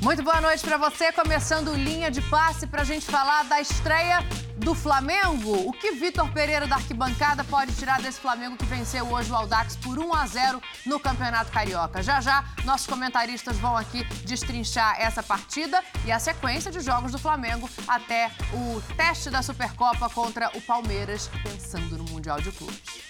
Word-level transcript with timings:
Muito 0.00 0.22
boa 0.22 0.40
noite 0.40 0.64
para 0.64 0.78
você. 0.78 1.12
Começando 1.12 1.72
linha 1.74 2.10
de 2.10 2.22
passe 2.22 2.66
para 2.66 2.80
a 2.80 2.84
gente 2.84 3.04
falar 3.06 3.44
da 3.44 3.60
estreia 3.60 4.20
do 4.58 4.74
Flamengo. 4.74 5.68
O 5.68 5.72
que 5.72 5.92
Vitor 5.92 6.30
Pereira 6.32 6.66
da 6.66 6.76
arquibancada 6.76 7.44
pode 7.44 7.74
tirar 7.74 8.00
desse 8.00 8.20
Flamengo 8.20 8.56
que 8.56 8.64
venceu 8.66 9.06
hoje 9.12 9.30
o 9.30 9.34
Aldax 9.34 9.76
por 9.76 9.98
1 9.98 10.14
a 10.14 10.26
0 10.26 10.62
no 10.86 11.00
Campeonato 11.00 11.50
Carioca? 11.50 12.02
Já 12.02 12.20
já, 12.20 12.44
nossos 12.64 12.86
comentaristas 12.86 13.56
vão 13.56 13.76
aqui 13.76 14.04
destrinchar 14.24 15.00
essa 15.00 15.22
partida 15.22 15.82
e 16.04 16.12
a 16.12 16.18
sequência 16.18 16.70
de 16.70 16.80
jogos 16.80 17.12
do 17.12 17.18
Flamengo 17.18 17.68
até 17.86 18.30
o 18.52 18.80
teste 18.96 19.30
da 19.30 19.42
Supercopa 19.42 20.08
contra 20.10 20.50
o 20.56 20.60
Palmeiras, 20.60 21.30
pensando 21.42 21.96
no 21.96 22.04
Mundial 22.04 22.40
de 22.40 22.52
Clubes. 22.52 23.07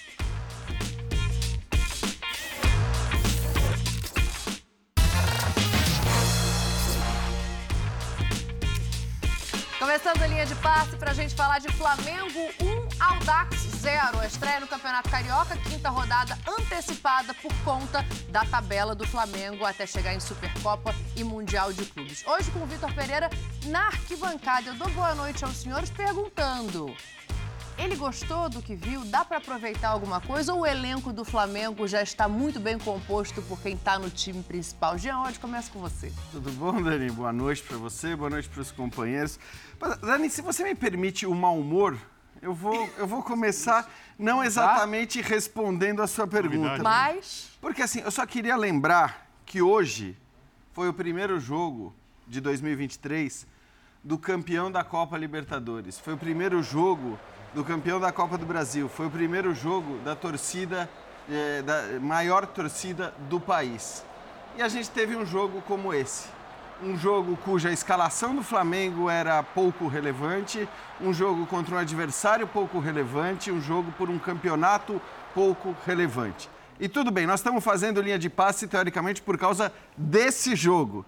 Começando 9.88 10.23
a 10.23 10.27
linha 10.27 10.45
de 10.45 10.55
passe 10.56 10.97
para 10.97 11.12
a 11.12 11.15
gente 11.15 11.34
falar 11.34 11.60
de 11.60 11.69
Flamengo 11.73 12.41
1, 12.60 13.02
Aldax 13.02 13.56
0. 13.79 14.20
A 14.20 14.27
estreia 14.27 14.60
no 14.60 14.66
Campeonato 14.66 15.09
Carioca, 15.09 15.56
quinta 15.56 15.88
rodada 15.88 16.38
antecipada 16.46 17.33
por 17.33 17.51
conta 17.65 18.05
da 18.29 18.45
tabela 18.45 18.95
do 18.95 19.06
Flamengo 19.06 19.65
até 19.65 19.87
chegar 19.87 20.12
em 20.12 20.20
Supercopa 20.20 20.95
e 21.16 21.24
Mundial 21.24 21.73
de 21.73 21.87
Clubes. 21.87 22.23
Hoje 22.27 22.51
com 22.51 22.59
o 22.59 22.66
Vitor 22.66 22.93
Pereira 22.93 23.30
na 23.65 23.87
arquibancada. 23.87 24.69
Eu 24.69 24.74
dou 24.74 24.91
boa 24.91 25.15
noite 25.15 25.43
aos 25.43 25.56
senhores 25.56 25.88
perguntando 25.88 26.95
ele 27.78 27.95
gostou 27.95 28.48
do 28.48 28.60
que 28.60 28.74
viu? 28.74 29.04
Dá 29.04 29.24
para 29.24 29.38
aproveitar 29.38 29.90
alguma 29.90 30.21
coisa 30.21 30.52
ou 30.52 30.60
o 30.60 30.66
elenco 30.66 31.12
do 31.12 31.24
Flamengo 31.24 31.87
já 31.87 32.02
está 32.02 32.29
muito 32.29 32.59
bem 32.59 32.76
composto 32.76 33.40
por 33.43 33.60
quem 33.60 33.74
está 33.74 33.98
no 33.98 34.10
time 34.10 34.43
principal? 34.43 34.98
Jean, 34.98 35.18
onde 35.18 35.38
começa 35.38 35.71
com 35.71 35.79
você? 35.79 36.12
Tudo 36.32 36.51
bom, 36.52 36.82
Dani? 36.82 37.09
Boa 37.10 37.32
noite 37.32 37.62
para 37.62 37.76
você, 37.76 38.16
boa 38.16 38.29
noite 38.29 38.49
para 38.49 38.60
os 38.60 38.73
companheiros. 38.73 39.38
Dani, 40.02 40.29
se 40.29 40.43
você 40.43 40.65
me 40.65 40.74
permite 40.74 41.24
o 41.24 41.34
mau 41.34 41.59
humor, 41.59 41.96
eu 42.43 42.52
vou, 42.52 42.90
eu 42.99 43.06
vou 43.06 43.23
começar 43.23 43.88
não 44.18 44.43
exatamente 44.43 45.21
respondendo 45.21 46.02
a 46.02 46.09
sua 46.09 46.26
pergunta. 46.26 46.82
Mas. 46.82 47.51
Porque 47.60 47.82
assim, 47.82 48.01
eu 48.01 48.10
só 48.10 48.26
queria 48.26 48.56
lembrar 48.56 49.29
que 49.46 49.62
hoje 49.62 50.16
foi 50.73 50.88
o 50.88 50.93
primeiro 50.93 51.38
jogo 51.38 51.95
de 52.26 52.40
2023 52.40 53.46
do 54.02 54.18
campeão 54.18 54.71
da 54.71 54.82
Copa 54.82 55.16
Libertadores. 55.16 55.99
Foi 55.99 56.15
o 56.15 56.18
primeiro 56.18 56.62
jogo 56.62 57.18
do 57.54 57.65
campeão 57.65 57.99
da 57.99 58.13
Copa 58.13 58.37
do 58.37 58.46
Brasil. 58.46 58.88
Foi 58.88 59.07
o 59.07 59.10
primeiro 59.10 59.54
jogo 59.54 59.99
da 59.99 60.15
torcida, 60.15 60.88
é, 61.30 61.63
da 61.63 62.01
maior 62.01 62.46
torcida 62.46 63.15
do 63.29 63.40
país. 63.40 64.05
E 64.56 64.62
a 64.62 64.69
gente 64.69 64.91
teve 64.91 65.16
um 65.16 65.25
jogo 65.25 65.62
como 65.62 65.94
esse. 65.94 66.28
Um 66.82 66.97
jogo 66.97 67.37
cuja 67.44 67.72
escalação 67.72 68.37
do 68.37 68.43
Flamengo 68.43 69.10
era 69.10 69.43
pouco 69.43 69.88
relevante, 69.88 70.69
um 71.00 71.12
jogo 71.12 71.44
contra 71.47 71.75
um 71.75 71.78
adversário 71.78 72.47
pouco 72.47 72.78
relevante, 72.78 73.50
um 73.50 73.60
jogo 73.60 73.91
por 73.93 74.09
um 74.09 74.19
campeonato 74.19 75.00
pouco 75.34 75.75
relevante. 75.84 76.49
E 76.78 76.88
tudo 76.88 77.10
bem, 77.10 77.27
nós 77.27 77.41
estamos 77.41 77.65
fazendo 77.65 78.00
linha 78.00 78.19
de 78.19 78.31
passe 78.31 78.69
teoricamente 78.69 79.21
por 79.21 79.37
causa 79.37 79.72
desse 79.97 80.55
jogo. 80.55 81.05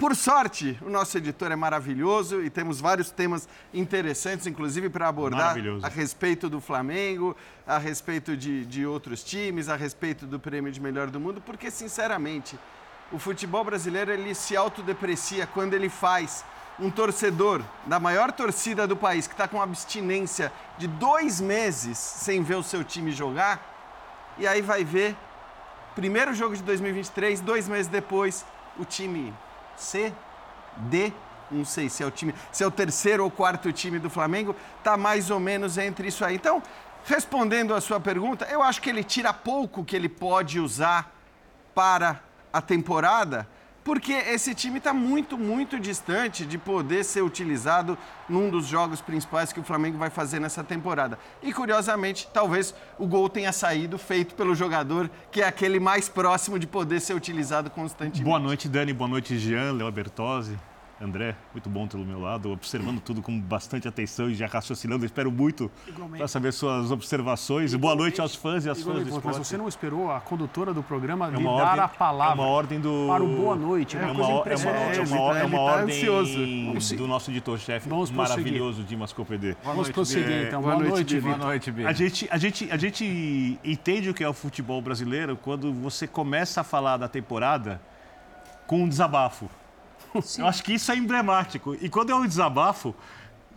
Por 0.00 0.16
sorte, 0.16 0.78
o 0.80 0.88
nosso 0.88 1.18
editor 1.18 1.52
é 1.52 1.56
maravilhoso 1.56 2.42
e 2.42 2.48
temos 2.48 2.80
vários 2.80 3.10
temas 3.10 3.46
interessantes, 3.72 4.46
inclusive 4.46 4.88
para 4.88 5.06
abordar 5.06 5.54
a 5.82 5.88
respeito 5.88 6.48
do 6.48 6.58
Flamengo, 6.58 7.36
a 7.66 7.76
respeito 7.76 8.34
de, 8.34 8.64
de 8.64 8.86
outros 8.86 9.22
times, 9.22 9.68
a 9.68 9.76
respeito 9.76 10.24
do 10.24 10.40
prêmio 10.40 10.72
de 10.72 10.80
melhor 10.80 11.10
do 11.10 11.20
mundo, 11.20 11.42
porque, 11.42 11.70
sinceramente, 11.70 12.58
o 13.12 13.18
futebol 13.18 13.62
brasileiro 13.62 14.10
ele 14.10 14.34
se 14.34 14.56
autodeprecia 14.56 15.46
quando 15.46 15.74
ele 15.74 15.90
faz 15.90 16.46
um 16.78 16.90
torcedor 16.90 17.60
da 17.84 18.00
maior 18.00 18.32
torcida 18.32 18.86
do 18.86 18.96
país, 18.96 19.26
que 19.26 19.34
está 19.34 19.46
com 19.46 19.60
abstinência 19.60 20.50
de 20.78 20.88
dois 20.88 21.42
meses 21.42 21.98
sem 21.98 22.42
ver 22.42 22.54
o 22.54 22.62
seu 22.62 22.82
time 22.82 23.12
jogar, 23.12 23.60
e 24.38 24.46
aí 24.46 24.62
vai 24.62 24.82
ver, 24.82 25.14
primeiro 25.94 26.32
jogo 26.32 26.56
de 26.56 26.62
2023, 26.62 27.42
dois 27.42 27.68
meses 27.68 27.86
depois, 27.86 28.46
o 28.78 28.84
time 28.86 29.34
C, 29.80 30.12
D, 30.76 31.12
não 31.50 31.64
sei 31.64 31.88
se 31.88 32.02
é 32.02 32.06
o 32.06 32.10
time, 32.10 32.34
se 32.52 32.62
é 32.62 32.66
o 32.66 32.70
terceiro 32.70 33.24
ou 33.24 33.30
quarto 33.30 33.72
time 33.72 33.98
do 33.98 34.10
Flamengo, 34.10 34.54
está 34.78 34.96
mais 34.96 35.30
ou 35.30 35.40
menos 35.40 35.78
entre 35.78 36.08
isso 36.08 36.24
aí. 36.24 36.36
Então, 36.36 36.62
respondendo 37.04 37.74
a 37.74 37.80
sua 37.80 37.98
pergunta, 37.98 38.46
eu 38.50 38.62
acho 38.62 38.80
que 38.80 38.90
ele 38.90 39.02
tira 39.02 39.32
pouco 39.32 39.84
que 39.84 39.96
ele 39.96 40.08
pode 40.08 40.60
usar 40.60 41.12
para 41.74 42.20
a 42.52 42.60
temporada 42.60 43.48
porque 43.90 44.12
esse 44.12 44.54
time 44.54 44.78
está 44.78 44.94
muito, 44.94 45.36
muito 45.36 45.76
distante 45.76 46.46
de 46.46 46.56
poder 46.56 47.02
ser 47.02 47.22
utilizado 47.22 47.98
num 48.28 48.48
dos 48.48 48.64
jogos 48.64 49.00
principais 49.00 49.52
que 49.52 49.58
o 49.58 49.64
Flamengo 49.64 49.98
vai 49.98 50.08
fazer 50.08 50.38
nessa 50.38 50.62
temporada. 50.62 51.18
E 51.42 51.52
curiosamente, 51.52 52.28
talvez 52.32 52.72
o 53.00 53.04
gol 53.04 53.28
tenha 53.28 53.50
saído 53.50 53.98
feito 53.98 54.36
pelo 54.36 54.54
jogador 54.54 55.10
que 55.32 55.42
é 55.42 55.44
aquele 55.44 55.80
mais 55.80 56.08
próximo 56.08 56.56
de 56.56 56.68
poder 56.68 57.00
ser 57.00 57.14
utilizado 57.14 57.68
constantemente. 57.68 58.22
Boa 58.22 58.38
noite, 58.38 58.68
Dani. 58.68 58.92
Boa 58.92 59.10
noite, 59.10 59.36
Jean, 59.36 59.72
Léo 59.72 59.90
Bertozzi. 59.90 60.56
André, 61.02 61.34
muito 61.54 61.70
bom 61.70 61.86
tê-lo 61.86 62.04
meu 62.04 62.20
lado, 62.20 62.50
observando 62.52 63.00
tudo 63.00 63.22
com 63.22 63.40
bastante 63.40 63.88
atenção 63.88 64.28
e 64.28 64.34
já 64.34 64.46
raciocinando. 64.46 65.06
espero 65.06 65.32
muito 65.32 65.70
para 66.14 66.28
saber 66.28 66.52
suas 66.52 66.90
observações. 66.90 67.74
Boa 67.74 67.94
noite 67.94 68.20
aos 68.20 68.34
fãs 68.34 68.66
e 68.66 68.70
às 68.70 68.82
fãs 68.82 68.96
do 68.96 69.08
esporte. 69.08 69.26
Mas 69.26 69.38
você 69.38 69.56
não 69.56 69.66
esperou 69.66 70.10
a 70.10 70.20
condutora 70.20 70.74
do 70.74 70.82
programa 70.82 71.28
é 71.28 71.30
lhe 71.30 71.42
dar 71.42 71.50
ordem, 71.50 71.84
a 71.84 71.88
palavra. 71.88 72.34
É 72.34 72.44
uma 72.44 72.52
ordem 72.52 72.80
do... 72.80 73.06
Para 73.08 73.24
o 73.24 73.34
boa 73.34 73.56
noite. 73.56 73.96
É, 73.96 74.02
é 74.02 74.04
uma, 74.04 74.12
é 74.12 74.56
uma, 74.56 74.70
é 74.70 75.00
uma, 75.00 75.38
é 75.38 75.44
uma 75.44 75.56
tá 75.56 75.62
ordem 75.62 76.96
do 76.98 77.06
nosso 77.06 77.30
editor-chefe 77.30 77.88
maravilhoso, 78.12 78.82
Dimas 78.82 79.14
Copedê. 79.14 79.56
Vamos 79.64 79.88
prosseguir, 79.88 80.48
então. 80.48 80.60
Boa, 80.60 80.76
boa 80.76 80.88
noite, 80.90 81.18
Boa 81.18 81.36
noite, 81.38 81.70
Bia. 81.70 81.88
A 81.88 81.92
gente, 81.94 82.28
a, 82.30 82.36
gente, 82.36 82.70
a 82.70 82.76
gente 82.76 83.58
entende 83.64 84.10
o 84.10 84.14
que 84.14 84.22
é 84.22 84.28
o 84.28 84.34
futebol 84.34 84.82
brasileiro 84.82 85.34
quando 85.34 85.72
você 85.72 86.06
começa 86.06 86.60
a 86.60 86.64
falar 86.64 86.98
da 86.98 87.08
temporada 87.08 87.80
com 88.66 88.82
um 88.82 88.88
desabafo. 88.88 89.48
Sim. 90.22 90.42
Eu 90.42 90.48
acho 90.48 90.62
que 90.62 90.72
isso 90.72 90.90
é 90.90 90.96
emblemático. 90.96 91.76
E 91.80 91.88
quando 91.88 92.10
é 92.10 92.14
um 92.14 92.26
desabafo, 92.26 92.94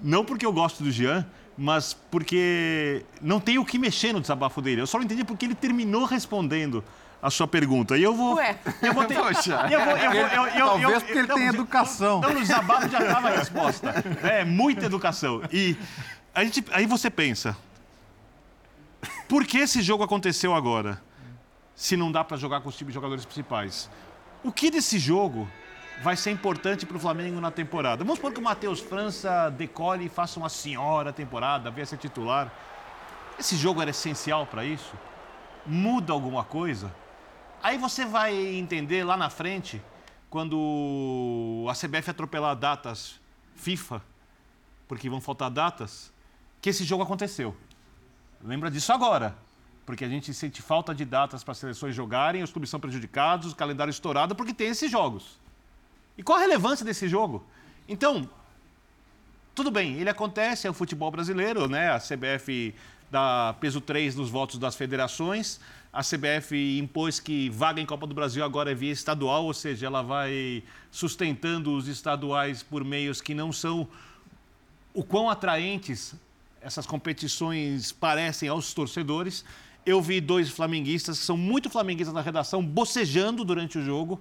não 0.01 0.23
porque 0.25 0.45
eu 0.45 0.53
gosto 0.53 0.83
do 0.83 0.91
Jean, 0.91 1.25
mas 1.57 1.93
porque 1.93 3.05
não 3.21 3.39
tem 3.39 3.57
o 3.57 3.65
que 3.65 3.77
mexer 3.77 4.13
no 4.13 4.21
desabafo 4.21 4.61
dele. 4.61 4.81
Eu 4.81 4.87
só 4.87 4.97
não 4.97 5.05
entendi 5.05 5.23
porque 5.23 5.45
ele 5.45 5.55
terminou 5.55 6.05
respondendo 6.05 6.83
a 7.21 7.29
sua 7.29 7.47
pergunta. 7.47 7.97
E 7.97 8.03
eu 8.03 8.13
vou. 8.13 8.35
Ué. 8.35 8.57
Eu 8.81 8.93
vou 8.93 9.05
ter. 9.05 9.15
Poxa. 9.15 9.67
Eu 9.71 9.85
vou, 9.85 9.97
eu, 9.97 10.11
eu, 10.11 10.47
eu, 10.47 10.67
Talvez 10.67 11.03
porque 11.03 11.19
ele 11.19 11.27
tem 11.27 11.47
educação. 11.47 12.19
Então, 12.19 12.33
no 12.33 12.39
desabafo 12.41 12.89
já 12.89 12.99
estava 12.99 13.29
a 13.29 13.37
resposta. 13.37 14.03
É, 14.23 14.43
muita 14.43 14.85
educação. 14.85 15.41
E 15.51 15.77
a 16.35 16.43
gente, 16.43 16.65
aí 16.71 16.85
você 16.85 17.09
pensa. 17.09 17.55
Por 19.27 19.45
que 19.45 19.59
esse 19.59 19.81
jogo 19.81 20.03
aconteceu 20.03 20.53
agora? 20.53 21.01
Se 21.75 21.95
não 21.95 22.11
dá 22.11 22.23
para 22.23 22.37
jogar 22.37 22.61
com 22.61 22.69
os 22.69 22.77
de 22.77 22.91
jogadores 22.91 23.25
principais. 23.25 23.89
O 24.43 24.51
que 24.51 24.69
desse 24.69 24.99
jogo 24.99 25.47
vai 26.03 26.17
ser 26.17 26.31
importante 26.31 26.85
para 26.85 26.97
o 26.97 26.99
Flamengo 26.99 27.39
na 27.39 27.49
temporada. 27.49 28.03
Vamos 28.03 28.17
supor 28.17 28.33
que 28.33 28.39
o 28.39 28.43
Matheus 28.43 28.81
França 28.81 29.49
decole 29.49 30.05
e 30.05 30.09
faça 30.09 30.37
uma 30.37 30.49
senhora 30.49 31.13
temporada, 31.13 31.71
venha 31.71 31.85
ser 31.85 31.97
titular. 31.97 32.51
Esse 33.39 33.55
jogo 33.55 33.81
era 33.81 33.89
essencial 33.89 34.45
para 34.45 34.65
isso? 34.65 34.93
Muda 35.65 36.11
alguma 36.11 36.43
coisa? 36.43 36.93
Aí 37.63 37.77
você 37.77 38.03
vai 38.03 38.35
entender 38.35 39.05
lá 39.05 39.15
na 39.15 39.29
frente, 39.29 39.81
quando 40.29 41.65
a 41.69 41.73
CBF 41.73 42.09
atropelar 42.09 42.53
datas 42.57 43.17
FIFA, 43.55 44.01
porque 44.89 45.09
vão 45.09 45.21
faltar 45.21 45.49
datas, 45.49 46.11
que 46.61 46.69
esse 46.69 46.83
jogo 46.83 47.03
aconteceu. 47.03 47.55
Lembra 48.43 48.69
disso 48.69 48.91
agora, 48.91 49.37
porque 49.85 50.03
a 50.03 50.09
gente 50.09 50.33
sente 50.33 50.61
falta 50.61 50.93
de 50.93 51.05
datas 51.05 51.45
para 51.45 51.53
as 51.53 51.59
seleções 51.59 51.95
jogarem, 51.95 52.43
os 52.43 52.51
clubes 52.51 52.69
são 52.69 52.77
prejudicados, 52.77 53.53
o 53.53 53.55
calendário 53.55 53.89
estourado, 53.91 54.35
porque 54.35 54.53
tem 54.53 54.67
esses 54.67 54.91
jogos. 54.91 55.41
E 56.17 56.23
qual 56.23 56.37
a 56.37 56.41
relevância 56.41 56.85
desse 56.85 57.07
jogo? 57.07 57.43
Então, 57.87 58.29
tudo 59.55 59.69
bem, 59.69 59.97
ele 59.99 60.09
acontece, 60.09 60.67
é 60.67 60.69
o 60.69 60.73
futebol 60.73 61.11
brasileiro, 61.11 61.67
né? 61.67 61.91
A 61.91 61.99
CBF 61.99 62.73
dá 63.11 63.55
peso 63.59 63.79
3 63.79 64.15
nos 64.15 64.29
votos 64.29 64.57
das 64.57 64.75
federações. 64.75 65.59
A 65.91 66.01
CBF 66.01 66.79
impôs 66.79 67.19
que 67.19 67.49
vaga 67.49 67.79
em 67.79 67.85
Copa 67.85 68.07
do 68.07 68.15
Brasil 68.15 68.43
agora 68.43 68.71
é 68.71 68.75
via 68.75 68.91
estadual, 68.91 69.45
ou 69.45 69.53
seja, 69.53 69.85
ela 69.85 70.01
vai 70.01 70.63
sustentando 70.91 71.75
os 71.75 71.87
estaduais 71.87 72.63
por 72.63 72.83
meios 72.83 73.21
que 73.21 73.35
não 73.35 73.51
são 73.51 73.87
o 74.93 75.03
quão 75.03 75.29
atraentes 75.29 76.15
essas 76.61 76.87
competições 76.87 77.91
parecem 77.91 78.49
aos 78.49 78.73
torcedores. 78.73 79.45
Eu 79.85 80.01
vi 80.01 80.19
dois 80.19 80.49
flamenguistas 80.49 81.19
que 81.19 81.25
são 81.25 81.37
muito 81.37 81.69
flamenguistas 81.69 82.13
na 82.13 82.21
redação 82.21 82.65
bocejando 82.65 83.43
durante 83.43 83.77
o 83.77 83.83
jogo 83.83 84.19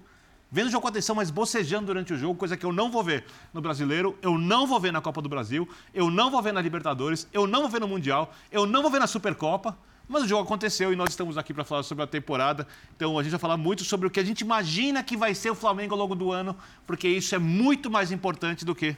vendo 0.53 0.67
o 0.67 0.71
jogo 0.71 0.87
acontecer, 0.87 1.15
mas 1.15 1.31
bocejando 1.31 1.87
durante 1.87 2.13
o 2.13 2.19
jogo, 2.19 2.35
coisa 2.35 2.59
que 2.59 2.67
eu 2.67 2.73
não 2.75 2.91
vou 2.91 3.03
ver 3.03 3.25
no 3.55 3.63
Brasileiro, 3.63 4.19
eu 4.21 4.37
não 4.37 4.67
vou 4.67 4.79
ver 4.79 4.93
na 4.93 5.01
Copa 5.01 5.23
do 5.23 5.29
Brasil, 5.29 5.67
eu 5.95 6.11
não 6.11 6.31
vou 6.31 6.43
ver 6.43 6.53
na 6.53 6.61
Libertadores, 6.61 7.27
eu 7.33 7.47
não 7.47 7.63
vou 7.63 7.71
ver 7.71 7.81
no 7.81 7.89
Mundial, 7.89 8.31
eu 8.51 8.67
não 8.67 8.83
vou 8.83 8.91
ver 8.91 8.99
na 8.99 9.07
Supercopa. 9.07 9.77
Mas 10.07 10.25
o 10.25 10.29
jogo 10.29 10.43
aconteceu 10.43 10.93
e 10.93 10.97
nós 10.97 11.11
estamos 11.11 11.39
aqui 11.39 11.55
para 11.55 11.65
falar 11.65 11.83
sobre 11.85 12.05
a 12.05 12.07
temporada. 12.07 12.67
Então 12.95 13.19
a 13.19 13.23
gente 13.23 13.31
vai 13.31 13.41
falar 13.41 13.57
muito 13.57 13.83
sobre 13.83 14.07
o 14.07 14.11
que 14.11 14.21
a 14.21 14.25
gente 14.25 14.43
imagina 14.43 15.03
que 15.03 15.17
vai 15.17 15.35
ser 15.35 15.49
o 15.49 15.55
Flamengo 15.55 15.95
ao 15.95 16.01
longo 16.01 16.15
do 16.15 16.31
ano, 16.31 16.55
porque 16.87 17.09
isso 17.09 17.35
é 17.35 17.39
muito 17.39 17.91
mais 17.91 18.13
importante 18.13 18.63
do 18.63 18.75
que 18.75 18.95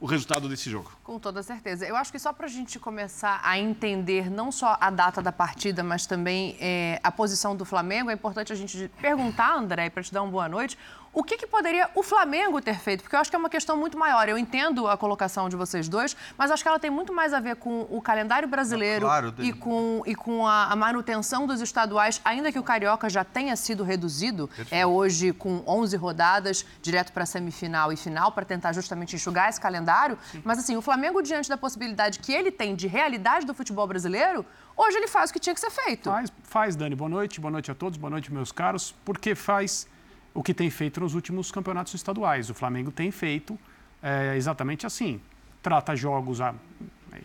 o 0.00 0.06
resultado 0.06 0.48
desse 0.48 0.70
jogo. 0.70 0.90
Com 1.04 1.18
toda 1.18 1.42
certeza. 1.42 1.86
Eu 1.86 1.94
acho 1.94 2.10
que 2.10 2.18
só 2.18 2.32
para 2.32 2.46
a 2.46 2.48
gente 2.48 2.78
começar 2.78 3.38
a 3.44 3.58
entender 3.58 4.30
não 4.30 4.50
só 4.50 4.76
a 4.80 4.90
data 4.90 5.20
da 5.20 5.30
partida, 5.30 5.82
mas 5.84 6.06
também 6.06 6.56
é, 6.58 6.98
a 7.04 7.12
posição 7.12 7.54
do 7.54 7.66
Flamengo, 7.66 8.10
é 8.10 8.14
importante 8.14 8.50
a 8.50 8.56
gente 8.56 8.90
perguntar, 9.00 9.54
André, 9.54 9.90
para 9.90 10.02
te 10.02 10.12
dar 10.12 10.22
uma 10.22 10.32
boa 10.32 10.48
noite, 10.48 10.78
o 11.12 11.24
que, 11.24 11.36
que, 11.36 11.46
poderia 11.46 11.90
o 11.94 12.02
Flamengo 12.04 12.60
ter 12.60 12.78
feito? 12.78 13.02
Porque 13.02 13.16
eu 13.16 13.20
acho 13.20 13.28
que 13.28 13.34
é 13.34 13.38
uma 13.38 13.50
questão 13.50 13.76
muito 13.76 13.98
maior. 13.98 14.28
Eu 14.28 14.38
entendo 14.38 14.86
a 14.86 14.96
colocação 14.96 15.48
de 15.48 15.56
vocês 15.56 15.88
dois, 15.88 16.16
mas 16.38 16.52
acho 16.52 16.62
que 16.62 16.68
ela 16.68 16.78
tem 16.78 16.90
muito 16.90 17.12
mais 17.12 17.34
a 17.34 17.40
ver 17.40 17.56
com 17.56 17.82
o 17.90 18.00
calendário 18.00 18.46
brasileiro 18.46 19.06
claro, 19.06 19.34
e 19.38 19.52
com, 19.52 20.02
e 20.06 20.14
com 20.14 20.46
a, 20.46 20.66
a, 20.66 20.76
manutenção 20.76 21.48
dos 21.48 21.60
estaduais, 21.60 22.20
ainda 22.24 22.52
que 22.52 22.58
o 22.58 22.62
Carioca 22.62 23.10
já 23.10 23.24
tenha 23.24 23.56
sido 23.56 23.82
reduzido, 23.82 24.46
Perfeito. 24.46 24.72
é 24.72 24.86
hoje 24.86 25.32
com 25.32 25.64
11 25.66 25.96
rodadas, 25.96 26.64
direto 26.80 27.12
para 27.12 27.26
semifinal 27.26 27.92
e 27.92 27.96
final, 27.96 28.30
para 28.30 28.44
tentar 28.44 28.72
justamente 28.72 29.16
enxugar 29.16 29.48
esse 29.48 29.60
calendário. 29.60 30.16
Sim. 30.30 30.42
Mas 30.44 30.60
assim, 30.60 30.76
o 30.76 30.82
Flamengo, 30.82 31.20
diante 31.22 31.48
da 31.48 31.56
possibilidade 31.56 32.20
que 32.20 32.32
ele 32.32 32.52
tem 32.52 32.76
de 32.76 32.86
realidade 32.86 33.44
do 33.44 33.52
futebol 33.52 33.86
brasileiro, 33.86 34.46
hoje 34.76 34.96
ele 34.96 35.08
faz 35.08 35.30
o 35.30 35.32
que 35.32 35.40
tinha 35.40 35.54
que 35.54 35.60
ser 35.60 35.70
feito. 35.70 36.08
Faz, 36.08 36.32
faz 36.44 36.76
Dani. 36.76 36.94
Boa 36.94 37.08
noite, 37.08 37.40
boa 37.40 37.50
noite 37.50 37.68
a 37.68 37.74
todos, 37.74 37.98
boa 37.98 38.10
noite, 38.10 38.32
meus 38.32 38.52
caros. 38.52 38.94
Porque 39.04 39.34
faz 39.34 39.88
o 40.34 40.42
que 40.42 40.54
tem 40.54 40.70
feito 40.70 41.00
nos 41.00 41.14
últimos 41.14 41.50
campeonatos 41.50 41.94
estaduais. 41.94 42.50
O 42.50 42.54
Flamengo 42.54 42.90
tem 42.90 43.10
feito 43.10 43.58
é, 44.02 44.36
exatamente 44.36 44.86
assim. 44.86 45.20
Trata 45.62 45.94
jogos, 45.94 46.40
a 46.40 46.54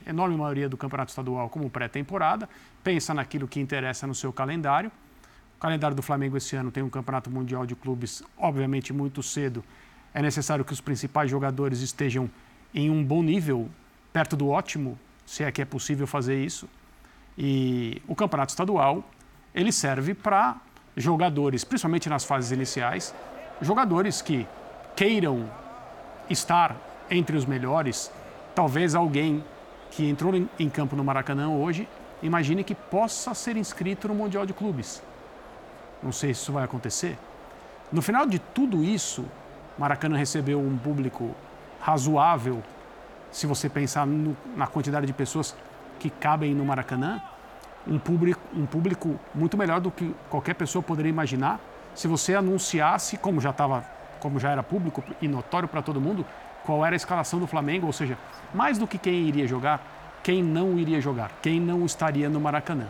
enorme 0.05 0.35
maioria 0.35 0.67
do 0.67 0.77
campeonato 0.77 1.09
estadual, 1.09 1.49
como 1.49 1.69
pré-temporada, 1.69 2.49
pensa 2.83 3.13
naquilo 3.13 3.47
que 3.47 3.59
interessa 3.59 4.07
no 4.07 4.15
seu 4.15 4.33
calendário. 4.33 4.91
O 5.57 5.59
calendário 5.59 5.95
do 5.95 6.01
Flamengo 6.01 6.35
esse 6.37 6.55
ano 6.55 6.71
tem 6.71 6.83
um 6.83 6.89
campeonato 6.89 7.29
mundial 7.29 7.65
de 7.65 7.75
clubes, 7.75 8.23
obviamente, 8.37 8.91
muito 8.91 9.23
cedo. 9.23 9.63
É 10.13 10.21
necessário 10.21 10.65
que 10.65 10.73
os 10.73 10.81
principais 10.81 11.29
jogadores 11.29 11.81
estejam 11.81 12.29
em 12.73 12.89
um 12.89 13.03
bom 13.03 13.23
nível, 13.23 13.69
perto 14.11 14.35
do 14.35 14.49
ótimo, 14.49 14.99
se 15.25 15.43
é 15.43 15.51
que 15.51 15.61
é 15.61 15.65
possível 15.65 16.05
fazer 16.05 16.43
isso. 16.43 16.67
E 17.37 18.01
o 18.07 18.15
campeonato 18.15 18.51
estadual, 18.51 19.09
ele 19.53 19.71
serve 19.71 20.13
para 20.13 20.57
jogadores, 20.95 21.63
principalmente 21.63 22.09
nas 22.09 22.23
fases 22.23 22.51
iniciais, 22.51 23.13
jogadores 23.61 24.21
que 24.21 24.47
queiram 24.95 25.49
estar 26.29 26.75
entre 27.09 27.35
os 27.35 27.45
melhores, 27.45 28.11
talvez 28.53 28.95
alguém 28.95 29.43
que 29.91 30.07
entrou 30.09 30.33
em 30.57 30.69
campo 30.69 30.95
no 30.95 31.03
Maracanã 31.03 31.49
hoje, 31.49 31.87
imagine 32.21 32.63
que 32.63 32.73
possa 32.73 33.33
ser 33.33 33.57
inscrito 33.57 34.07
no 34.07 34.15
Mundial 34.15 34.45
de 34.45 34.53
Clubes. 34.53 35.01
Não 36.01 36.11
sei 36.11 36.33
se 36.33 36.41
isso 36.41 36.51
vai 36.51 36.63
acontecer. 36.63 37.17
No 37.91 38.01
final 38.01 38.25
de 38.25 38.39
tudo 38.39 38.83
isso, 38.83 39.25
Maracanã 39.77 40.17
recebeu 40.17 40.59
um 40.59 40.77
público 40.77 41.35
razoável, 41.81 42.63
se 43.31 43.45
você 43.45 43.69
pensar 43.69 44.07
no, 44.07 44.35
na 44.55 44.65
quantidade 44.65 45.05
de 45.05 45.13
pessoas 45.13 45.55
que 45.99 46.09
cabem 46.09 46.53
no 46.53 46.65
Maracanã, 46.65 47.21
um 47.87 47.99
público, 47.99 48.41
um 48.53 48.65
público 48.65 49.19
muito 49.33 49.57
melhor 49.57 49.79
do 49.79 49.91
que 49.91 50.13
qualquer 50.29 50.55
pessoa 50.55 50.81
poderia 50.81 51.09
imaginar 51.09 51.59
se 51.93 52.07
você 52.07 52.35
anunciasse, 52.35 53.17
como 53.17 53.39
já 53.39 53.51
estava, 53.51 53.85
como 54.19 54.39
já 54.39 54.51
era 54.51 54.61
público 54.61 55.03
e 55.21 55.27
notório 55.27 55.67
para 55.67 55.81
todo 55.81 56.01
mundo, 56.01 56.25
qual 56.65 56.85
era 56.85 56.95
a 56.95 56.97
escalação 56.97 57.39
do 57.39 57.47
Flamengo, 57.47 57.87
ou 57.87 57.93
seja, 57.93 58.17
mais 58.53 58.77
do 58.77 58.85
que 58.85 58.97
quem 58.97 59.27
iria 59.27 59.47
jogar, 59.47 60.19
quem 60.23 60.43
não 60.43 60.77
iria 60.77 60.99
jogar, 60.99 61.31
quem 61.41 61.59
não 61.59 61.85
estaria 61.85 62.27
no 62.27 62.39
Maracanã. 62.39 62.87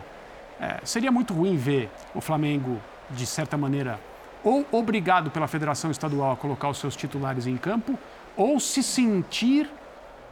É, 0.60 0.80
seria 0.84 1.12
muito 1.12 1.34
ruim 1.34 1.56
ver 1.56 1.90
o 2.14 2.20
Flamengo, 2.20 2.80
de 3.10 3.26
certa 3.26 3.56
maneira, 3.56 4.00
ou 4.42 4.66
obrigado 4.72 5.30
pela 5.30 5.46
Federação 5.46 5.90
Estadual 5.90 6.32
a 6.32 6.36
colocar 6.36 6.68
os 6.68 6.78
seus 6.78 6.96
titulares 6.96 7.46
em 7.46 7.56
campo, 7.56 7.98
ou 8.36 8.58
se 8.58 8.82
sentir 8.82 9.70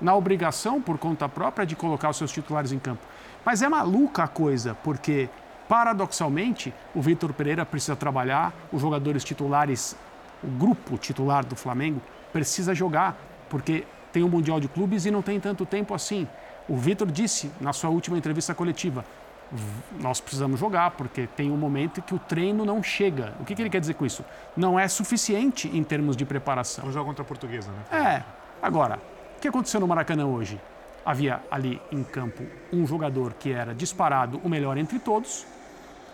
na 0.00 0.14
obrigação, 0.14 0.80
por 0.80 0.98
conta 0.98 1.28
própria, 1.28 1.66
de 1.66 1.76
colocar 1.76 2.10
os 2.10 2.16
seus 2.16 2.32
titulares 2.32 2.72
em 2.72 2.78
campo. 2.78 3.02
Mas 3.44 3.62
é 3.62 3.68
maluca 3.68 4.24
a 4.24 4.28
coisa, 4.28 4.74
porque, 4.82 5.28
paradoxalmente, 5.68 6.72
o 6.94 7.02
Vitor 7.02 7.32
Pereira 7.32 7.66
precisa 7.66 7.94
trabalhar, 7.94 8.52
os 8.72 8.80
jogadores 8.80 9.22
titulares, 9.22 9.96
o 10.42 10.48
grupo 10.48 10.96
titular 10.96 11.44
do 11.44 11.54
Flamengo, 11.54 12.00
precisa 12.32 12.74
jogar, 12.74 13.16
porque 13.48 13.84
tem 14.12 14.22
o 14.22 14.26
um 14.26 14.28
Mundial 14.28 14.60
de 14.60 14.68
Clubes 14.68 15.06
e 15.06 15.10
não 15.10 15.22
tem 15.22 15.38
tanto 15.38 15.66
tempo 15.66 15.94
assim. 15.94 16.26
O 16.68 16.76
Vitor 16.76 17.10
disse 17.10 17.50
na 17.60 17.72
sua 17.72 17.90
última 17.90 18.16
entrevista 18.16 18.54
coletiva: 18.54 19.04
nós 20.00 20.20
precisamos 20.20 20.58
jogar, 20.58 20.92
porque 20.92 21.26
tem 21.26 21.50
um 21.50 21.56
momento 21.56 22.00
que 22.00 22.14
o 22.14 22.18
treino 22.18 22.64
não 22.64 22.82
chega. 22.82 23.34
O 23.40 23.44
que, 23.44 23.54
que 23.54 23.62
ele 23.62 23.70
quer 23.70 23.80
dizer 23.80 23.94
com 23.94 24.06
isso? 24.06 24.24
Não 24.56 24.78
é 24.78 24.88
suficiente 24.88 25.68
em 25.68 25.84
termos 25.84 26.16
de 26.16 26.24
preparação. 26.24 26.86
Um 26.86 26.92
jogo 26.92 27.06
contra 27.06 27.22
a 27.22 27.26
portuguesa, 27.26 27.70
né? 27.70 27.98
É. 27.98 28.22
Agora, 28.62 28.98
o 29.36 29.40
que 29.40 29.48
aconteceu 29.48 29.78
no 29.80 29.86
Maracanã 29.86 30.26
hoje? 30.26 30.58
Havia 31.04 31.42
ali 31.50 31.80
em 31.92 32.02
campo 32.02 32.44
um 32.72 32.86
jogador 32.86 33.34
que 33.34 33.52
era 33.52 33.74
disparado 33.74 34.40
o 34.42 34.48
melhor 34.48 34.78
entre 34.78 34.98
todos, 34.98 35.46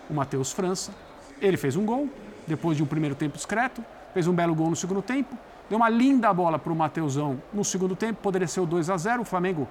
o 0.09 0.15
Matheus 0.15 0.53
França. 0.53 0.93
Ele 1.41 1.57
fez 1.57 1.77
um 1.77 1.85
gol, 1.85 2.09
depois 2.47 2.77
de 2.77 2.83
um 2.83 2.87
primeiro 2.87 3.15
tempo 3.15 3.37
discreto, 3.37 3.85
fez 4.13 4.27
um 4.27 4.33
belo 4.33 4.55
gol 4.55 4.69
no 4.69 4.77
segundo 4.77 5.01
tempo, 5.01 5.37
deu 5.69 5.79
uma 5.79 5.89
linda 5.89 6.33
bola 6.35 6.59
para 6.59 6.73
o 6.73 6.77
Mateusão 6.77 7.41
no 7.53 7.65
segundo 7.65 7.95
tempo, 7.95 8.21
poderia 8.21 8.49
ser 8.49 8.61
o 8.61 8.67
2 8.67 8.91
a 8.91 8.97
0 8.97 9.23
O 9.23 9.25
Flamengo, 9.25 9.69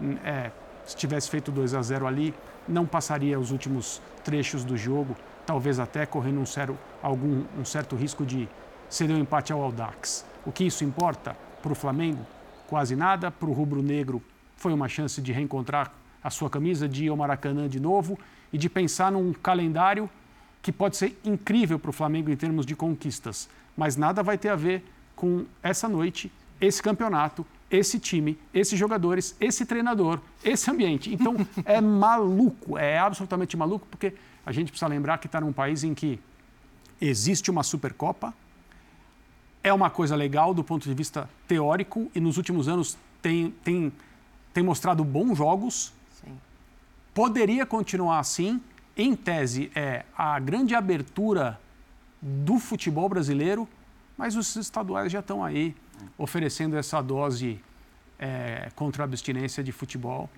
hum, 0.00 0.16
é, 0.24 0.50
se 0.84 0.96
tivesse 0.96 1.30
feito 1.30 1.52
2 1.52 1.74
a 1.74 1.82
0 1.82 2.06
ali, 2.06 2.34
não 2.68 2.84
passaria 2.84 3.38
os 3.38 3.52
últimos 3.52 4.02
trechos 4.24 4.64
do 4.64 4.76
jogo, 4.76 5.16
talvez 5.46 5.78
até 5.78 6.04
correndo 6.04 6.40
um 6.40 6.46
certo, 6.46 6.76
algum, 7.02 7.44
um 7.58 7.64
certo 7.64 7.94
risco 7.94 8.26
de 8.26 8.48
ceder 8.88 9.14
o 9.16 9.18
um 9.18 9.22
empate 9.22 9.52
ao 9.52 9.62
Aldax. 9.62 10.24
O 10.44 10.52
que 10.52 10.64
isso 10.64 10.84
importa 10.84 11.36
para 11.62 11.72
o 11.72 11.74
Flamengo? 11.74 12.24
Quase 12.66 12.96
nada. 12.96 13.30
Para 13.30 13.48
o 13.48 13.52
rubro-negro, 13.52 14.22
foi 14.56 14.72
uma 14.72 14.88
chance 14.88 15.20
de 15.20 15.32
reencontrar 15.32 15.92
a 16.22 16.30
sua 16.30 16.50
camisa, 16.50 16.88
de 16.88 17.04
ir 17.04 17.08
ao 17.08 17.16
Maracanã 17.16 17.68
de 17.68 17.78
novo 17.78 18.18
e 18.52 18.58
de 18.58 18.68
pensar 18.68 19.12
num 19.12 19.32
calendário 19.32 20.10
que 20.60 20.72
pode 20.72 20.96
ser 20.96 21.16
incrível 21.24 21.78
para 21.78 21.90
o 21.90 21.92
Flamengo 21.92 22.30
em 22.30 22.36
termos 22.36 22.66
de 22.66 22.74
conquistas, 22.74 23.48
mas 23.76 23.96
nada 23.96 24.22
vai 24.22 24.36
ter 24.36 24.48
a 24.48 24.56
ver 24.56 24.82
com 25.14 25.44
essa 25.62 25.88
noite, 25.88 26.32
esse 26.60 26.82
campeonato, 26.82 27.46
esse 27.70 27.98
time, 27.98 28.38
esses 28.52 28.78
jogadores, 28.78 29.36
esse 29.40 29.64
treinador, 29.64 30.20
esse 30.42 30.68
ambiente. 30.70 31.12
Então 31.12 31.36
é 31.64 31.80
maluco, 31.80 32.76
é 32.76 32.98
absolutamente 32.98 33.56
maluco, 33.56 33.86
porque 33.88 34.14
a 34.44 34.52
gente 34.52 34.70
precisa 34.70 34.88
lembrar 34.88 35.18
que 35.18 35.26
está 35.26 35.40
num 35.40 35.52
país 35.52 35.84
em 35.84 35.94
que 35.94 36.18
existe 37.00 37.50
uma 37.50 37.62
Supercopa, 37.62 38.34
é 39.62 39.72
uma 39.72 39.90
coisa 39.90 40.14
legal 40.14 40.54
do 40.54 40.62
ponto 40.62 40.88
de 40.88 40.94
vista 40.94 41.28
teórico 41.46 42.10
e 42.14 42.20
nos 42.20 42.36
últimos 42.36 42.68
anos 42.68 42.96
tem, 43.20 43.52
tem 43.64 43.92
tem 44.56 44.62
mostrado 44.62 45.04
bons 45.04 45.36
jogos. 45.36 45.92
Sim. 46.18 46.34
Poderia 47.12 47.66
continuar 47.66 48.20
assim. 48.20 48.58
Em 48.96 49.14
tese, 49.14 49.70
é 49.74 50.06
a 50.16 50.40
grande 50.40 50.74
abertura 50.74 51.60
do 52.22 52.58
futebol 52.58 53.06
brasileiro, 53.06 53.68
mas 54.16 54.34
os 54.34 54.56
estaduais 54.56 55.12
já 55.12 55.20
estão 55.20 55.44
aí 55.44 55.76
oferecendo 56.16 56.74
essa 56.74 57.02
dose 57.02 57.60
é, 58.18 58.70
contra 58.74 59.02
a 59.02 59.04
abstinência 59.04 59.62
de 59.62 59.72
futebol. 59.72 60.30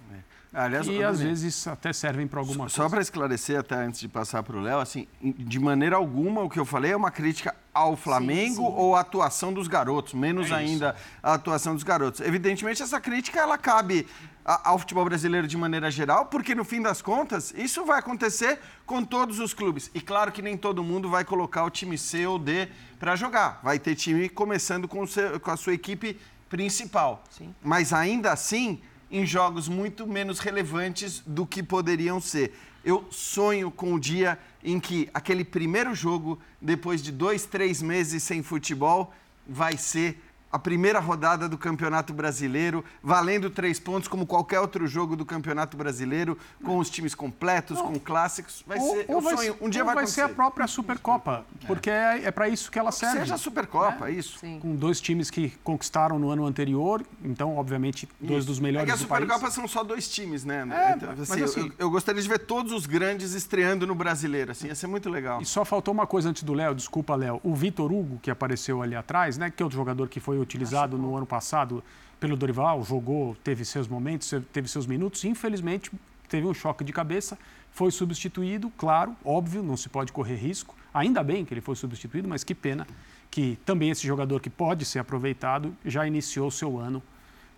Aliás, 0.53 0.87
e 0.87 1.03
às 1.03 1.21
vezes 1.21 1.67
até 1.67 1.93
servem 1.93 2.27
para 2.27 2.41
alguma 2.41 2.69
só, 2.69 2.77
coisa. 2.77 2.77
Só 2.77 2.89
para 2.89 3.01
esclarecer, 3.03 3.59
até 3.59 3.77
antes 3.77 4.01
de 4.01 4.09
passar 4.09 4.43
para 4.43 4.57
o 4.57 4.61
Léo, 4.61 4.79
assim, 4.79 5.07
de 5.23 5.59
maneira 5.59 5.97
alguma 5.97 6.43
o 6.43 6.49
que 6.49 6.59
eu 6.59 6.65
falei 6.65 6.93
é 6.93 6.97
uma 6.97 7.11
crítica 7.11 7.55
ao 7.73 7.97
Flamengo 7.97 8.57
sim, 8.57 8.67
sim. 8.67 8.75
ou 8.77 8.97
à 8.97 9.01
atuação 9.01 9.53
dos 9.53 9.69
garotos, 9.69 10.15
menos 10.15 10.51
é 10.51 10.55
ainda 10.55 10.97
a 11.23 11.35
atuação 11.35 11.75
dos 11.75 11.83
garotos. 11.83 12.21
Evidentemente, 12.21 12.83
essa 12.83 13.01
crítica 13.01 13.39
ela 13.39 13.59
cabe 13.59 14.07
ao 14.45 14.79
futebol 14.79 15.05
brasileiro 15.05 15.47
de 15.47 15.57
maneira 15.59 15.91
geral, 15.91 16.27
porque 16.27 16.55
no 16.55 16.65
fim 16.65 16.81
das 16.81 17.03
contas, 17.03 17.53
isso 17.55 17.85
vai 17.85 17.99
acontecer 17.99 18.59
com 18.87 19.05
todos 19.05 19.39
os 19.39 19.53
clubes. 19.53 19.91
E 19.95 20.01
claro 20.01 20.33
que 20.33 20.41
nem 20.41 20.57
todo 20.57 20.83
mundo 20.83 21.11
vai 21.11 21.23
colocar 21.25 21.65
o 21.65 21.71
time 21.71 21.99
C 21.99 22.27
ou 22.27 22.39
D 22.39 22.69
para 22.99 23.15
jogar. 23.15 23.61
Vai 23.63 23.79
ter 23.79 23.95
time 23.95 24.27
começando 24.29 24.89
com, 24.89 25.07
seu, 25.07 25.39
com 25.39 25.51
a 25.51 25.57
sua 25.57 25.75
equipe 25.75 26.19
principal. 26.49 27.23
Sim. 27.31 27.55
Mas 27.63 27.93
ainda 27.93 28.33
assim, 28.33 28.81
em 29.11 29.25
jogos 29.25 29.69
muito 29.69 30.07
menos 30.07 30.39
relevantes 30.39 31.23
do 31.27 31.47
que 31.47 31.63
poderiam 31.63 32.21
ser. 32.21 32.55
Eu 32.85 33.07
sonho 33.11 33.71
com 33.71 33.95
o 33.95 34.01
dia 34.01 34.39
em 34.63 34.79
que 34.79 35.09
aquele 35.13 35.45
primeiro 35.45 35.95
jogo, 35.95 36.39
depois 36.61 37.03
de 37.03 37.11
dois, 37.11 37.45
três 37.45 37.83
meses 37.83 38.23
sem 38.23 38.43
futebol, 38.43 39.13
vai 39.47 39.77
ser 39.77 40.21
a 40.51 40.59
primeira 40.59 40.99
rodada 40.99 41.49
do 41.49 41.59
Campeonato 41.59 42.13
Brasileiro, 42.15 42.85
valendo 43.03 43.51
três 43.51 43.79
pontos, 43.79 44.09
como 44.09 44.27
qualquer 44.27 44.61
outro 44.61 44.87
jogo 44.87 45.15
do 45.17 45.27
Campeonato 45.27 45.77
Brasileiro, 45.77 46.39
com 46.65 46.79
os 46.79 46.89
times 46.89 47.15
completos, 47.15 47.81
com 47.81 47.99
clássicos. 47.99 48.65
Vai 48.67 48.79
Ou, 48.79 48.97
ser 48.97 49.05
ou 49.09 49.19
o 49.19 49.21
vai, 49.21 49.37
sonho. 49.37 49.57
Um 49.61 49.69
dia 49.69 49.83
ou 49.83 49.87
vai, 49.87 49.95
vai 49.97 50.07
ser 50.07 50.23
a 50.23 50.25
acontecer. 50.25 50.37
própria 50.37 50.67
Supercopa, 50.67 51.45
porque 51.67 51.91
é, 51.91 52.25
é 52.25 52.31
para 52.31 52.49
isso 52.49 52.71
que 52.71 52.79
ela 52.79 52.91
serve. 52.93 53.19
Seja 53.21 53.35
a 53.35 53.39
Supercopa, 53.39 54.11
isso. 54.11 54.39
Sim. 54.39 54.59
Com 54.61 54.75
dois 54.75 55.01
times 55.01 55.31
que 55.31 55.51
conquistaram 55.63 56.19
no 56.19 56.31
ano 56.31 56.47
anterior, 56.47 57.03
então, 57.23 57.57
obviamente, 57.57 58.09
dois 58.21 58.45
dos 58.47 58.59
É 58.59 58.63
melhores 58.63 58.87
que 58.87 58.93
a 58.93 58.97
do 58.97 59.07
país. 59.07 59.23
Supercopa 59.23 59.51
são 59.51 59.69
só 59.69 59.85
dois 59.85 60.09
times, 60.09 60.45
né? 60.45 60.67
É, 60.71 60.93
Então, 60.97 61.09
mas 61.11 61.21
assim, 61.31 61.43
assim- 61.43 61.61
eu, 61.79 61.87
eu 61.87 61.91
gostaria 61.91 62.23
de 62.23 62.29
ver 62.29 62.39
todos 62.39 62.73
os 62.73 62.87
grandes 62.87 63.33
estreando 63.35 63.87
no 63.87 63.95
brasileiro. 63.95 64.53
Assim, 64.53 64.69
ia 64.69 64.75
ser 64.75 64.87
muito 64.87 65.11
legal. 65.11 65.41
E 65.43 65.45
só 65.47 65.65
faltou 65.65 65.93
uma 65.93 66.07
coisa 66.07 66.31
antes 66.31 66.43
do 66.43 66.55
Léo, 66.55 66.75
desculpa, 66.75 67.15
Léo. 67.15 67.41
O 67.43 67.55
Vitor 67.55 67.93
Hugo, 67.93 68.19
que 68.23 68.31
apareceu 68.31 68.81
ali 68.83 68.95
atrás, 68.95 69.37
né? 69.37 69.51
Que 69.51 69.63
é 69.63 69.65
outro 69.65 69.77
jogador 69.77 70.09
que 70.09 70.21
foi 70.21 70.38
utilizado 70.41 70.97
no 70.99 71.17
ano 71.17 71.27
passado 71.27 71.83
pelo 72.21 72.37
Dorival, 72.37 72.83
jogou, 72.83 73.37
teve 73.45 73.65
seus 73.65 73.87
momentos, 73.87 74.33
teve 74.53 74.69
seus 74.69 74.87
minutos. 74.87 75.25
Infelizmente, 75.25 75.91
teve 76.29 76.47
um 76.47 76.55
choque 76.55 76.85
de 76.85 76.93
cabeça, 76.93 77.39
foi 77.71 77.91
substituído, 77.91 78.71
claro, 78.77 79.17
óbvio, 79.25 79.63
não 79.63 79.77
se 79.77 79.89
pode 79.89 80.13
correr 80.13 80.37
risco. 80.37 80.75
Ainda 80.93 81.23
bem 81.23 81.45
que 81.45 81.55
ele 81.55 81.61
foi 81.61 81.77
substituído, 81.77 82.29
mas 82.29 82.43
que 82.43 82.55
pena 82.55 82.87
que 83.31 83.59
também 83.65 83.91
esse 83.91 84.07
jogador 84.07 84.41
que 84.41 84.51
pode 84.51 84.85
ser 84.85 84.99
aproveitado 84.99 85.77
já 85.85 86.07
iniciou 86.07 86.51
seu 86.51 86.79
ano 86.79 87.03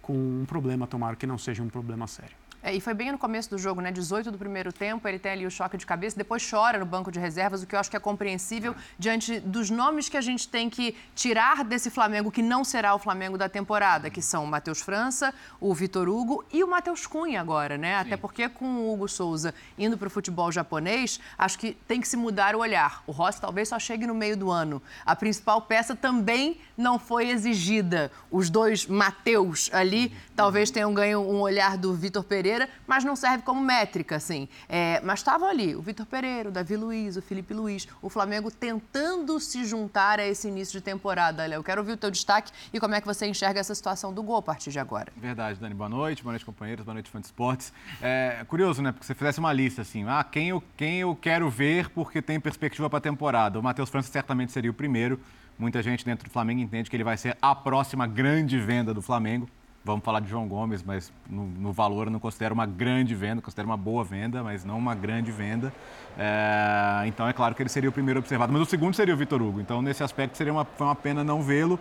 com 0.03 0.13
um 0.13 0.45
problema, 0.45 0.87
tomara 0.87 1.17
que 1.17 1.27
não 1.27 1.39
seja 1.39 1.63
um 1.63 1.69
problema 1.69 2.07
sério. 2.07 2.40
É, 2.63 2.75
e 2.75 2.81
foi 2.81 2.93
bem 2.93 3.11
no 3.11 3.19
começo 3.19 3.49
do 3.49 3.59
jogo, 3.59 3.81
né? 3.81 3.91
18 3.91 4.31
do 4.31 4.37
primeiro 4.37 4.71
tempo, 4.73 5.09
ele 5.09 5.19
tem 5.19 5.33
ali 5.33 5.47
o 5.47 5.51
choque 5.51 5.79
de 5.79 5.87
cabeça, 5.87 6.17
depois 6.17 6.49
chora 6.49 6.79
no 6.79 6.85
banco 6.85 7.11
de 7.11 7.19
reservas, 7.19 7.63
o 7.63 7.67
que 7.67 7.75
eu 7.75 7.79
acho 7.79 7.91
que 7.91 7.97
é 7.97 8.01
compreensível 8.01 8.75
diante 8.99 9.41
dos 9.41 9.71
nomes 9.71 10.09
que 10.11 10.17
a 10.17 10.21
gente 10.21 10.47
tem 10.47 10.69
que 10.69 10.95
tirar 11.15 11.65
desse 11.65 11.89
Flamengo, 11.89 12.31
que 12.31 12.43
não 12.43 12.63
será 12.63 12.95
o 12.95 12.99
Flamengo 12.99 13.39
da 13.39 13.49
temporada, 13.49 14.11
que 14.11 14.21
são 14.21 14.45
o 14.45 14.47
Matheus 14.47 14.81
França, 14.81 15.33
o 15.59 15.75
Vitor 15.75 16.09
Hugo 16.09 16.45
e 16.53 16.63
o 16.63 16.69
Matheus 16.69 17.07
Cunha 17.07 17.41
agora, 17.41 17.79
né? 17.79 17.97
Até 17.97 18.17
porque 18.17 18.49
com 18.49 18.67
o 18.67 18.93
Hugo 18.93 19.09
Souza 19.09 19.55
indo 19.79 19.97
para 19.97 20.09
o 20.09 20.11
futebol 20.11 20.53
japonês, 20.53 21.19
acho 21.39 21.59
que 21.59 21.73
tem 21.89 22.01
que 22.01 22.09
se 22.09 22.17
mudar 22.17 22.55
o 22.55 22.59
olhar. 22.59 23.03
O 23.07 23.13
Rossi 23.13 23.41
talvez 23.41 23.69
só 23.69 23.79
chegue 23.79 24.07
no 24.07 24.15
meio 24.15 24.37
do 24.37 24.51
ano. 24.51 24.83
A 25.07 25.17
principal 25.17 25.63
peça 25.63 25.97
também 25.97 26.59
não 26.77 26.99
foi 26.99 27.31
exigida. 27.31 28.11
Os 28.31 28.51
dois 28.51 28.87
Mateus 28.87 29.71
ali 29.73 30.15
talvez 30.35 30.71
tenham 30.71 30.93
ganho 30.93 31.21
um 31.21 31.41
olhar 31.41 31.77
do 31.77 31.95
Vitor 31.95 32.25
Pereira, 32.25 32.50
mas 32.87 33.05
não 33.05 33.15
serve 33.15 33.43
como 33.45 33.61
métrica, 33.61 34.17
assim. 34.17 34.49
É, 34.69 35.01
mas 35.05 35.21
estavam 35.21 35.49
ali 35.49 35.75
o 35.75 35.83
Vitor 35.83 36.07
Pereira, 36.07 36.49
o 36.49 36.53
Davi 36.53 36.77
Luiz, 36.77 37.17
o 37.17 37.23
Felipe 37.23 37.55
Luiz, 37.55 37.87
o 38.03 38.09
Flamengo 38.09 38.51
tentando 38.51 39.39
se 39.39 39.65
juntar 39.65 40.19
a 40.19 40.27
esse 40.27 40.49
início 40.49 40.79
de 40.79 40.85
temporada. 40.85 41.47
Léo, 41.47 41.63
quero 41.63 41.81
ouvir 41.81 41.93
o 41.93 41.97
teu 41.97 42.11
destaque 42.11 42.53
e 42.73 42.81
como 42.81 42.95
é 42.95 43.01
que 43.01 43.07
você 43.07 43.27
enxerga 43.27 43.61
essa 43.61 43.75
situação 43.75 44.13
do 44.13 44.23
gol 44.23 44.37
a 44.37 44.43
partir 44.43 44.71
de 44.71 44.79
agora. 44.79 45.13
Verdade, 45.17 45.59
Dani. 45.61 45.75
Boa 45.75 45.89
noite, 45.89 46.23
boa 46.23 46.33
noite, 46.33 46.45
companheiros, 46.45 46.85
boa 46.85 46.95
noite, 46.95 47.11
fã 47.11 47.21
de 47.21 47.27
esportes. 47.27 47.73
É 48.01 48.45
curioso, 48.49 48.83
né? 48.83 48.93
Porque 48.93 49.07
você 49.07 49.15
fizesse 49.15 49.39
uma 49.39 49.53
lista 49.53 49.83
assim, 49.83 50.05
ah, 50.09 50.25
quem 50.25 50.49
eu, 50.49 50.63
quem 50.77 51.01
eu 51.01 51.15
quero 51.15 51.49
ver 51.49 51.89
porque 51.91 52.21
tem 52.21 52.41
perspectiva 52.41 52.89
para 52.89 52.99
a 52.99 53.03
temporada. 53.03 53.59
O 53.59 53.63
Matheus 53.63 53.89
França 53.89 54.11
certamente 54.11 54.53
seria 54.53 54.71
o 54.71 54.75
primeiro. 54.75 55.21
Muita 55.59 55.83
gente 55.83 56.05
dentro 56.05 56.27
do 56.27 56.31
Flamengo 56.31 56.61
entende 56.61 56.89
que 56.89 56.97
ele 56.97 57.05
vai 57.05 57.17
ser 57.17 57.37
a 57.41 57.55
próxima 57.55 58.07
grande 58.07 58.59
venda 58.59 58.95
do 58.95 59.03
Flamengo. 59.03 59.49
Vamos 59.83 60.05
falar 60.05 60.21
de 60.21 60.29
João 60.29 60.47
Gomes, 60.47 60.83
mas 60.83 61.11
no, 61.29 61.47
no 61.47 61.73
valor 61.73 62.07
eu 62.07 62.11
não 62.11 62.21
considero 62.21 62.53
uma 62.53 62.67
grande 62.67 63.15
venda, 63.15 63.41
considero 63.41 63.67
uma 63.67 63.79
boa 63.79 64.05
venda, 64.05 64.43
mas 64.43 64.63
não 64.63 64.77
uma 64.77 64.95
grande 64.95 65.33
venda. 65.33 65.73
É, 66.19 67.07
então 67.07 67.27
é 67.27 67.33
claro 67.33 67.55
que 67.55 67.63
ele 67.63 67.71
seria 67.71 67.89
o 67.89 67.93
primeiro 67.93 68.21
observado. 68.21 68.53
Mas 68.53 68.61
o 68.61 68.67
segundo 68.67 68.95
seria 68.95 69.15
o 69.15 69.17
Vitor 69.17 69.41
Hugo. 69.41 69.59
Então, 69.59 69.81
nesse 69.81 70.05
aspecto, 70.05 70.37
seria 70.37 70.53
uma, 70.53 70.67
foi 70.67 70.87
uma 70.87 70.95
pena 70.95 71.25
não 71.25 71.43
vê-lo. 71.43 71.79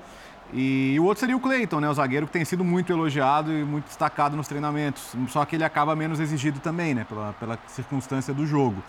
E 0.53 0.97
o 0.99 1.03
outro 1.03 1.19
seria 1.19 1.35
o 1.35 1.39
Cleiton, 1.41 1.81
né? 1.81 1.89
O 1.89 1.93
zagueiro 1.93 2.25
que 2.25 2.31
tem 2.31 2.45
sido 2.45 2.63
muito 2.63 2.91
elogiado 2.91 3.51
e 3.51 3.63
muito 3.63 3.85
destacado 3.85 4.35
nos 4.35 4.47
treinamentos. 4.47 5.13
Só 5.27 5.43
que 5.43 5.57
ele 5.57 5.65
acaba 5.65 5.95
menos 5.95 6.21
exigido 6.21 6.59
também, 6.59 6.95
né? 6.95 7.05
Pela, 7.07 7.33
pela 7.33 7.59
circunstância 7.67 8.33
do 8.33 8.47
jogo. 8.47 8.81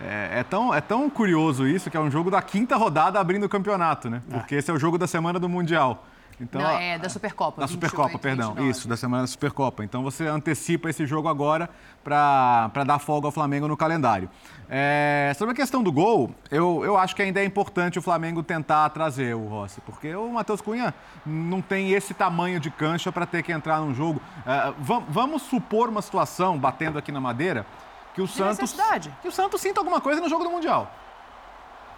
É, 0.00 0.40
é 0.40 0.42
tão, 0.44 0.74
é 0.74 0.80
tão 0.80 1.10
curioso 1.10 1.66
isso 1.66 1.90
que 1.90 1.96
é 1.96 2.00
um 2.00 2.10
jogo 2.10 2.30
da 2.30 2.40
quinta 2.40 2.76
rodada 2.76 3.18
abrindo 3.18 3.44
o 3.44 3.48
campeonato, 3.48 4.08
né? 4.08 4.22
Porque 4.30 4.54
esse 4.54 4.70
é 4.70 4.74
o 4.74 4.78
jogo 4.78 4.98
da 4.98 5.06
semana 5.06 5.38
do 5.38 5.48
Mundial. 5.48 6.04
Então, 6.40 6.60
Não, 6.60 6.70
é 6.70 6.98
da 6.98 7.08
Supercopa. 7.10 7.60
da 7.60 7.66
28, 7.66 7.90
Supercopa, 7.90 8.18
perdão. 8.18 8.48
29. 8.54 8.70
Isso, 8.70 8.88
da 8.88 8.96
semana 8.96 9.24
da 9.24 9.26
Supercopa. 9.26 9.84
Então 9.84 10.02
você 10.02 10.26
antecipa 10.26 10.88
esse 10.88 11.04
jogo 11.06 11.28
agora 11.28 11.68
para 12.02 12.70
dar 12.86 12.98
folga 12.98 13.28
ao 13.28 13.32
Flamengo 13.32 13.68
no 13.68 13.76
calendário. 13.76 14.30
É, 14.68 15.32
sobre 15.36 15.52
a 15.52 15.54
questão 15.54 15.82
do 15.82 15.92
gol, 15.92 16.34
eu, 16.50 16.82
eu 16.84 16.96
acho 16.96 17.14
que 17.14 17.20
ainda 17.22 17.40
é 17.40 17.44
importante 17.44 17.98
o 17.98 18.02
Flamengo 18.02 18.42
tentar 18.42 18.88
trazer 18.90 19.34
o 19.36 19.46
Rossi, 19.48 19.80
porque 19.82 20.14
o 20.14 20.32
Matheus 20.32 20.60
Cunha 20.62 20.94
não 21.26 21.60
tem 21.60 21.92
esse 21.92 22.14
tamanho 22.14 22.58
de 22.58 22.70
cancha 22.70 23.12
para 23.12 23.26
ter 23.26 23.42
que 23.42 23.52
entrar 23.52 23.78
num 23.80 23.94
jogo. 23.94 24.22
É, 24.46 24.72
vam- 24.78 25.04
vamos 25.08 25.42
supor 25.42 25.88
uma 25.90 26.00
situação, 26.00 26.56
batendo 26.58 26.98
aqui 26.98 27.12
na 27.12 27.20
madeira, 27.20 27.66
que 28.14 28.22
o 28.22 28.26
Santos. 28.26 28.58
necessidade. 28.60 29.14
Que 29.20 29.28
o 29.28 29.32
Santos 29.32 29.60
sinta 29.60 29.78
alguma 29.80 30.00
coisa 30.00 30.20
no 30.22 30.28
jogo 30.28 30.44
do 30.44 30.50
Mundial. 30.50 30.90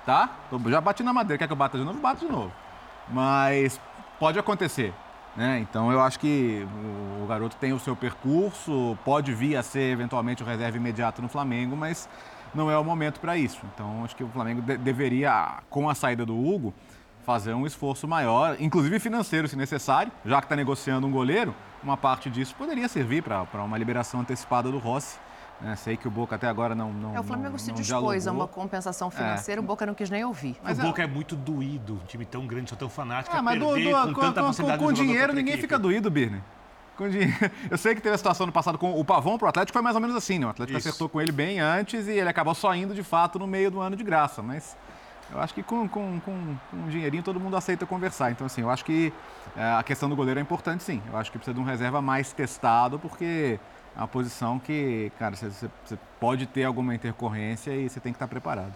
Tá? 0.04 0.30
Eu 0.50 0.58
já 0.70 0.80
bati 0.80 1.02
na 1.04 1.12
madeira. 1.12 1.38
Quer 1.38 1.46
que 1.46 1.52
eu 1.52 1.56
bata 1.56 1.78
de 1.78 1.84
novo? 1.84 2.00
Bato 2.00 2.26
de 2.26 2.32
novo. 2.32 2.50
Mas 3.08 3.80
pode 4.22 4.38
acontecer. 4.38 4.94
Né? 5.36 5.58
Então 5.58 5.90
eu 5.90 6.00
acho 6.00 6.20
que 6.20 6.64
o 7.20 7.26
garoto 7.26 7.56
tem 7.56 7.72
o 7.72 7.78
seu 7.80 7.96
percurso, 7.96 8.96
pode 9.04 9.34
vir 9.34 9.56
a 9.56 9.64
ser 9.64 9.90
eventualmente 9.90 10.44
o 10.44 10.46
reserva 10.46 10.76
imediato 10.76 11.20
no 11.20 11.28
Flamengo, 11.28 11.76
mas 11.76 12.08
não 12.54 12.70
é 12.70 12.78
o 12.78 12.84
momento 12.84 13.18
para 13.18 13.36
isso. 13.36 13.60
Então 13.74 14.04
acho 14.04 14.14
que 14.14 14.22
o 14.22 14.28
Flamengo 14.28 14.62
de- 14.62 14.76
deveria, 14.76 15.58
com 15.68 15.90
a 15.90 15.94
saída 15.96 16.24
do 16.24 16.38
Hugo, 16.38 16.72
fazer 17.26 17.52
um 17.52 17.66
esforço 17.66 18.06
maior, 18.06 18.54
inclusive 18.60 19.00
financeiro, 19.00 19.48
se 19.48 19.56
necessário, 19.56 20.12
já 20.24 20.38
que 20.38 20.44
está 20.44 20.54
negociando 20.54 21.04
um 21.04 21.10
goleiro, 21.10 21.52
uma 21.82 21.96
parte 21.96 22.30
disso 22.30 22.54
poderia 22.56 22.86
servir 22.86 23.24
para 23.24 23.42
uma 23.64 23.76
liberação 23.76 24.20
antecipada 24.20 24.70
do 24.70 24.78
Rossi. 24.78 25.18
Né? 25.62 25.76
Sei 25.76 25.96
que 25.96 26.06
o 26.08 26.10
Boca 26.10 26.36
até 26.36 26.48
agora 26.48 26.74
não. 26.74 26.92
não 26.92 27.14
É, 27.16 27.20
o 27.20 27.22
Flamengo 27.22 27.50
não- 27.52 27.58
se 27.58 27.72
dispôs 27.72 28.26
a 28.26 28.30
dialogou. 28.30 28.32
uma 28.42 28.48
compensação 28.48 29.10
financeira, 29.10 29.60
o 29.60 29.64
Boca 29.64 29.86
não 29.86 29.94
quis 29.94 30.10
nem 30.10 30.24
ouvir. 30.24 30.56
Mas 30.62 30.78
o 30.78 30.82
é- 30.82 30.84
Boca 30.84 31.02
é 31.02 31.06
muito 31.06 31.36
doído, 31.36 31.94
um 31.94 32.06
time 32.06 32.24
tão 32.24 32.46
grande, 32.46 32.70
só 32.70 32.76
tão 32.76 32.88
fanático. 32.88 33.34
Ah, 33.34 33.38
a 33.38 33.42
mas 33.42 33.58
do, 33.58 33.66
do- 33.66 33.74
com 33.74 34.14
com, 34.14 34.20
tanta 34.20 34.42
com- 34.42 34.78
com 34.78 34.92
dinheiro 34.92 35.32
a 35.32 35.34
ninguém 35.34 35.54
equipe. 35.54 35.62
fica 35.62 35.78
doído, 35.78 36.10
Birne. 36.10 36.42
Com 36.96 37.08
dinheiro. 37.08 37.32
Eu 37.70 37.78
sei 37.78 37.94
que 37.94 38.00
teve 38.00 38.14
a 38.14 38.18
situação 38.18 38.44
no 38.46 38.52
passado 38.52 38.76
com 38.76 38.98
o 38.98 39.04
Pavão 39.04 39.38
pro 39.38 39.48
Atlético, 39.48 39.72
foi 39.72 39.82
mais 39.82 39.94
ou 39.96 40.00
menos 40.02 40.14
assim, 40.16 40.38
né? 40.38 40.46
O 40.46 40.50
Atlético 40.50 40.78
Isso. 40.78 40.88
acertou 40.88 41.08
com 41.08 41.20
ele 41.20 41.32
bem 41.32 41.58
antes 41.60 42.06
e 42.06 42.10
ele 42.12 42.28
acabou 42.28 42.54
só 42.54 42.74
indo 42.74 42.94
de 42.94 43.02
fato 43.02 43.38
no 43.38 43.46
meio 43.46 43.70
do 43.70 43.80
ano 43.80 43.96
de 43.96 44.04
graça. 44.04 44.42
Mas 44.42 44.76
eu 45.32 45.40
acho 45.40 45.54
que 45.54 45.62
com, 45.62 45.88
com, 45.88 46.20
com, 46.20 46.56
com 46.70 46.76
um 46.76 46.88
dinheirinho 46.88 47.22
todo 47.22 47.40
mundo 47.40 47.56
aceita 47.56 47.86
conversar. 47.86 48.30
Então, 48.30 48.46
assim, 48.46 48.60
eu 48.60 48.68
acho 48.70 48.84
que 48.84 49.10
é, 49.56 49.72
a 49.78 49.82
questão 49.82 50.06
do 50.08 50.14
goleiro 50.14 50.38
é 50.38 50.42
importante, 50.42 50.82
sim. 50.82 51.00
Eu 51.10 51.16
acho 51.16 51.32
que 51.32 51.38
precisa 51.38 51.54
de 51.54 51.60
um 51.60 51.64
reserva 51.64 52.02
mais 52.02 52.30
testado, 52.34 52.98
porque 52.98 53.58
é 53.94 53.98
uma 53.98 54.08
posição 54.08 54.58
que, 54.58 55.10
cara, 55.18 55.36
você, 55.36 55.48
você- 55.48 55.70
você 55.84 55.98
pode 56.18 56.46
ter 56.46 56.64
alguma 56.64 56.94
intercorrência 56.94 57.72
e 57.74 57.88
você 57.88 58.00
tem 58.00 58.12
que 58.12 58.16
estar 58.16 58.28
preparado. 58.28 58.72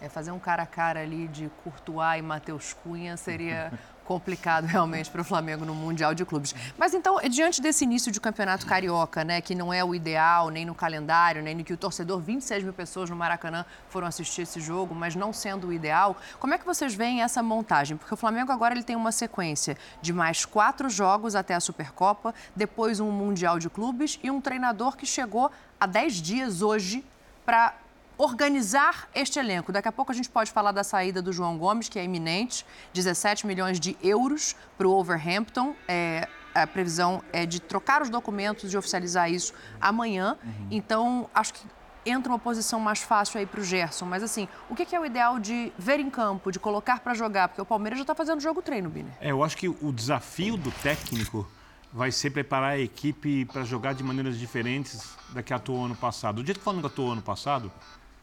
É, 0.00 0.08
fazer 0.08 0.30
um 0.30 0.38
cara 0.38 0.62
a 0.62 0.66
cara 0.66 1.00
ali 1.00 1.26
de 1.26 1.50
Courtois 1.64 2.18
e 2.18 2.22
Matheus 2.22 2.72
Cunha 2.72 3.16
seria 3.16 3.72
complicado 4.08 4.64
realmente 4.66 5.10
para 5.10 5.20
o 5.20 5.24
Flamengo 5.24 5.66
no 5.66 5.74
Mundial 5.74 6.14
de 6.14 6.24
Clubes. 6.24 6.54
Mas 6.78 6.94
então, 6.94 7.20
diante 7.28 7.60
desse 7.60 7.84
início 7.84 8.10
de 8.10 8.18
campeonato 8.18 8.66
carioca, 8.66 9.22
né, 9.22 9.42
que 9.42 9.54
não 9.54 9.70
é 9.70 9.84
o 9.84 9.94
ideal, 9.94 10.48
nem 10.48 10.64
no 10.64 10.74
calendário, 10.74 11.42
nem 11.42 11.54
no 11.54 11.62
que 11.62 11.74
o 11.74 11.76
torcedor, 11.76 12.18
26 12.18 12.64
mil 12.64 12.72
pessoas 12.72 13.10
no 13.10 13.16
Maracanã 13.16 13.66
foram 13.90 14.06
assistir 14.06 14.42
esse 14.42 14.60
jogo, 14.60 14.94
mas 14.94 15.14
não 15.14 15.30
sendo 15.30 15.66
o 15.66 15.72
ideal, 15.72 16.16
como 16.40 16.54
é 16.54 16.58
que 16.58 16.64
vocês 16.64 16.94
veem 16.94 17.22
essa 17.22 17.42
montagem? 17.42 17.98
Porque 17.98 18.14
o 18.14 18.16
Flamengo 18.16 18.50
agora 18.50 18.72
ele 18.72 18.82
tem 18.82 18.96
uma 18.96 19.12
sequência 19.12 19.76
de 20.00 20.14
mais 20.14 20.46
quatro 20.46 20.88
jogos 20.88 21.34
até 21.34 21.54
a 21.54 21.60
Supercopa, 21.60 22.34
depois 22.56 23.00
um 23.00 23.10
Mundial 23.10 23.58
de 23.58 23.68
Clubes 23.68 24.18
e 24.22 24.30
um 24.30 24.40
treinador 24.40 24.96
que 24.96 25.04
chegou 25.04 25.50
há 25.78 25.86
10 25.86 26.14
dias 26.14 26.62
hoje 26.62 27.04
para 27.44 27.74
organizar 28.18 29.08
este 29.14 29.38
elenco. 29.38 29.70
Daqui 29.70 29.88
a 29.88 29.92
pouco 29.92 30.10
a 30.10 30.14
gente 30.14 30.28
pode 30.28 30.50
falar 30.50 30.72
da 30.72 30.82
saída 30.82 31.22
do 31.22 31.32
João 31.32 31.56
Gomes, 31.56 31.88
que 31.88 31.98
é 31.98 32.04
iminente, 32.04 32.66
17 32.92 33.46
milhões 33.46 33.78
de 33.78 33.96
euros 34.02 34.56
para 34.76 34.88
o 34.88 34.90
Overhampton. 34.90 35.74
É, 35.86 36.28
a 36.52 36.66
previsão 36.66 37.22
é 37.32 37.46
de 37.46 37.60
trocar 37.60 38.02
os 38.02 38.10
documentos 38.10 38.72
e 38.72 38.76
oficializar 38.76 39.30
isso 39.30 39.54
amanhã. 39.80 40.36
Então, 40.70 41.30
acho 41.32 41.54
que 41.54 41.60
entra 42.04 42.32
uma 42.32 42.38
posição 42.38 42.80
mais 42.80 43.00
fácil 43.00 43.38
aí 43.38 43.46
para 43.46 43.60
o 43.60 43.64
Gerson. 43.64 44.06
Mas, 44.06 44.22
assim, 44.22 44.48
o 44.68 44.74
que 44.74 44.94
é 44.94 44.98
o 44.98 45.06
ideal 45.06 45.38
de 45.38 45.72
ver 45.78 46.00
em 46.00 46.10
campo, 46.10 46.50
de 46.50 46.58
colocar 46.58 47.00
para 47.00 47.14
jogar? 47.14 47.48
Porque 47.48 47.62
o 47.62 47.66
Palmeiras 47.66 47.98
já 47.98 48.02
está 48.02 48.14
fazendo 48.14 48.40
jogo-treino, 48.40 48.88
Biner. 48.88 49.12
É, 49.20 49.30
eu 49.30 49.44
acho 49.44 49.56
que 49.56 49.68
o 49.68 49.92
desafio 49.92 50.56
do 50.56 50.70
técnico 50.70 51.46
vai 51.92 52.10
ser 52.12 52.30
preparar 52.30 52.72
a 52.72 52.78
equipe 52.78 53.44
para 53.46 53.64
jogar 53.64 53.94
de 53.94 54.02
maneiras 54.02 54.38
diferentes 54.38 55.16
da 55.30 55.42
que 55.42 55.54
atuou 55.54 55.86
ano 55.86 55.96
passado. 55.96 56.42
Do 56.42 56.46
jeito 56.46 56.58
que 56.58 56.62
o 56.62 56.64
Flamengo 56.64 56.86
atuou 56.86 57.12
ano 57.12 57.22
passado, 57.22 57.72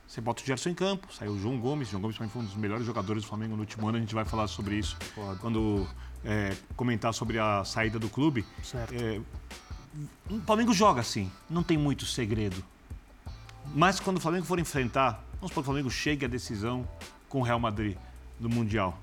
você 0.07 0.21
bota 0.21 0.41
o 0.41 0.45
Gerson 0.45 0.69
em 0.69 0.73
campo, 0.73 1.07
saiu 1.13 1.33
o 1.33 1.39
João 1.39 1.59
Gomes. 1.59 1.87
O 1.87 1.91
João 1.91 2.01
Gomes 2.01 2.17
também 2.17 2.29
foi 2.29 2.41
um 2.41 2.45
dos 2.45 2.55
melhores 2.55 2.85
jogadores 2.85 3.23
do 3.23 3.27
Flamengo 3.27 3.55
no 3.55 3.61
último 3.61 3.87
ano. 3.87 3.97
A 3.97 4.01
gente 4.01 4.13
vai 4.13 4.25
falar 4.25 4.47
sobre 4.47 4.75
isso 4.75 4.97
quando 5.41 5.87
é, 6.23 6.55
comentar 6.75 7.13
sobre 7.13 7.39
a 7.39 7.63
saída 7.63 7.97
do 7.97 8.09
clube. 8.09 8.45
Certo. 8.63 8.93
É, 8.93 9.19
o 10.29 10.39
Flamengo 10.41 10.73
joga 10.73 11.01
assim, 11.01 11.31
não 11.49 11.63
tem 11.63 11.77
muito 11.77 12.05
segredo. 12.05 12.63
Mas 13.73 13.99
quando 13.99 14.17
o 14.17 14.19
Flamengo 14.19 14.45
for 14.45 14.59
enfrentar, 14.59 15.23
vamos 15.35 15.49
supor 15.49 15.55
que 15.55 15.59
o 15.61 15.63
Flamengo 15.63 15.89
chegue 15.89 16.25
à 16.25 16.27
decisão 16.27 16.87
com 17.27 17.39
o 17.39 17.41
Real 17.41 17.59
Madrid 17.59 17.97
no 18.39 18.49
Mundial. 18.49 18.99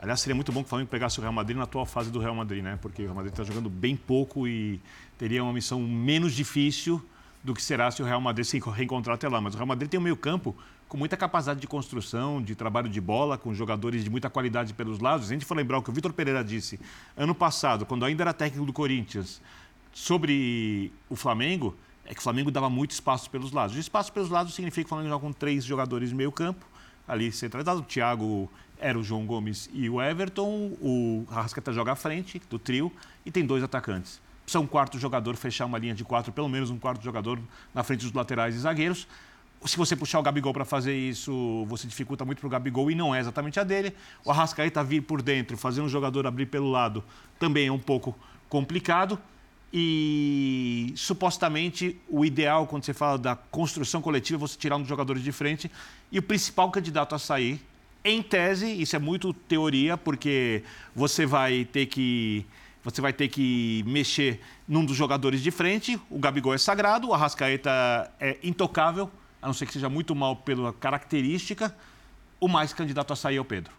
Aliás, 0.00 0.20
seria 0.20 0.34
muito 0.34 0.52
bom 0.52 0.60
que 0.60 0.66
o 0.66 0.68
Flamengo 0.68 0.90
pegasse 0.90 1.18
o 1.18 1.22
Real 1.22 1.32
Madrid 1.32 1.56
na 1.56 1.64
atual 1.64 1.86
fase 1.86 2.10
do 2.10 2.18
Real 2.18 2.34
Madrid, 2.34 2.62
né? 2.62 2.78
Porque 2.80 3.02
o 3.02 3.04
Real 3.06 3.16
Madrid 3.16 3.32
está 3.32 3.42
jogando 3.42 3.70
bem 3.70 3.96
pouco 3.96 4.46
e 4.46 4.80
teria 5.18 5.42
uma 5.42 5.52
missão 5.52 5.80
menos 5.80 6.34
difícil 6.34 7.02
do 7.44 7.54
que 7.54 7.62
será 7.62 7.90
se 7.90 8.02
o 8.02 8.06
Real 8.06 8.20
Madrid 8.22 8.46
se 8.46 8.58
reencontrar 8.58 9.16
até 9.16 9.28
lá. 9.28 9.38
Mas 9.38 9.54
o 9.54 9.58
Real 9.58 9.66
Madrid 9.66 9.90
tem 9.90 10.00
um 10.00 10.02
meio-campo 10.02 10.56
com 10.88 10.96
muita 10.96 11.16
capacidade 11.16 11.60
de 11.60 11.66
construção, 11.66 12.42
de 12.42 12.54
trabalho 12.54 12.88
de 12.88 13.00
bola, 13.00 13.36
com 13.36 13.52
jogadores 13.52 14.02
de 14.02 14.08
muita 14.08 14.30
qualidade 14.30 14.72
pelos 14.72 14.98
lados. 14.98 15.26
A 15.30 15.34
gente 15.34 15.44
for 15.44 15.54
lembrar 15.54 15.78
o 15.78 15.82
que 15.82 15.90
o 15.90 15.92
Vitor 15.92 16.12
Pereira 16.14 16.42
disse 16.42 16.80
ano 17.16 17.34
passado, 17.34 17.84
quando 17.84 18.04
ainda 18.04 18.22
era 18.22 18.32
técnico 18.32 18.64
do 18.64 18.72
Corinthians, 18.72 19.42
sobre 19.92 20.90
o 21.08 21.14
Flamengo, 21.14 21.76
é 22.06 22.14
que 22.14 22.20
o 22.20 22.22
Flamengo 22.22 22.50
dava 22.50 22.70
muito 22.70 22.92
espaço 22.92 23.30
pelos 23.30 23.52
lados. 23.52 23.76
O 23.76 23.78
espaço 23.78 24.12
pelos 24.12 24.30
lados 24.30 24.54
significa 24.54 24.82
que 24.82 24.86
o 24.86 24.88
Flamengo 24.88 25.10
joga 25.10 25.26
com 25.26 25.32
três 25.32 25.64
jogadores 25.64 26.08
de 26.08 26.14
meio-campo, 26.14 26.64
ali 27.06 27.30
centralizado. 27.30 27.80
O 27.80 27.82
Thiago 27.82 28.50
era 28.78 28.98
o 28.98 29.02
João 29.02 29.26
Gomes 29.26 29.68
e 29.72 29.88
o 29.88 30.02
Everton, 30.02 30.76
o 30.80 31.26
Arrascaeta 31.30 31.72
joga 31.72 31.92
à 31.92 31.96
frente 31.96 32.40
do 32.48 32.58
trio 32.58 32.90
e 33.24 33.30
tem 33.30 33.44
dois 33.44 33.62
atacantes. 33.62 34.20
Precisa 34.44 34.60
um 34.60 34.66
quarto 34.66 34.98
jogador 34.98 35.36
fechar 35.36 35.66
uma 35.66 35.78
linha 35.78 35.94
de 35.94 36.04
quatro, 36.04 36.32
pelo 36.32 36.48
menos 36.48 36.70
um 36.70 36.78
quarto 36.78 37.02
jogador 37.02 37.38
na 37.74 37.82
frente 37.82 38.02
dos 38.02 38.12
laterais 38.12 38.54
e 38.54 38.58
zagueiros. 38.58 39.08
Se 39.64 39.76
você 39.78 39.96
puxar 39.96 40.18
o 40.18 40.22
Gabigol 40.22 40.52
para 40.52 40.64
fazer 40.64 40.94
isso, 40.94 41.64
você 41.66 41.86
dificulta 41.86 42.24
muito 42.24 42.38
para 42.38 42.46
o 42.46 42.50
Gabigol 42.50 42.90
e 42.90 42.94
não 42.94 43.14
é 43.14 43.20
exatamente 43.20 43.58
a 43.58 43.64
dele. 43.64 43.94
O 44.22 44.30
Arrascaeta 44.30 44.84
vir 44.84 45.00
por 45.00 45.22
dentro, 45.22 45.56
fazer 45.56 45.80
um 45.80 45.88
jogador 45.88 46.26
abrir 46.26 46.46
pelo 46.46 46.70
lado, 46.70 47.02
também 47.38 47.68
é 47.68 47.72
um 47.72 47.78
pouco 47.78 48.14
complicado. 48.48 49.18
E 49.72 50.92
supostamente 50.94 51.98
o 52.08 52.24
ideal, 52.24 52.66
quando 52.66 52.84
você 52.84 52.94
fala 52.94 53.18
da 53.18 53.34
construção 53.34 54.00
coletiva, 54.00 54.38
é 54.38 54.46
você 54.46 54.56
tirar 54.56 54.76
um 54.76 54.80
dos 54.80 54.88
jogadores 54.88 55.22
de 55.22 55.32
frente. 55.32 55.70
E 56.12 56.18
o 56.18 56.22
principal 56.22 56.70
candidato 56.70 57.14
a 57.14 57.18
sair, 57.18 57.60
em 58.04 58.22
tese, 58.22 58.70
isso 58.70 58.94
é 58.94 58.98
muito 58.98 59.32
teoria, 59.32 59.96
porque 59.96 60.62
você 60.94 61.24
vai 61.24 61.64
ter 61.64 61.86
que. 61.86 62.44
Você 62.84 63.00
vai 63.00 63.12
ter 63.14 63.28
que 63.28 63.82
mexer 63.86 64.40
num 64.68 64.84
dos 64.84 64.94
jogadores 64.96 65.40
de 65.42 65.50
frente. 65.50 65.98
O 66.10 66.18
Gabigol 66.18 66.52
é 66.52 66.58
sagrado, 66.58 67.08
o 67.08 67.14
Arrascaeta 67.14 67.70
é 68.20 68.36
intocável, 68.42 69.10
a 69.40 69.46
não 69.46 69.54
ser 69.54 69.64
que 69.66 69.72
seja 69.72 69.88
muito 69.88 70.14
mal 70.14 70.36
pela 70.36 70.72
característica. 70.72 71.74
O 72.38 72.46
mais 72.46 72.74
candidato 72.74 73.12
a 73.12 73.16
sair 73.16 73.36
é 73.36 73.40
o 73.40 73.44
Pedro. 73.44 73.72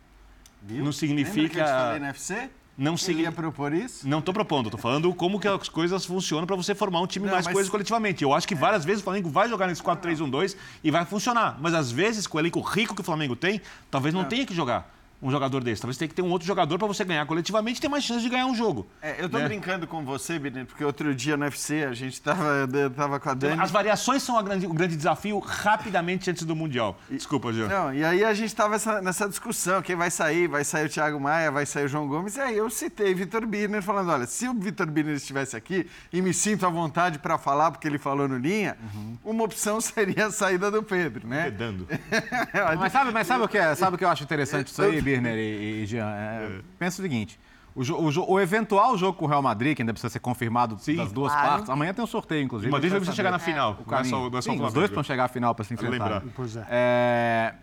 Viu? 0.63 0.83
Não 0.83 0.91
significa. 0.91 1.39
Lembra 1.41 1.50
que 1.50 1.59
eu 1.59 1.65
te 1.65 1.69
falei 1.69 2.00
no 2.00 2.05
UFC? 2.07 2.50
Não 2.77 2.97
significa. 2.97 3.29
ia 3.29 3.31
propor 3.31 3.74
isso? 3.74 4.07
Não 4.07 4.19
estou 4.19 4.33
propondo, 4.33 4.65
estou 4.65 4.79
falando 4.79 5.13
como 5.13 5.39
que 5.39 5.47
as 5.47 5.69
coisas 5.69 6.03
funcionam 6.03 6.45
para 6.45 6.55
você 6.57 6.75
formar 6.75 7.00
um 7.00 7.07
time 7.07 7.25
Não, 7.27 7.33
mais 7.33 7.45
mas- 7.45 7.53
coeso 7.53 7.71
coletivamente. 7.71 8.24
Eu 8.24 8.33
acho 8.33 8.45
que 8.47 8.55
várias 8.55 8.83
vezes 8.83 9.01
o 9.01 9.03
Flamengo 9.05 9.29
vai 9.29 9.47
jogar 9.47 9.67
nesse 9.67 9.81
4-3-1-2 9.83 10.57
e 10.83 10.91
vai 10.91 11.05
funcionar. 11.05 11.57
Mas 11.62 11.74
às 11.74 11.89
vezes, 11.91 12.27
com 12.27 12.38
o 12.38 12.41
elenco 12.41 12.59
rico 12.59 12.93
que 12.95 13.01
o 13.01 13.03
Flamengo 13.03 13.35
tem, 13.35 13.62
talvez 13.89 14.13
não 14.13 14.25
tenha 14.25 14.45
que 14.45 14.53
jogar 14.53 14.93
um 15.22 15.31
jogador 15.31 15.63
desse. 15.63 15.81
Talvez 15.81 15.98
tenha 15.98 16.07
que 16.10 16.13
ter 16.15 16.22
um 16.22 16.29
outro 16.29 16.48
jogador 16.48 16.77
para 16.77 16.88
você 16.88 17.03
ganhar 17.03 17.25
coletivamente 17.25 17.77
e 17.79 17.81
ter 17.81 17.88
mais 17.89 18.03
chance 18.03 18.22
de 18.22 18.29
ganhar 18.29 18.45
um 18.45 18.55
jogo. 18.55 18.88
É, 19.01 19.15
eu 19.24 19.29
tô 19.29 19.38
né? 19.38 19.45
brincando 19.48 19.88
com 19.88 20.03
você, 20.03 20.38
Birner, 20.38 20.65
porque 20.65 20.84
outro 20.84 21.13
dia 21.15 21.36
no 21.38 21.43
UFC 21.45 21.84
a 21.84 21.93
gente 21.93 22.22
tava, 22.22 22.67
eu 22.74 22.89
tava 22.91 23.19
com 23.19 23.29
a 23.29 23.34
Dani. 23.34 23.62
As 23.62 23.72
variações 23.72 24.22
são 24.24 24.38
a 24.38 24.41
grande- 24.43 24.67
o 24.67 24.74
grande 24.74 24.95
desafio 24.95 25.39
rapidamente 25.39 26.29
antes 26.29 26.43
do 26.43 26.55
Mundial. 26.55 27.00
Desculpa, 27.10 27.51
Jean. 27.51 27.67
Não, 27.67 27.93
e 27.93 28.03
aí 28.03 28.24
a 28.24 28.34
gente 28.34 28.53
tava 28.55 28.75
essa- 28.75 29.01
nessa 29.01 29.27
discussão, 29.27 29.81
quem 29.81 29.95
vai 29.95 30.12
sair? 30.12 30.48
Vai 30.48 30.63
sair 30.63 30.86
o 30.86 30.89
Thiago 30.89 31.19
Maia, 31.19 31.50
vai 31.51 31.65
sair 31.65 31.86
o 31.86 31.88
João 31.88 32.07
Gomes. 32.07 32.36
E 32.36 32.41
aí 32.41 32.57
eu 32.57 32.69
citei 32.69 33.13
Vitor 33.13 33.45
Birner 33.45 33.81
falando, 33.81 34.12
olha, 34.12 34.25
se 34.25 34.48
o 34.48 34.53
Vitor 34.53 34.86
Birner 34.88 35.15
estivesse 35.15 35.55
aqui 35.55 35.88
e 36.13 36.22
me 36.22 36.34
sinto 36.34 36.65
à 36.65 36.69
vontade 36.69 37.19
para 37.19 37.38
falar, 37.38 37.72
porque 37.72 37.88
ele 37.88 37.98
falou 37.98 38.27
no 38.27 38.38
linha, 38.38 38.77
uma 39.24 39.43
opção 39.43 39.79
seria 39.81 40.27
a 40.27 40.31
saída 40.31 40.69
do 40.69 40.84
Pedro, 40.84 41.27
né? 41.27 41.45
Pedando. 41.45 41.88
Mas 42.79 42.91
sabe, 42.91 43.12
mas 43.12 43.27
sabe 43.27 43.43
o 43.43 43.48
que 43.48 43.57
é? 43.57 43.74
Sabe 43.75 43.95
o 43.95 43.98
que 43.98 44.03
eu 44.05 44.10
acho 44.10 44.24
interessante 44.24 44.67
isso 44.67 44.81
aí, 44.81 45.01
Birner 45.05 45.38
e, 45.38 45.83
e 45.83 45.85
Jean? 45.85 46.09
É, 46.09 46.59
pensa 46.79 47.01
o 47.01 47.03
seguinte. 47.03 47.39
O, 47.75 47.81
o 47.81 48.31
o 48.33 48.39
eventual 48.39 48.97
jogo 48.97 49.17
com 49.17 49.25
o 49.25 49.27
Real 49.27 49.41
Madrid, 49.41 49.75
que 49.75 49.81
ainda 49.81 49.93
precisa 49.93 50.09
ser 50.12 50.19
confirmado 50.19 50.77
Sim. 50.79 50.95
das 50.95 51.12
duas 51.12 51.31
Claro. 51.33 51.47
partes, 51.50 51.69
amanhã 51.69 51.93
tem 51.93 52.03
um 52.03 52.07
sorteio, 52.07 52.41
inclusive. 52.43 52.69
O 52.69 52.71
Madrid 52.71 52.89
a 52.89 52.93
vai 52.95 53.00
gente 53.00 53.07
precisar 53.07 53.29
vai 53.31 53.31
chegar 53.31 53.31
na 53.31 53.39
final. 53.39 53.83
o 53.85 53.91
Não 53.91 53.97
é 54.00 54.03
só, 54.05 54.29
não 54.29 54.38
é 54.38 54.41
só 54.41 54.51
o 54.51 54.55
Sim, 54.57 54.63
os 54.63 54.74
dois 54.74 54.89
vão 54.91 55.03
chegar 55.03 55.25
à 55.25 55.27
final 55.27 55.53
para 55.53 55.65
se 55.65 55.74
enfrentar. 55.74 55.91
lembrar. 56.05 56.24
Pois 56.35 56.55
é. 56.55 56.65
É, 56.69 57.53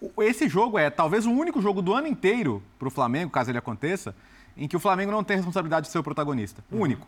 o- 0.00 0.10
o- 0.16 0.22
Esse 0.22 0.48
jogo 0.48 0.78
é 0.78 0.88
talvez 0.88 1.26
o 1.26 1.30
único 1.30 1.60
jogo 1.60 1.82
do 1.82 1.92
ano 1.92 2.06
inteiro 2.06 2.62
para 2.78 2.88
o 2.88 2.90
Flamengo, 2.90 3.30
caso 3.30 3.50
ele 3.50 3.58
aconteça, 3.58 4.14
em 4.56 4.66
que 4.66 4.74
o 4.76 4.80
Flamengo 4.80 5.12
não 5.12 5.22
tem 5.22 5.36
responsabilidade 5.36 5.86
de 5.86 5.92
ser 5.92 5.98
o 5.98 6.02
protagonista. 6.02 6.64
O 6.72 6.78
único. 6.78 7.06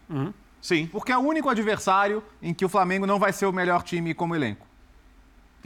Sim, 0.60 0.86
Porque 0.92 1.10
é 1.10 1.16
o 1.16 1.20
único 1.20 1.48
adversário 1.48 2.22
em 2.42 2.52
que 2.52 2.62
o 2.64 2.68
Flamengo 2.68 3.06
não 3.06 3.18
vai 3.18 3.32
ser 3.32 3.46
o 3.46 3.52
melhor 3.52 3.82
time 3.82 4.12
como 4.12 4.34
elenco. 4.36 4.66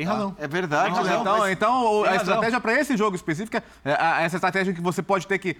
Tem 0.04 0.12
razão. 0.12 0.36
É 0.38 0.48
verdade, 0.48 0.94
Tem 0.94 1.04
razão. 1.04 1.20
Então, 1.20 1.50
então 1.50 2.04
a 2.04 2.16
estratégia 2.16 2.60
para 2.60 2.80
esse 2.80 2.96
jogo 2.96 3.16
específico 3.16 3.56
é 3.56 3.62
é, 3.84 4.24
essa 4.24 4.36
estratégia 4.36 4.72
que 4.72 4.80
você 4.80 5.02
pode 5.02 5.26
ter 5.26 5.38
que. 5.38 5.56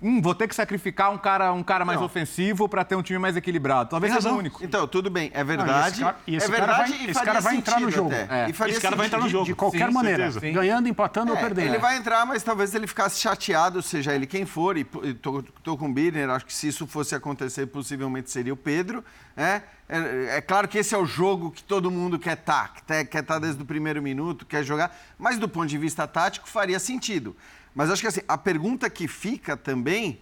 Hum, 0.00 0.22
vou 0.22 0.32
ter 0.32 0.46
que 0.46 0.54
sacrificar 0.54 1.10
um 1.10 1.18
cara, 1.18 1.52
um 1.52 1.62
cara 1.62 1.84
mais 1.84 1.98
Não. 1.98 2.06
ofensivo 2.06 2.68
para 2.68 2.84
ter 2.84 2.94
um 2.94 3.02
time 3.02 3.18
mais 3.18 3.36
equilibrado. 3.36 3.90
Talvez 3.90 4.12
seja 4.14 4.32
o 4.32 4.36
único. 4.36 4.64
Então, 4.64 4.86
tudo 4.86 5.10
bem, 5.10 5.28
é 5.34 5.42
Não, 5.42 5.52
e 5.52 5.56
verdade. 5.56 5.88
esse 5.88 6.00
cara- 6.00 6.16
e 6.24 6.36
esse 6.36 6.46
é 6.46 6.50
verdade 6.50 6.78
vai- 6.78 7.00
e 7.00 7.04
esse 7.04 7.14
faria 7.14 7.24
cara 7.26 7.40
vai 7.40 7.56
entrar 7.56 7.80
no 7.80 7.86
sentido 7.90 7.96
jogo. 7.96 8.12
É. 8.14 8.46
E 8.46 8.50
Esse 8.70 8.80
cara 8.80 8.94
vai 8.96 9.06
entrar 9.06 9.18
no 9.18 9.24
sentido. 9.24 9.32
jogo. 9.38 9.44
De 9.46 9.54
qualquer 9.56 9.88
Sim, 9.88 9.92
maneira, 9.94 10.30
certeza. 10.30 10.54
ganhando, 10.54 10.88
empatando 10.88 11.32
ou 11.32 11.38
É, 11.38 11.40
perdendo. 11.40 11.66
ele 11.68 11.78
vai 11.78 11.96
entrar, 11.96 12.24
mas 12.24 12.44
talvez 12.44 12.72
ele 12.76 12.86
ficasse 12.86 13.20
chateado, 13.20 13.82
seja 13.82 14.14
ele 14.14 14.26
quem 14.26 14.46
for, 14.46 14.76
e 14.76 14.86
e 15.02 15.14
tô, 15.14 15.42
tô 15.64 15.76
com 15.76 15.86
o 15.88 15.92
Birner, 15.92 16.30
acho 16.30 16.46
que 16.46 16.52
se 16.54 16.68
isso 16.68 16.86
fosse 16.86 17.14
acontecer, 17.16 17.66
possivelmente 17.66 18.30
seria 18.30 18.52
o 18.52 18.56
Pedro. 18.56 19.04
né? 19.36 19.62
É, 19.88 20.36
é 20.36 20.40
claro 20.40 20.66
que 20.68 20.76
esse 20.78 20.94
é 20.94 20.98
o 20.98 21.06
jogo 21.06 21.50
que 21.52 21.62
todo 21.62 21.90
mundo 21.90 22.18
quer 22.18 22.34
estar, 22.34 22.74
quer 22.86 23.20
estar 23.20 23.38
desde 23.38 23.62
o 23.62 23.64
primeiro 23.64 24.02
minuto, 24.02 24.44
quer 24.44 24.62
jogar, 24.64 24.94
mas 25.18 25.38
do 25.38 25.48
ponto 25.48 25.66
de 25.68 25.78
vista 25.78 26.06
tático 26.08 26.48
faria 26.48 26.78
sentido. 26.80 27.36
Mas 27.78 27.90
acho 27.90 28.02
que 28.02 28.08
assim, 28.08 28.22
a 28.26 28.36
pergunta 28.36 28.90
que 28.90 29.06
fica 29.06 29.56
também 29.56 30.20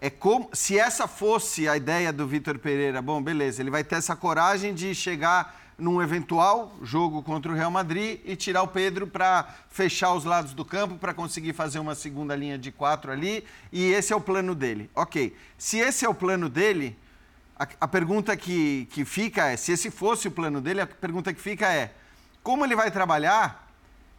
é 0.00 0.08
como 0.08 0.48
se 0.52 0.78
essa 0.78 1.08
fosse 1.08 1.68
a 1.68 1.76
ideia 1.76 2.12
do 2.12 2.28
Vitor 2.28 2.60
Pereira, 2.60 3.02
bom, 3.02 3.20
beleza, 3.20 3.60
ele 3.60 3.72
vai 3.72 3.82
ter 3.82 3.96
essa 3.96 4.14
coragem 4.14 4.72
de 4.72 4.94
chegar 4.94 5.60
num 5.76 6.00
eventual 6.00 6.72
jogo 6.80 7.20
contra 7.20 7.50
o 7.50 7.56
Real 7.56 7.72
Madrid 7.72 8.20
e 8.24 8.36
tirar 8.36 8.62
o 8.62 8.68
Pedro 8.68 9.08
para 9.08 9.52
fechar 9.68 10.14
os 10.14 10.24
lados 10.24 10.54
do 10.54 10.64
campo, 10.64 10.94
para 10.94 11.12
conseguir 11.12 11.52
fazer 11.54 11.80
uma 11.80 11.96
segunda 11.96 12.36
linha 12.36 12.56
de 12.56 12.70
quatro 12.70 13.10
ali, 13.10 13.44
e 13.72 13.90
esse 13.90 14.12
é 14.12 14.16
o 14.16 14.20
plano 14.20 14.54
dele. 14.54 14.88
Ok, 14.94 15.34
se 15.58 15.78
esse 15.78 16.04
é 16.04 16.08
o 16.08 16.14
plano 16.14 16.48
dele, 16.48 16.96
a, 17.58 17.66
a 17.80 17.88
pergunta 17.88 18.36
que, 18.36 18.86
que 18.92 19.04
fica 19.04 19.48
é, 19.48 19.56
se 19.56 19.72
esse 19.72 19.90
fosse 19.90 20.28
o 20.28 20.30
plano 20.30 20.60
dele, 20.60 20.80
a 20.80 20.86
pergunta 20.86 21.34
que 21.34 21.40
fica 21.40 21.66
é, 21.68 21.92
como 22.44 22.64
ele 22.64 22.76
vai 22.76 22.92
trabalhar 22.92 23.71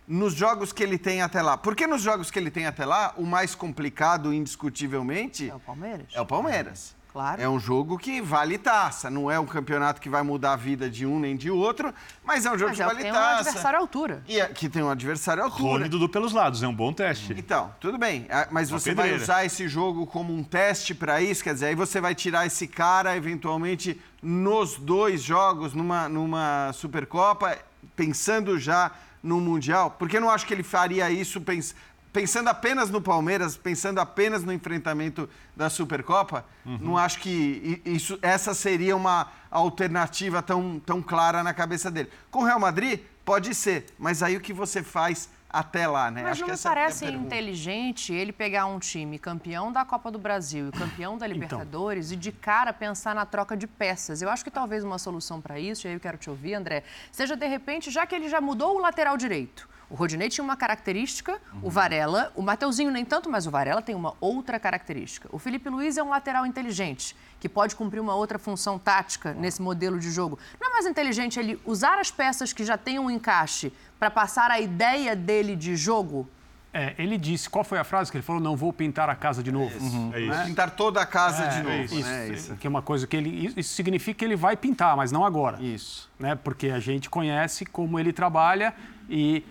nos 0.08 0.34
jogos 0.34 0.72
que 0.74 0.84
ele 0.84 0.98
tem 0.98 1.22
até 1.22 1.42
lá? 1.42 1.58
Porque 1.58 1.88
nos 1.88 2.02
jogos 2.02 2.30
que 2.32 2.38
ele 2.40 2.52
tem 2.52 2.66
até 2.66 2.86
lá, 2.86 3.14
o 3.18 3.26
mais 3.26 3.56
complicado, 3.56 4.34
indiscutivelmente, 4.34 5.50
É 5.50 5.56
o 5.56 5.60
Palmeiras? 5.60 6.08
é 6.14 6.22
o 6.22 6.26
Palmeiras. 6.26 6.96
Claro. 7.14 7.40
É 7.40 7.48
um 7.48 7.60
jogo 7.60 7.96
que 8.00 8.20
vale 8.20 8.58
taça. 8.58 9.08
Não 9.08 9.30
é 9.30 9.40
um 9.40 9.46
campeonato 9.46 10.02
que 10.02 10.10
vai 10.10 10.24
mudar 10.24 10.54
a 10.54 10.56
vida 10.56 10.90
de 10.90 11.06
um 11.06 11.20
nem 11.20 11.36
de 11.38 11.52
outro, 11.52 11.94
mas 12.26 12.44
é 12.44 12.50
um 12.52 12.58
jogo 12.58 12.70
Mas 12.70 12.78
que 12.78 12.82
é 12.82 12.86
vale 12.88 12.98
que 12.98 13.04
tem 13.04 13.12
um 13.12 13.14
taça. 13.16 13.40
adversário 13.42 13.78
à 13.78 13.82
altura. 13.84 14.24
E 14.28 14.40
é- 14.40 14.48
que 14.48 14.68
tem 14.68 14.82
um 14.82 14.90
adversário 14.90 15.44
à 15.44 15.46
altura. 15.46 15.74
Rony 15.74 15.90
Dudu 15.90 16.10
pelos 16.10 16.34
lados, 16.34 16.64
é 16.64 16.68
um 16.68 16.74
bom 16.74 16.92
teste. 16.92 17.32
Então, 17.38 17.72
tudo 17.80 18.00
bem. 18.00 18.26
Ah, 18.32 18.48
Mas 18.50 18.72
Uma 18.72 18.80
você 18.80 18.96
vai 18.96 19.04
pedreira. 19.10 19.24
usar 19.24 19.46
esse 19.46 19.68
jogo 19.68 20.08
como 20.08 20.34
um 20.34 20.44
teste 20.44 20.96
para 20.96 21.22
isso? 21.22 21.44
Quer 21.44 21.54
dizer, 21.54 21.68
aí 21.68 21.76
você 21.76 22.02
vai 22.02 22.16
tirar 22.16 22.48
esse 22.48 22.66
cara, 22.68 23.16
eventualmente, 23.16 24.02
nos 24.20 24.76
dois 24.78 25.22
jogos, 25.22 25.76
numa, 25.76 26.10
numa 26.10 26.72
Supercopa, 26.74 27.60
pensando 27.96 28.58
já 28.58 28.90
no 29.24 29.40
Mundial? 29.40 29.96
Porque 29.98 30.18
eu 30.18 30.22
não 30.22 30.30
acho 30.30 30.46
que 30.46 30.54
ele 30.54 30.62
faria 30.64 31.10
isso 31.10 31.40
pens- 31.42 31.74
pensando 32.12 32.50
apenas 32.50 32.90
no 32.92 33.02
Palmeiras, 33.02 33.56
pensando 33.58 34.00
apenas 34.00 34.44
no 34.44 34.52
enfrentamento 34.54 35.28
da 35.56 35.70
Supercopa. 35.70 36.46
Não 36.66 36.98
acho 36.98 37.20
que 37.20 37.82
isso, 37.86 38.20
essa 38.22 38.54
seria 38.54 38.96
uma 38.96 39.32
alternativa 39.50 40.42
tão, 40.42 40.80
tão 40.86 41.02
clara 41.02 41.42
na 41.42 41.54
cabeça 41.54 41.90
dele. 41.90 42.10
Com 42.30 42.42
o 42.42 42.46
Real 42.46 42.60
Madrid, 42.60 43.00
pode 43.26 43.56
ser, 43.56 43.86
mas 43.98 44.22
aí 44.22 44.36
o 44.36 44.42
que 44.42 44.52
você 44.54 44.84
faz 44.84 45.30
até 45.54 45.88
lá, 45.88 46.10
né? 46.10 46.24
Mas 46.24 46.32
Acho 46.32 46.48
não 46.48 46.54
é 46.56 46.58
parece 46.58 47.06
pergunta. 47.06 47.26
inteligente 47.28 48.12
ele 48.12 48.34
pegar 48.34 48.66
um 48.66 48.80
time 48.80 49.20
campeão 49.20 49.72
da 49.72 49.86
Copa 49.86 50.10
do 50.10 50.18
Brasil 50.18 50.70
e 50.70 50.72
campeão 50.72 51.16
da 51.16 51.28
Libertadores 51.28 52.12
e 52.12 52.16
de 52.16 52.32
cara 52.32 52.74
pensar 52.74 53.14
na 53.14 53.24
troca 53.24 53.56
de 53.56 53.68
peças. 53.68 54.24
Eu 54.24 54.30
acho 54.30 54.44
que 54.44 54.50
talvez 54.50 54.84
uma 54.84 54.98
solução 54.98 55.40
para 55.40 55.60
isso, 55.60 55.86
e 55.86 55.90
aí 55.90 55.94
eu 55.94 56.00
quero 56.00 56.18
te 56.18 56.28
ouvir, 56.28 56.56
André, 56.56 56.84
seja 57.12 57.36
de 57.36 57.46
repente, 57.46 57.92
já 57.92 58.04
que 58.08 58.16
ele 58.16 58.28
já 58.28 58.42
mudou 58.42 58.76
o 58.76 58.80
lateral 58.80 59.16
direito. 59.16 59.70
O 59.90 59.96
Rodinei 59.96 60.28
tinha 60.28 60.44
uma 60.44 60.58
característica, 60.58 61.40
o 61.62 61.70
Varela, 61.70 62.32
o 62.36 62.42
Mateuzinho 62.42 62.90
nem 62.90 63.06
tanto, 63.06 63.30
mas 63.30 63.46
o 63.46 63.52
Varela 63.52 63.80
tem 63.80 63.94
uma 63.94 64.16
outra 64.20 64.60
característica. 64.60 65.30
O 65.32 65.38
Felipe 65.38 65.70
Luiz 65.70 65.98
é 65.98 66.04
um 66.04 66.10
lateral 66.10 66.48
inteligente, 66.48 67.16
que 67.40 67.48
pode 67.48 67.76
cumprir 67.76 68.00
uma 68.00 68.16
outra 68.16 68.40
função 68.40 68.80
tática 68.80 69.36
nesse 69.36 69.62
modelo 69.62 70.00
de 70.00 70.10
jogo. 70.10 70.40
Não 70.60 70.70
é 70.70 70.72
mais 70.72 70.88
inteligente 70.88 71.40
ele 71.40 71.62
usar 71.64 72.00
as 72.00 72.10
peças 72.10 72.52
que 72.52 72.66
já 72.66 72.76
têm 72.76 72.98
um 72.98 73.12
encaixe 73.12 73.72
para 74.04 74.12
passar 74.12 74.52
a 74.52 74.60
ideia 74.60 75.16
dele 75.16 75.56
de 75.56 75.78
jogo? 75.78 76.28
É, 76.74 76.94
ele 76.98 77.18
disse, 77.18 77.50
qual 77.50 77.64
foi 77.64 77.78
a 77.80 77.86
frase 77.86 78.12
que 78.12 78.18
ele 78.18 78.24
falou? 78.24 78.42
Não 78.42 78.58
vou 78.58 78.74
pintar 78.74 79.10
a 79.10 79.16
casa 79.16 79.42
de 79.42 79.50
novo. 79.50 79.72
É 80.14 80.20
isso. 80.20 80.46
Pintar 80.46 80.72
toda 80.72 81.00
a 81.02 81.06
casa 81.06 81.48
de 81.48 81.60
É, 81.60 81.64
novo, 81.64 81.96
isso, 81.96 82.02
né? 82.02 82.28
Isso. 82.28 82.56
Que 82.58 82.68
é 82.68 82.70
uma 82.70 82.82
coisa 82.82 83.08
que 83.08 83.16
ele. 83.16 83.54
Isso 83.56 83.74
significa 83.74 84.20
que 84.20 84.26
ele 84.26 84.36
vai 84.36 84.58
pintar, 84.58 84.98
mas 84.98 85.10
não 85.10 85.24
agora. 85.24 85.62
Isso. 85.62 86.10
Né? 86.20 86.36
Porque 86.36 86.68
a 86.70 86.80
gente 86.80 87.10
conhece 87.10 87.66
como 87.66 87.98
ele 87.98 88.12
trabalha 88.12 88.74
e 89.10 89.46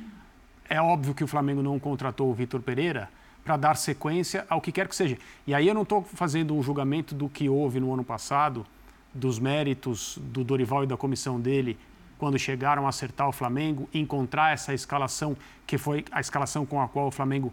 é 0.68 0.82
óbvio 0.82 1.14
que 1.14 1.24
o 1.24 1.26
Flamengo 1.26 1.62
não 1.62 1.78
contratou 1.78 2.28
o 2.30 2.34
Vitor 2.34 2.60
Pereira 2.60 3.08
para 3.42 3.56
dar 3.56 3.76
sequência 3.76 4.44
ao 4.50 4.60
que 4.60 4.70
quer 4.70 4.86
que 4.86 4.94
seja. 4.94 5.16
E 5.46 5.54
aí 5.54 5.66
eu 5.66 5.74
não 5.74 5.82
estou 5.82 6.02
fazendo 6.02 6.54
um 6.54 6.62
julgamento 6.62 7.14
do 7.14 7.26
que 7.26 7.48
houve 7.48 7.80
no 7.80 7.94
ano 7.94 8.04
passado, 8.04 8.66
dos 9.14 9.38
méritos 9.38 10.18
do 10.20 10.44
Dorival 10.44 10.84
e 10.84 10.86
da 10.86 10.96
comissão 10.96 11.40
dele 11.40 11.78
quando 12.22 12.38
chegaram 12.38 12.86
a 12.86 12.90
acertar 12.90 13.28
o 13.28 13.32
Flamengo, 13.32 13.88
encontrar 13.92 14.52
essa 14.52 14.72
escalação 14.72 15.36
que 15.66 15.76
foi 15.76 16.04
a 16.12 16.20
escalação 16.20 16.64
com 16.64 16.80
a 16.80 16.86
qual 16.86 17.08
o 17.08 17.10
Flamengo 17.10 17.52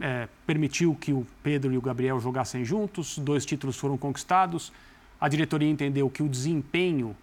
é, 0.00 0.26
permitiu 0.44 0.96
que 1.00 1.12
o 1.12 1.24
Pedro 1.40 1.72
e 1.72 1.78
o 1.78 1.80
Gabriel 1.80 2.18
jogassem 2.18 2.64
juntos, 2.64 3.16
dois 3.16 3.46
títulos 3.46 3.76
foram 3.76 3.96
conquistados. 3.96 4.72
A 5.20 5.28
diretoria 5.28 5.70
entendeu 5.70 6.10
que 6.10 6.20
o 6.20 6.28
desempenho 6.28 7.14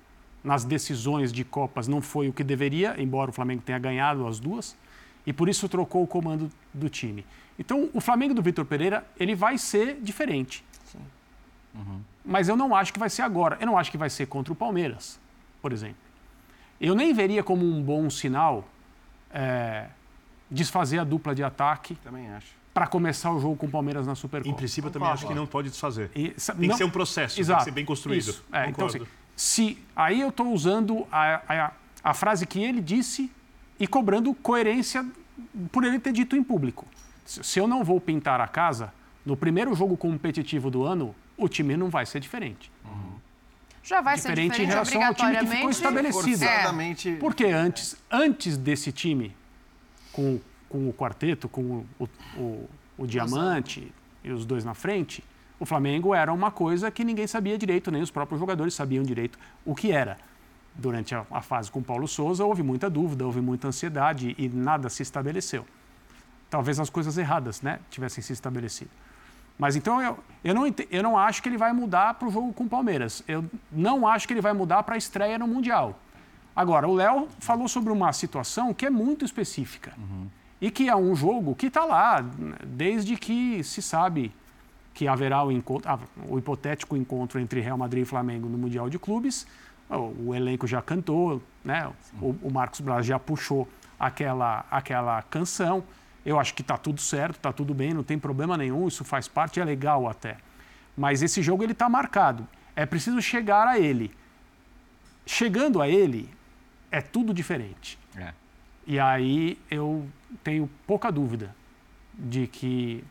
nas 0.42 0.64
decisões 0.64 1.34
de 1.34 1.44
Copas 1.44 1.86
não 1.86 2.00
foi 2.00 2.30
o 2.30 2.34
que 2.34 2.46
deveria, 2.46 2.96
embora 2.98 3.30
o 3.30 3.34
Flamengo 3.34 3.62
tenha 3.62 3.78
ganhado 3.78 4.26
as 4.26 4.40
duas, 4.40 4.74
e 5.28 5.34
por 5.34 5.50
isso 5.50 5.68
trocou 5.68 6.02
o 6.02 6.08
comando 6.08 6.50
do 6.74 6.88
time. 6.88 7.26
Então, 7.60 7.90
o 7.94 8.00
Flamengo 8.00 8.34
do 8.34 8.42
Vitor 8.42 8.64
Pereira, 8.64 9.06
ele 9.20 9.36
vai 9.36 9.58
ser 9.58 10.00
diferente. 10.02 10.64
Uhum. 11.76 12.00
Mas 12.24 12.48
eu 12.48 12.56
não 12.56 12.74
acho 12.74 12.94
que 12.94 13.00
vai 13.00 13.10
ser 13.10 13.24
agora. 13.24 13.58
Eu 13.60 13.68
não 13.68 13.78
acho 13.78 13.92
que 13.92 13.98
vai 13.98 14.10
ser 14.10 14.28
contra 14.28 14.54
o 14.54 14.56
Palmeiras, 14.56 15.20
por 15.62 15.74
exemplo. 15.74 16.05
Eu 16.80 16.96
nem 16.96 17.14
veria 17.14 17.44
como 17.44 17.66
um 17.66 17.82
bom 17.82 18.10
sinal 18.10 18.68
é, 19.32 19.88
desfazer 20.50 21.00
a 21.00 21.04
dupla 21.04 21.34
de 21.34 21.44
ataque. 21.44 21.96
Também 21.96 22.30
acho. 22.30 22.48
Para 22.74 22.88
começar 22.88 23.32
o 23.32 23.40
jogo 23.40 23.56
com 23.56 23.68
o 23.68 23.70
Palmeiras 23.70 24.06
na 24.06 24.16
Supercopa. 24.16 24.54
Em 24.54 24.58
princípio, 24.58 24.90
eu 24.90 24.92
também 24.92 25.08
acho 25.08 25.26
que 25.26 25.34
não 25.34 25.48
pode 25.48 25.70
desfazer. 25.70 26.12
E, 26.14 26.30
tem 26.30 26.68
não, 26.68 26.70
que 26.70 26.78
ser 26.78 26.84
um 26.84 26.90
processo, 26.90 27.40
exato, 27.40 27.60
tem 27.60 27.66
que 27.66 27.72
ser 27.72 27.76
bem 27.76 27.86
construído. 27.86 28.30
Isso, 28.30 28.46
é, 28.52 28.70
então, 28.70 28.88
assim, 28.88 29.02
se, 29.36 29.78
aí 29.96 30.20
eu 30.20 30.30
estou 30.30 30.52
usando 30.52 31.08
a, 31.10 31.42
a, 31.48 31.72
a 32.04 32.14
frase 32.14 32.46
que 32.46 32.62
ele 32.62 32.82
disse 32.82 33.32
e 33.80 33.88
cobrando 33.88 34.34
coerência 34.34 35.06
por 35.72 35.86
ele 35.86 36.00
ter 36.00 36.12
dito 36.12 36.36
em 36.36 36.44
público. 36.44 36.86
Se 37.26 37.60
eu 37.60 37.68
não 37.68 37.82
vou 37.84 38.00
pintar 38.02 38.42
a 38.42 38.48
casa, 38.48 38.94
no 39.26 39.38
primeiro 39.38 39.74
jogo 39.74 39.96
competitivo 39.96 40.70
do 40.70 40.84
ano, 40.84 41.16
o 41.38 41.48
time 41.48 41.78
não 41.78 41.90
vai 41.90 42.06
ser 42.06 42.20
diferente. 42.20 42.70
Uhum 42.84 43.15
já 43.86 44.02
vai 44.02 44.16
diferente 44.16 44.42
ser 44.42 44.50
diferente 44.50 44.64
em 44.64 44.66
relação 44.66 45.06
ao 45.06 45.14
time 45.14 45.38
que 45.38 45.46
ficou 45.46 45.70
estabelecido. 45.70 46.44
É. 46.44 47.16
Porque 47.20 47.46
antes, 47.46 47.96
antes 48.12 48.58
desse 48.58 48.92
time, 48.92 49.36
com, 50.12 50.40
com 50.68 50.90
o 50.90 50.94
quarteto, 50.94 51.48
com 51.48 51.86
o, 52.00 52.10
o, 52.36 52.70
o 52.98 53.08
Diamante 53.08 53.94
e 54.24 54.32
os 54.32 54.44
dois 54.44 54.66
na 54.66 54.74
frente, 54.74 55.24
o 55.60 55.66
Flamengo 55.66 56.16
era 56.16 56.34
uma 56.34 56.50
coisa 56.50 56.90
que 56.90 57.04
ninguém 57.04 57.28
sabia 57.28 57.58
direito, 57.60 57.92
nem 57.92 58.02
os 58.02 58.10
próprios 58.10 58.40
jogadores 58.40 58.74
sabiam 58.74 59.04
direito 59.04 59.38
o 59.64 59.76
que 59.76 59.92
era. 59.92 60.18
Durante 60.74 61.14
a, 61.14 61.26
a 61.32 61.42
fase 61.42 61.72
com 61.72 61.82
Paulo 61.82 62.08
Souza, 62.08 62.44
houve 62.44 62.64
muita 62.64 62.90
dúvida, 62.90 63.24
houve 63.24 63.40
muita 63.40 63.68
ansiedade 63.68 64.36
e 64.38 64.50
nada 64.50 64.90
se 64.90 65.04
estabeleceu. 65.04 65.64
Talvez 66.50 66.80
as 66.80 66.90
coisas 66.90 67.18
erradas 67.18 67.62
né, 67.62 67.80
tivessem 67.90 68.24
se 68.24 68.34
estabelecido. 68.34 68.90
Mas 69.58 69.76
então 69.76 70.02
eu, 70.02 70.20
eu, 70.44 70.54
não, 70.54 70.64
eu 70.92 71.04
não 71.04 71.18
acho 71.18 71.42
que 71.42 71.50
ele 71.50 71.58
vai 71.58 71.72
mudar 71.72 72.14
para 72.16 72.28
o 72.28 72.32
jogo 72.32 72.54
com 72.54 72.66
o 72.66 72.70
Palmeiras. 72.70 73.24
Eu 73.28 73.46
não 73.72 74.08
acho 74.08 74.28
que 74.28 74.34
ele 74.34 74.42
vai 74.42 74.54
mudar 74.54 74.84
para 74.84 74.96
a 74.96 74.98
estreia 74.98 75.40
no 75.40 75.48
Mundial. 75.48 75.98
Agora, 76.56 76.88
o 76.88 76.94
Léo 76.94 77.28
falou 77.40 77.68
sobre 77.68 77.92
uma 77.92 78.14
situação 78.14 78.74
que 78.74 78.86
é 78.86 78.90
muito 78.90 79.26
específica. 79.26 79.94
Uhum. 79.98 80.28
E 80.62 80.72
que 80.72 80.88
é 80.88 80.96
um 80.96 81.14
jogo 81.16 81.54
que 81.54 81.68
está 81.68 81.84
lá, 81.84 82.24
desde 82.66 83.18
que 83.18 83.62
se 83.64 83.82
sabe 83.82 84.32
que 84.94 85.08
haverá 85.08 85.44
o, 85.44 85.52
encontro, 85.52 86.00
o, 86.30 86.40
hipotético 86.40 86.96
encontro 86.96 87.40
entre 87.40 87.60
Real 87.60 87.78
Madrid 87.78 88.04
e 88.04 88.06
Flamengo 88.06 88.48
no 88.48 88.58
Mundial 88.58 88.90
de 88.90 88.98
Clubes. 88.98 89.46
O, 89.90 90.30
o 90.30 90.36
elenco 90.36 90.66
já 90.66 90.82
cantou, 90.82 91.42
né? 91.64 91.92
o, 92.22 92.34
o 92.42 92.52
Marcos 92.52 92.80
Braz 92.80 93.06
já 93.06 93.20
puxou 93.20 93.68
aquela, 94.00 94.66
aquela 94.72 95.22
canção. 95.24 95.84
Eu 96.26 96.40
acho 96.40 96.54
que 96.54 96.62
está 96.62 96.78
tudo 96.78 97.00
certo, 97.00 97.36
está 97.36 97.54
tudo 97.54 97.74
bem, 97.74 97.94
não 97.94 98.04
tem 98.04 98.18
problema 98.18 98.58
nenhum, 98.58 98.88
isso 98.88 99.04
faz 99.04 99.28
parte, 99.28 99.60
é 99.60 99.64
legal 99.64 100.08
até. 100.08 100.38
Mas 100.98 101.22
esse 101.22 101.42
jogo 101.42 101.64
ele 101.64 101.74
está 101.74 101.88
marcado. 101.88 102.48
É 102.76 102.86
preciso 102.86 103.22
chegar 103.22 103.68
a 103.68 103.78
ele. 103.80 104.12
Chegando 105.26 105.82
a 105.82 105.88
ele, 105.88 106.30
é 106.92 107.02
tudo 107.02 107.34
diferente. 107.34 108.00
É. 108.16 108.34
E 108.88 109.00
aí 109.00 109.60
eu 109.70 110.08
tenho 110.44 110.70
pouca 110.88 111.12
dúvida 111.12 111.56
de 112.14 112.48
que 112.48 113.04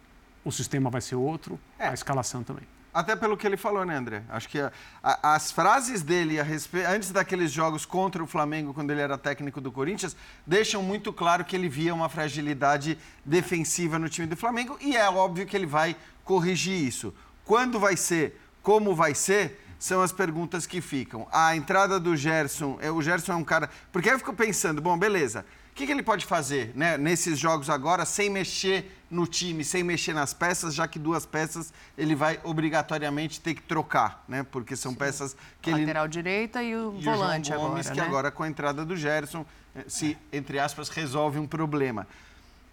o 0.45 0.51
sistema 0.51 0.91
vai 0.91 1.01
ser 1.01 1.15
outro, 1.15 1.59
é. 1.79 1.89
a 1.89 1.95
escalação 1.95 2.43
também. 2.43 2.65
Até 2.95 3.17
pelo 3.17 3.37
que 3.37 3.45
ele 3.45 3.57
falou, 3.57 3.85
né, 3.85 3.97
André? 3.97 4.23
Acho 4.29 4.49
que 4.49 4.61
a, 4.61 4.71
a, 5.03 5.35
as 5.35 5.51
frases 5.51 6.01
dele 6.01 6.41
respeito, 6.41 6.89
antes 6.89 7.11
daqueles 7.11 7.51
jogos 7.51 7.85
contra 7.85 8.23
o 8.23 8.27
Flamengo, 8.27 8.73
quando 8.73 8.93
ele 8.93 9.01
era 9.01 9.19
técnico 9.19 9.61
do 9.61 9.73
Corinthians, 9.73 10.17
deixam 10.47 10.81
muito 10.81 11.13
claro 11.13 11.45
que 11.45 11.57
ele 11.57 11.69
via 11.69 11.93
uma 11.93 12.09
fragilidade 12.09 12.97
defensiva 13.25 13.99
no 13.99 14.09
time 14.09 14.29
do 14.29 14.37
Flamengo 14.37 14.79
e 14.81 14.97
é 14.97 15.11
óbvio 15.11 15.45
que 15.45 15.57
ele 15.57 15.67
vai 15.67 15.97
corrigir 16.23 16.81
isso. 16.81 17.13
Quando 17.45 17.81
vai 17.81 17.97
ser, 17.97 18.41
como 18.63 18.95
vai 18.95 19.13
ser, 19.13 19.61
são 19.77 20.01
as 20.01 20.13
perguntas 20.13 20.65
que 20.65 20.81
ficam. 20.81 21.27
A 21.33 21.57
entrada 21.57 21.99
do 21.99 22.17
Gerson, 22.17 22.79
é, 22.81 22.93
o 22.93 23.03
Gerson 23.03 23.33
é 23.33 23.37
um 23.37 23.45
cara. 23.45 23.69
Porque 23.93 24.09
aí 24.09 24.15
eu 24.15 24.19
fico 24.21 24.33
pensando, 24.33 24.81
bom, 24.81 24.97
beleza. 24.97 25.45
O 25.73 25.75
que, 25.75 25.85
que 25.85 25.91
ele 25.91 26.03
pode 26.05 26.25
fazer 26.25 26.71
né, 26.77 26.97
nesses 26.97 27.39
jogos 27.39 27.69
agora 27.69 28.05
sem 28.05 28.31
mexer 28.31 29.04
no 29.15 29.29
time, 29.29 29.65
sem 29.65 29.85
mexer 29.85 30.13
nas 30.13 30.35
peças, 30.35 30.75
já 30.75 30.89
que 30.89 30.99
duas 30.99 31.25
peças 31.25 31.73
ele 31.97 32.17
vai 32.17 32.41
obrigatoriamente 32.43 33.41
ter 33.41 33.55
que 33.55 33.63
trocar, 33.63 34.25
né? 34.27 34.43
Porque 34.43 34.75
são 34.75 34.91
Sim. 34.91 34.99
peças 34.99 35.37
que 35.63 35.71
ele... 35.71 35.81
Lateral 35.81 36.09
direita 36.09 36.63
e 36.63 36.75
o 36.75 36.97
e 36.99 37.05
volante 37.05 37.53
o 37.53 37.55
João 37.55 37.69
Gomes, 37.69 37.87
agora, 37.87 37.95
que 37.95 38.01
né? 38.01 38.07
agora 38.07 38.31
com 38.33 38.43
a 38.43 38.49
entrada 38.49 38.85
do 38.85 38.97
Gerson, 38.97 39.47
eh, 39.77 39.85
se, 39.87 40.19
entre 40.33 40.59
aspas, 40.59 40.89
resolve 40.89 41.39
um 41.39 41.47
problema. 41.47 42.09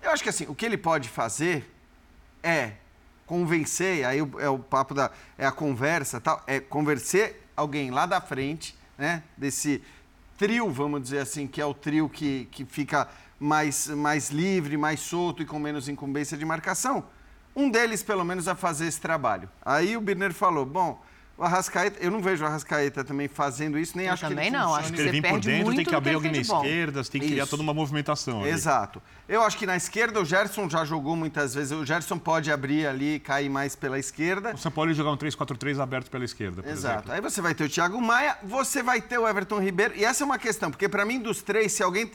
Eu 0.02 0.10
acho 0.10 0.24
que 0.24 0.30
assim, 0.30 0.46
o 0.48 0.56
que 0.56 0.66
ele 0.66 0.78
pode 0.78 1.10
fazer 1.10 1.72
é 2.42 2.74
convencer, 3.28 4.04
aí 4.04 4.18
é 4.40 4.50
o 4.50 4.58
papo 4.58 4.96
da... 4.96 5.12
é 5.38 5.46
a 5.46 5.52
conversa 5.52 6.20
tal, 6.20 6.44
é 6.48 6.60
convencer 6.60 7.48
alguém 7.56 7.92
lá 7.92 8.08
da 8.08 8.20
frente, 8.20 8.76
né? 8.98 9.22
Desse 9.38 9.84
trio, 10.40 10.72
vamos 10.72 11.04
dizer 11.04 11.20
assim, 11.20 11.46
que 11.46 11.62
é 11.62 11.66
o 11.66 11.74
trio 11.74 12.10
que, 12.10 12.48
que 12.52 12.66
fica 12.66 13.08
mais, 13.42 13.88
mais 13.88 14.30
livre, 14.30 14.78
mais 14.78 15.00
solto 15.00 15.42
e 15.42 15.46
com 15.46 15.58
menos 15.58 15.90
incumbência 15.90 16.38
de 16.38 16.46
marcação, 16.46 17.04
um 17.56 17.70
deles, 17.70 18.04
pelo 18.04 18.24
menos, 18.24 18.48
a 18.48 18.56
fazer 18.56 18.86
esse 18.86 19.02
trabalho. 19.02 19.50
Aí 19.66 19.98
o 19.98 20.02
Birner 20.02 20.32
falou: 20.32 20.66
bom, 20.66 21.02
o 21.38 21.44
Arrascaeta, 21.44 21.98
eu 22.00 22.12
não 22.12 22.22
vejo 22.22 22.44
o 22.44 22.48
Arrascaeta 22.48 23.04
também 23.04 23.28
fazendo 23.28 23.80
isso, 23.80 23.98
nem 23.98 24.06
eu 24.06 24.14
acho 24.14 24.22
também 24.22 24.52
que 24.52 24.56
ele 24.56 24.58
não, 24.58 24.76
acho 24.76 24.94
que 24.94 25.02
ele 25.02 25.12
vem 25.12 25.22
por 25.24 25.40
dentro, 25.40 25.76
tem 25.76 25.84
que 25.84 25.96
abrir 25.96 26.14
alguém 26.14 26.32
na 26.32 26.38
esquerda, 26.38 27.04
tem 27.04 27.20
que 27.20 27.26
isso. 27.26 27.34
criar 27.34 27.48
toda 27.48 27.64
uma 27.64 27.74
movimentação. 27.74 28.42
Ali. 28.42 28.52
Exato. 28.52 29.02
Eu 29.28 29.42
acho 29.42 29.58
que 29.58 29.66
na 29.66 29.76
esquerda 29.76 30.22
o 30.22 30.26
Gerson 30.26 30.70
já 30.70 30.86
jogou 30.86 31.16
muitas 31.16 31.56
vezes, 31.56 31.72
o 31.72 31.84
Gerson 31.84 32.20
pode 32.20 32.52
abrir 32.52 32.86
ali, 32.86 33.20
cair 33.20 33.50
mais 33.50 33.76
pela 33.76 33.98
esquerda. 33.98 34.56
São 34.56 34.72
Paulo 34.72 34.94
jogar 34.94 35.12
um 35.12 35.18
3-4-3 35.18 35.80
aberto 35.82 36.12
pela 36.12 36.24
esquerda, 36.24 36.62
Exato. 36.62 37.10
Exemplo. 37.10 37.12
Aí 37.14 37.22
você 37.22 37.42
vai 37.42 37.56
ter 37.56 37.64
o 37.64 37.70
Thiago 37.70 38.00
Maia, 38.00 38.38
você 38.44 38.84
vai 38.84 39.02
ter 39.02 39.18
o 39.18 39.28
Everton 39.28 39.60
Ribeiro, 39.60 39.96
e 39.98 40.06
essa 40.06 40.24
é 40.24 40.26
uma 40.26 40.38
questão, 40.38 40.70
porque 40.70 40.88
para 40.88 41.04
mim 41.06 41.20
dos 41.20 41.42
três, 41.42 41.72
se 41.72 41.82
alguém 41.82 42.12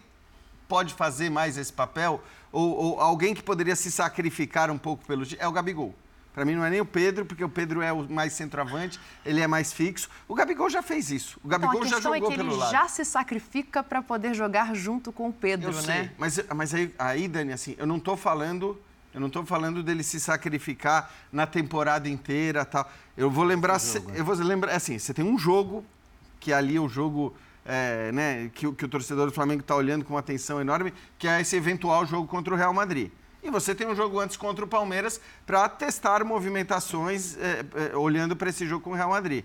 pode 0.69 0.95
fazer 0.95 1.31
mais 1.31 1.57
esse 1.57 1.73
papel, 1.73 2.23
ou, 2.53 2.77
ou 2.77 3.01
alguém 3.01 3.35
que 3.35 3.43
poderia 3.43 3.77
se 3.77 3.91
sacrificar 3.91 4.71
um 4.71 4.79
pouco 4.79 5.05
pelo 5.07 5.25
é 5.39 5.47
o 5.47 5.53
Gabigol. 5.53 5.95
Para 6.37 6.45
mim 6.45 6.55
não 6.55 6.67
é 6.67 6.69
nem 6.69 6.83
o 6.83 6.85
Pedro, 6.85 7.25
porque 7.25 7.43
o 7.43 7.49
Pedro 7.49 7.81
é 7.81 7.91
o 7.91 8.07
mais 8.11 8.35
centroavante, 8.35 9.01
ele 9.25 9.41
é 9.41 9.47
mais 9.47 9.73
fixo. 9.73 10.11
O 10.29 10.35
Gabigol 10.35 10.69
já 10.69 10.83
fez 10.83 11.11
isso. 11.11 11.41
O 11.43 11.49
Gabigol 11.49 11.77
então, 11.77 11.89
já 11.89 11.99
jogou 11.99 12.15
é 12.15 12.21
que 12.21 12.37
pelo 12.37 12.51
ele 12.51 12.59
lado. 12.59 12.71
já 12.71 12.87
se 12.89 13.07
sacrifica 13.07 13.83
para 13.83 14.03
poder 14.03 14.35
jogar 14.35 14.77
junto 14.77 15.11
com 15.11 15.31
o 15.31 15.33
Pedro, 15.33 15.71
eu 15.71 15.83
né? 15.83 15.83
Sei, 15.83 16.11
mas 16.19 16.39
mas 16.55 16.75
aí, 16.75 16.95
aí, 16.99 17.27
Dani, 17.27 17.55
assim, 17.55 17.75
eu 17.79 17.87
não 17.87 17.97
estou 17.97 18.19
falando, 18.19 18.79
eu 19.15 19.21
não 19.21 19.31
tô 19.31 19.47
falando 19.47 19.83
dele 19.83 20.03
se 20.03 20.21
sacrificar 20.21 21.11
na 21.33 21.47
temporada 21.47 22.07
inteira, 22.07 22.67
tal. 22.67 22.87
Eu 23.17 23.31
vou 23.31 23.43
lembrar, 23.43 23.81
jogo, 23.81 24.11
eu 24.15 24.23
vou 24.23 24.35
lembrar, 24.35 24.75
assim, 24.75 24.99
você 24.99 25.15
tem 25.15 25.25
um 25.25 25.39
jogo 25.39 25.83
que 26.39 26.53
ali 26.53 26.77
é 26.77 26.81
o 26.81 26.87
jogo 26.87 27.35
é, 27.67 28.13
né, 28.13 28.51
que, 28.55 28.71
que 28.73 28.85
o 28.85 28.89
torcedor 28.89 29.27
do 29.27 29.33
Flamengo 29.33 29.61
está 29.61 29.75
olhando 29.75 30.05
com 30.05 30.15
uma 30.15 30.21
atenção 30.21 30.61
enorme, 30.61 30.93
que 31.19 31.27
é 31.27 31.41
esse 31.41 31.57
eventual 31.57 32.07
jogo 32.07 32.27
contra 32.27 32.55
o 32.55 32.57
Real 32.57 32.73
Madrid. 32.73 33.11
E 33.43 33.51
você 33.51 33.75
tem 33.75 33.87
um 33.87 33.95
jogo 33.95 34.19
antes 34.19 34.37
contra 34.37 34.65
o 34.65 34.69
Palmeiras 34.69 35.21
para 35.47 35.69
testar 35.69 36.25
movimentações 36.25 37.37
é, 37.37 37.65
é, 37.93 37.97
olhando 37.97 38.35
para 38.35 38.49
esse 38.51 38.67
jogo 38.67 38.83
com 38.83 38.91
o 38.91 38.95
Real 38.95 39.11
Madrid. 39.11 39.45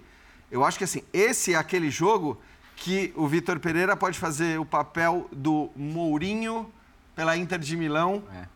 Eu 0.49 0.65
acho 0.65 0.77
que 0.77 0.83
assim, 0.83 1.03
esse 1.13 1.53
é 1.53 1.57
aquele 1.57 1.89
jogo 1.89 2.41
que 2.75 3.13
o 3.15 3.27
Vitor 3.27 3.59
Pereira 3.59 3.95
pode 3.95 4.17
fazer 4.17 4.59
o 4.59 4.65
papel 4.65 5.29
do 5.31 5.69
Mourinho 5.75 6.71
pela 7.15 7.37
Inter 7.37 7.59
de 7.59 7.77
Milão 7.77 8.23
é. 8.33 8.47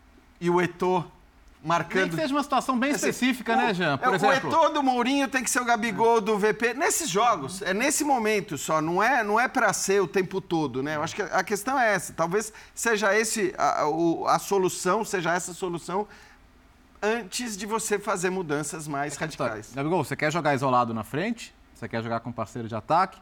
e 0.41 0.49
o 0.49 0.59
Eto'o 0.59 1.05
marcando. 1.65 2.01
Nem 2.01 2.09
que 2.09 2.15
seja 2.15 2.33
uma 2.33 2.43
situação 2.43 2.77
bem 2.77 2.91
assim, 2.91 3.09
específica, 3.09 3.53
o, 3.53 3.57
né, 3.57 3.73
Jean? 3.73 3.97
Por 3.97 4.13
é, 4.13 4.15
exemplo. 4.15 4.49
O 4.49 4.53
Eto'o 4.53 4.73
do 4.73 4.83
Mourinho 4.83 5.27
tem 5.27 5.43
que 5.43 5.49
ser 5.49 5.61
o 5.61 5.65
Gabigol 5.65 6.21
do 6.21 6.37
VP. 6.37 6.75
Nesses 6.75 7.09
jogos, 7.09 7.61
é 7.63 7.73
nesse 7.73 8.03
momento 8.03 8.57
só, 8.57 8.79
não 8.79 9.01
é, 9.01 9.23
não 9.23 9.39
é 9.39 9.47
para 9.47 9.73
ser 9.73 9.99
o 10.01 10.07
tempo 10.07 10.39
todo, 10.39 10.83
né? 10.83 10.95
Eu 10.95 11.03
acho 11.03 11.15
que 11.15 11.23
a 11.23 11.43
questão 11.43 11.79
é 11.79 11.93
essa. 11.93 12.13
Talvez 12.13 12.53
seja 12.73 13.17
esse 13.17 13.53
a, 13.57 13.81
a, 13.83 14.35
a 14.35 14.39
solução, 14.39 15.03
seja 15.03 15.33
essa 15.33 15.51
a 15.51 15.55
solução 15.55 16.07
antes 17.01 17.57
de 17.57 17.65
você 17.65 17.97
fazer 17.97 18.29
mudanças 18.29 18.87
mais 18.87 19.15
é 19.15 19.19
radicais. 19.19 19.73
Gabigol, 19.73 20.03
você 20.03 20.15
quer 20.15 20.31
jogar 20.31 20.53
isolado 20.53 20.93
na 20.93 21.03
frente? 21.03 21.53
Você 21.73 21.89
quer 21.89 22.01
jogar 22.03 22.19
com 22.19 22.31
parceiro 22.31 22.67
de 22.67 22.75
ataque? 22.75 23.19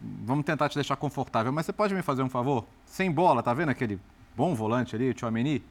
Vamos 0.00 0.44
tentar 0.44 0.68
te 0.68 0.74
deixar 0.74 0.96
confortável, 0.96 1.52
mas 1.52 1.66
você 1.66 1.72
pode 1.72 1.94
me 1.94 2.02
fazer 2.02 2.22
um 2.22 2.28
favor? 2.28 2.64
Sem 2.86 3.10
bola, 3.10 3.42
tá 3.42 3.52
vendo 3.52 3.68
aquele 3.68 4.00
bom 4.36 4.54
volante 4.54 4.96
ali, 4.96 5.10
o 5.10 5.14
Tchouameni? 5.14 5.64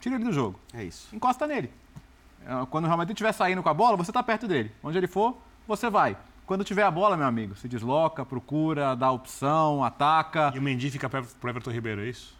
Tira 0.00 0.14
ele 0.16 0.24
do 0.24 0.32
jogo. 0.32 0.58
É 0.72 0.84
isso. 0.84 1.08
Encosta 1.14 1.46
nele. 1.46 1.70
É, 2.46 2.66
quando 2.70 2.84
o 2.84 2.86
Real 2.86 2.98
Madrid 2.98 3.14
estiver 3.16 3.32
saindo 3.32 3.62
com 3.62 3.68
a 3.68 3.74
bola, 3.74 3.96
você 3.96 4.10
está 4.10 4.22
perto 4.22 4.46
dele. 4.46 4.70
Onde 4.82 4.96
ele 4.98 5.06
for, 5.08 5.36
você 5.66 5.90
vai. 5.90 6.16
Quando 6.46 6.62
tiver 6.62 6.82
a 6.84 6.90
bola, 6.90 7.16
meu 7.16 7.26
amigo, 7.26 7.56
se 7.56 7.66
desloca, 7.68 8.24
procura, 8.24 8.94
dá 8.94 9.10
opção, 9.10 9.82
ataca. 9.82 10.52
E 10.54 10.58
o 10.58 10.62
Mendy 10.62 10.90
fica 10.90 11.08
para 11.08 11.22
o 11.22 11.48
Everton 11.48 11.70
Ribeiro, 11.72 12.02
é 12.02 12.08
isso? 12.08 12.36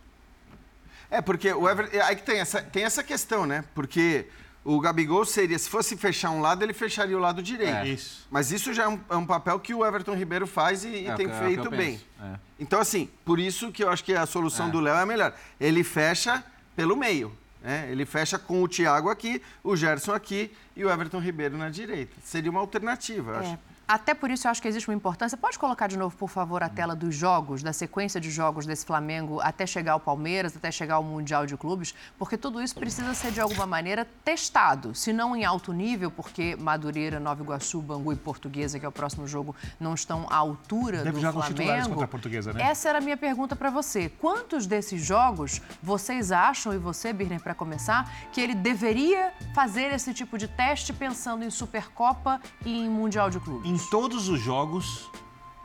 É, 1.10 1.20
porque 1.20 1.52
o 1.52 1.68
Everton. 1.68 1.98
Aí 2.04 2.14
que 2.16 2.22
tem 2.22 2.38
essa, 2.38 2.62
tem 2.62 2.84
essa 2.84 3.02
questão, 3.02 3.46
né? 3.46 3.64
Porque 3.74 4.28
o 4.64 4.80
Gabigol 4.80 5.24
seria, 5.24 5.58
se 5.58 5.68
fosse 5.68 5.96
fechar 5.96 6.30
um 6.30 6.40
lado, 6.40 6.62
ele 6.62 6.72
fecharia 6.72 7.16
o 7.16 7.20
lado 7.20 7.42
direito. 7.42 7.74
É. 7.76 7.88
Isso. 7.88 8.26
Mas 8.30 8.52
isso 8.52 8.72
já 8.72 8.84
é 8.84 8.88
um, 8.88 9.00
é 9.10 9.16
um 9.16 9.26
papel 9.26 9.58
que 9.60 9.72
o 9.74 9.84
Everton 9.84 10.14
Ribeiro 10.14 10.46
faz 10.46 10.84
e, 10.84 10.88
e 10.88 11.06
É 11.08 11.14
tem 11.14 11.26
que- 11.28 11.34
é 11.34 11.38
feito 11.38 11.70
bem. 11.70 12.00
é. 12.20 12.34
Então, 12.58 12.80
assim, 12.80 13.08
por 13.24 13.38
isso 13.40 13.70
que 13.72 13.82
eu 13.84 13.90
acho 13.90 14.02
que 14.04 14.14
a 14.14 14.24
solução 14.26 14.68
É. 14.68 14.70
do 14.70 14.80
Léo 14.80 14.94
é 14.96 15.02
a 15.02 15.06
melhor. 15.06 15.32
Ele 15.60 15.82
fecha 15.84 16.44
pelo 16.74 16.96
meio. 16.96 17.32
Né? 17.66 17.88
Ele 17.90 18.06
fecha 18.06 18.38
com 18.38 18.62
o 18.62 18.68
Thiago 18.68 19.10
aqui, 19.10 19.42
o 19.64 19.74
Gerson 19.74 20.12
aqui 20.12 20.52
e 20.76 20.84
o 20.84 20.88
Everton 20.88 21.18
Ribeiro 21.18 21.58
na 21.58 21.68
direita. 21.68 22.14
Seria 22.22 22.48
uma 22.48 22.60
alternativa, 22.60 23.32
eu 23.32 23.38
acho. 23.40 23.58
Até 23.88 24.14
por 24.14 24.30
isso 24.32 24.46
eu 24.46 24.50
acho 24.50 24.60
que 24.60 24.66
existe 24.66 24.88
uma 24.88 24.96
importância. 24.96 25.38
Pode 25.38 25.58
colocar 25.58 25.86
de 25.86 25.96
novo, 25.96 26.16
por 26.16 26.28
favor, 26.28 26.60
a 26.60 26.68
tela 26.68 26.96
dos 26.96 27.14
jogos, 27.14 27.62
da 27.62 27.72
sequência 27.72 28.20
de 28.20 28.32
jogos 28.32 28.66
desse 28.66 28.84
Flamengo 28.84 29.40
até 29.40 29.64
chegar 29.64 29.92
ao 29.92 30.00
Palmeiras, 30.00 30.56
até 30.56 30.72
chegar 30.72 30.96
ao 30.96 31.04
Mundial 31.04 31.46
de 31.46 31.56
Clubes, 31.56 31.94
porque 32.18 32.36
tudo 32.36 32.60
isso 32.60 32.74
precisa 32.74 33.14
ser 33.14 33.30
de 33.30 33.40
alguma 33.40 33.64
maneira 33.64 34.04
testado. 34.24 34.92
Se 34.92 35.12
não 35.12 35.36
em 35.36 35.44
alto 35.44 35.72
nível, 35.72 36.10
porque 36.10 36.56
Madureira, 36.56 37.20
Nova 37.20 37.42
Iguaçu, 37.42 37.80
Bangu 37.80 38.12
e 38.12 38.16
Portuguesa, 38.16 38.80
que 38.80 38.84
é 38.84 38.88
o 38.88 38.92
próximo 38.92 39.26
jogo, 39.28 39.54
não 39.78 39.94
estão 39.94 40.26
à 40.30 40.36
altura 40.36 41.04
Deve 41.04 41.12
do 41.12 41.20
jogar 41.20 41.32
com 41.32 41.38
os 41.38 41.46
titulares 41.46 41.72
Flamengo. 41.74 41.90
contra 41.90 42.04
a 42.04 42.08
Portuguesa, 42.08 42.52
né? 42.52 42.62
Essa 42.62 42.88
era 42.88 42.98
a 42.98 43.00
minha 43.00 43.16
pergunta 43.16 43.54
para 43.54 43.70
você. 43.70 44.08
Quantos 44.08 44.66
desses 44.66 45.00
jogos 45.04 45.62
vocês 45.80 46.32
acham, 46.32 46.74
e 46.74 46.78
você, 46.78 47.12
Birner, 47.12 47.40
para 47.40 47.54
começar, 47.54 48.10
que 48.32 48.40
ele 48.40 48.54
deveria 48.54 49.32
fazer 49.54 49.92
esse 49.92 50.12
tipo 50.12 50.36
de 50.36 50.48
teste 50.48 50.92
pensando 50.92 51.44
em 51.44 51.50
Supercopa 51.50 52.40
e 52.64 52.80
em 52.80 52.88
Mundial 52.88 53.30
de 53.30 53.38
Clubes? 53.38 53.75
Em 53.76 53.90
todos 53.90 54.30
os 54.30 54.40
jogos, 54.40 55.10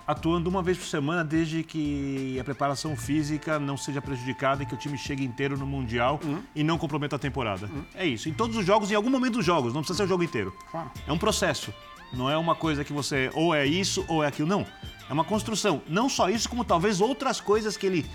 atuando 0.05 0.49
uma 0.49 0.61
vez 0.61 0.77
por 0.77 0.85
semana, 0.85 1.23
desde 1.23 1.63
que 1.63 2.37
a 2.37 2.43
preparação 2.43 2.93
física 2.93 3.57
não 3.57 3.77
seja 3.77 4.01
prejudicada 4.01 4.61
e 4.61 4.65
que 4.65 4.73
o 4.73 4.77
time 4.77 4.97
chegue 4.97 5.23
inteiro 5.23 5.57
no 5.57 5.65
Mundial 5.65 6.19
e 6.53 6.61
não 6.61 6.77
comprometa 6.77 7.15
a 7.15 7.19
temporada. 7.19 7.69
É 7.95 8.05
isso. 8.05 8.27
Em 8.27 8.33
todos 8.33 8.57
os 8.57 8.65
jogos, 8.65 8.91
em 8.91 8.95
algum 8.95 9.09
momento 9.09 9.35
dos 9.35 9.45
jogos, 9.45 9.73
não 9.73 9.79
precisa 9.79 9.95
ser 9.95 10.03
o 10.03 10.07
jogo 10.07 10.23
inteiro. 10.23 10.53
Claro. 10.69 10.91
É 11.07 11.13
um 11.13 11.17
processo. 11.17 11.73
Não 12.11 12.29
é 12.29 12.35
uma 12.35 12.53
coisa 12.53 12.83
que 12.83 12.91
você 12.91 13.31
ou 13.33 13.55
é 13.55 13.65
isso 13.65 14.03
ou 14.09 14.21
é 14.21 14.27
aquilo. 14.27 14.49
Não. 14.49 14.67
É 15.09 15.13
uma 15.13 15.23
construção. 15.23 15.81
Não 15.87 16.09
só 16.09 16.29
isso, 16.29 16.49
como 16.49 16.65
talvez 16.65 16.99
outras 16.99 17.39
coisas 17.39 17.77
que 17.77 17.85
ele 17.85 18.05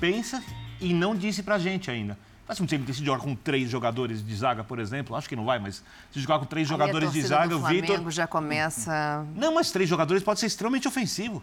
pensa 0.00 0.42
e 0.80 0.92
não 0.92 1.14
disse 1.14 1.44
pra 1.44 1.60
gente 1.60 1.92
ainda. 1.92 2.18
Muito 2.48 2.70
tempo 2.70 2.84
que 2.84 2.92
se 2.92 3.04
jogar 3.04 3.22
com 3.22 3.34
três 3.34 3.70
jogadores 3.70 4.24
de 4.24 4.36
zaga, 4.36 4.62
por 4.62 4.78
exemplo. 4.78 5.16
Acho 5.16 5.28
que 5.28 5.34
não 5.34 5.44
vai, 5.44 5.58
mas 5.58 5.82
se 6.12 6.20
jogar 6.20 6.38
com 6.38 6.44
três 6.44 6.68
jogadores 6.68 7.12
de 7.12 7.22
zaga, 7.22 7.56
o 7.56 7.62
o 7.62 7.66
Vitor. 7.66 8.10
Já 8.10 8.26
começa... 8.26 9.24
Não, 9.34 9.54
mas 9.54 9.70
três 9.70 9.88
jogadores 9.88 10.22
pode 10.22 10.40
ser 10.40 10.46
extremamente 10.46 10.86
ofensivo. 10.86 11.42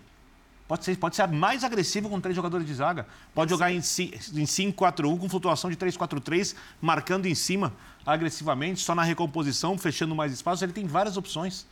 Pode 0.67 0.85
ser, 0.85 0.95
pode 0.97 1.17
ser 1.17 1.27
mais 1.27 1.65
agressivo 1.65 2.09
com 2.09 2.21
três 2.21 2.33
jogadores 2.33 2.65
de 2.65 2.73
zaga. 2.73 3.05
Pode 3.33 3.49
jogar 3.49 3.71
em 3.71 3.77
em 3.77 3.79
5-4-1 3.81 5.19
com 5.19 5.27
flutuação 5.27 5.69
de 5.69 5.75
3-4-3, 5.75 6.55
marcando 6.79 7.25
em 7.25 7.35
cima 7.35 7.73
agressivamente, 8.05 8.79
só 8.79 8.95
na 8.95 9.03
recomposição, 9.03 9.77
fechando 9.77 10.15
mais 10.15 10.31
espaço. 10.31 10.63
Ele 10.63 10.71
tem 10.71 10.87
várias 10.87 11.17
opções. 11.17 11.65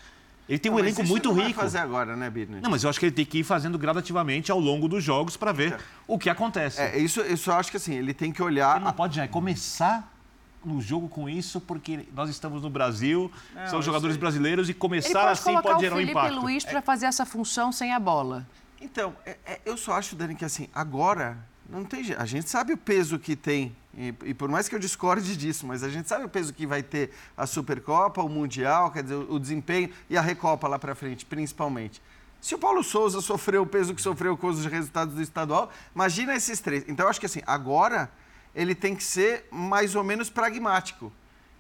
Ele 0.49 0.57
tem 0.57 0.71
um 0.71 0.75
Mas 0.75 0.83
elenco 0.85 1.01
isso 1.03 1.09
muito 1.11 1.29
não 1.29 1.35
vai 1.35 1.47
rico. 1.47 1.59
fazer 1.61 1.77
agora, 1.77 2.15
né, 2.15 2.27
Birner? 2.27 2.59
Não, 2.61 2.71
mas 2.71 2.83
eu 2.83 2.89
acho 2.89 2.99
que 2.99 3.05
ele 3.05 3.13
tem 3.15 3.23
que 3.25 3.37
ir 3.37 3.43
fazendo 3.43 3.77
gradativamente 3.77 4.51
ao 4.51 4.59
longo 4.59 4.87
dos 4.87 5.03
jogos 5.03 5.37
para 5.37 5.51
ver 5.51 5.77
o 6.07 6.17
que 6.17 6.27
acontece. 6.27 6.81
É, 6.81 6.97
isso, 6.97 7.21
isso 7.21 7.51
eu 7.51 7.55
acho 7.55 7.69
que 7.69 7.77
assim, 7.77 7.93
ele 7.93 8.13
tem 8.15 8.31
que 8.31 8.41
olhar. 8.41 8.77
Ele 8.77 8.85
não 8.85 8.91
pode 8.93 9.15
já 9.15 9.27
começar 9.27 10.11
o 10.65 10.81
jogo 10.81 11.07
com 11.07 11.29
isso, 11.29 11.61
porque 11.61 12.05
nós 12.15 12.29
estamos 12.31 12.63
no 12.63 12.69
Brasil, 12.69 13.31
são 13.69 13.79
jogadores 13.81 14.17
brasileiros 14.17 14.67
e 14.69 14.73
começar 14.73 15.19
pode 15.19 15.31
assim 15.31 15.53
pode 15.61 15.77
o 15.77 15.79
gerar 15.79 15.95
um 15.95 15.97
Felipe 15.99 16.11
impacto. 16.17 16.39
Luiz 16.39 16.65
para 16.65 16.81
fazer 16.81 17.05
essa 17.05 17.25
função 17.25 17.71
sem 17.71 17.93
a 17.93 17.99
bola. 17.99 18.45
Então, 18.81 19.13
é- 19.25 19.37
é- 19.45 19.61
eu 19.65 19.77
só 19.77 19.93
acho, 19.93 20.15
Dani, 20.15 20.33
que 20.35 20.43
assim, 20.43 20.67
agora 20.73 21.37
não 21.69 21.83
tem 21.85 22.03
jeito. 22.03 22.19
A 22.19 22.25
gente 22.25 22.49
sabe 22.49 22.73
o 22.73 22.77
peso 22.77 23.19
que 23.19 23.35
tem, 23.35 23.75
e, 23.97 24.13
e 24.23 24.33
por 24.33 24.49
mais 24.49 24.69
que 24.69 24.75
eu 24.75 24.79
discorde 24.79 25.35
disso, 25.35 25.65
mas 25.65 25.83
a 25.83 25.89
gente 25.89 26.07
sabe 26.07 26.25
o 26.25 26.29
peso 26.29 26.53
que 26.53 26.67
vai 26.67 26.83
ter 26.83 27.11
a 27.35 27.47
Supercopa, 27.47 28.21
o 28.21 28.29
Mundial, 28.29 28.91
quer 28.91 29.03
dizer, 29.03 29.15
o, 29.15 29.39
desempenho 29.39 29.89
e 30.09 30.17
a 30.17 30.21
Recopa 30.21 30.67
lá 30.67 30.77
pra 30.77 30.93
frente, 30.93 31.25
principalmente. 31.25 32.01
Se 32.39 32.55
o 32.55 32.59
Paulo 32.59 32.83
Souza 32.83 33.19
sofreu 33.19 33.63
o 33.63 33.67
peso 33.67 33.93
que 33.93 34.01
sofreu 34.01 34.37
com 34.37 34.47
os 34.47 34.63
resultados 34.65 35.15
do 35.15 35.21
estadual, 35.21 35.71
imagina 35.93 36.35
esses 36.35 36.59
três. 36.59 36.85
Então, 36.87 37.05
eu 37.05 37.09
acho 37.09 37.19
que 37.19 37.25
assim, 37.25 37.41
agora 37.45 38.09
ele 38.55 38.75
tem 38.75 38.95
que 38.95 39.03
ser 39.03 39.47
mais 39.51 39.95
ou 39.95 40.03
menos 40.03 40.29
pragmático. 40.29 41.11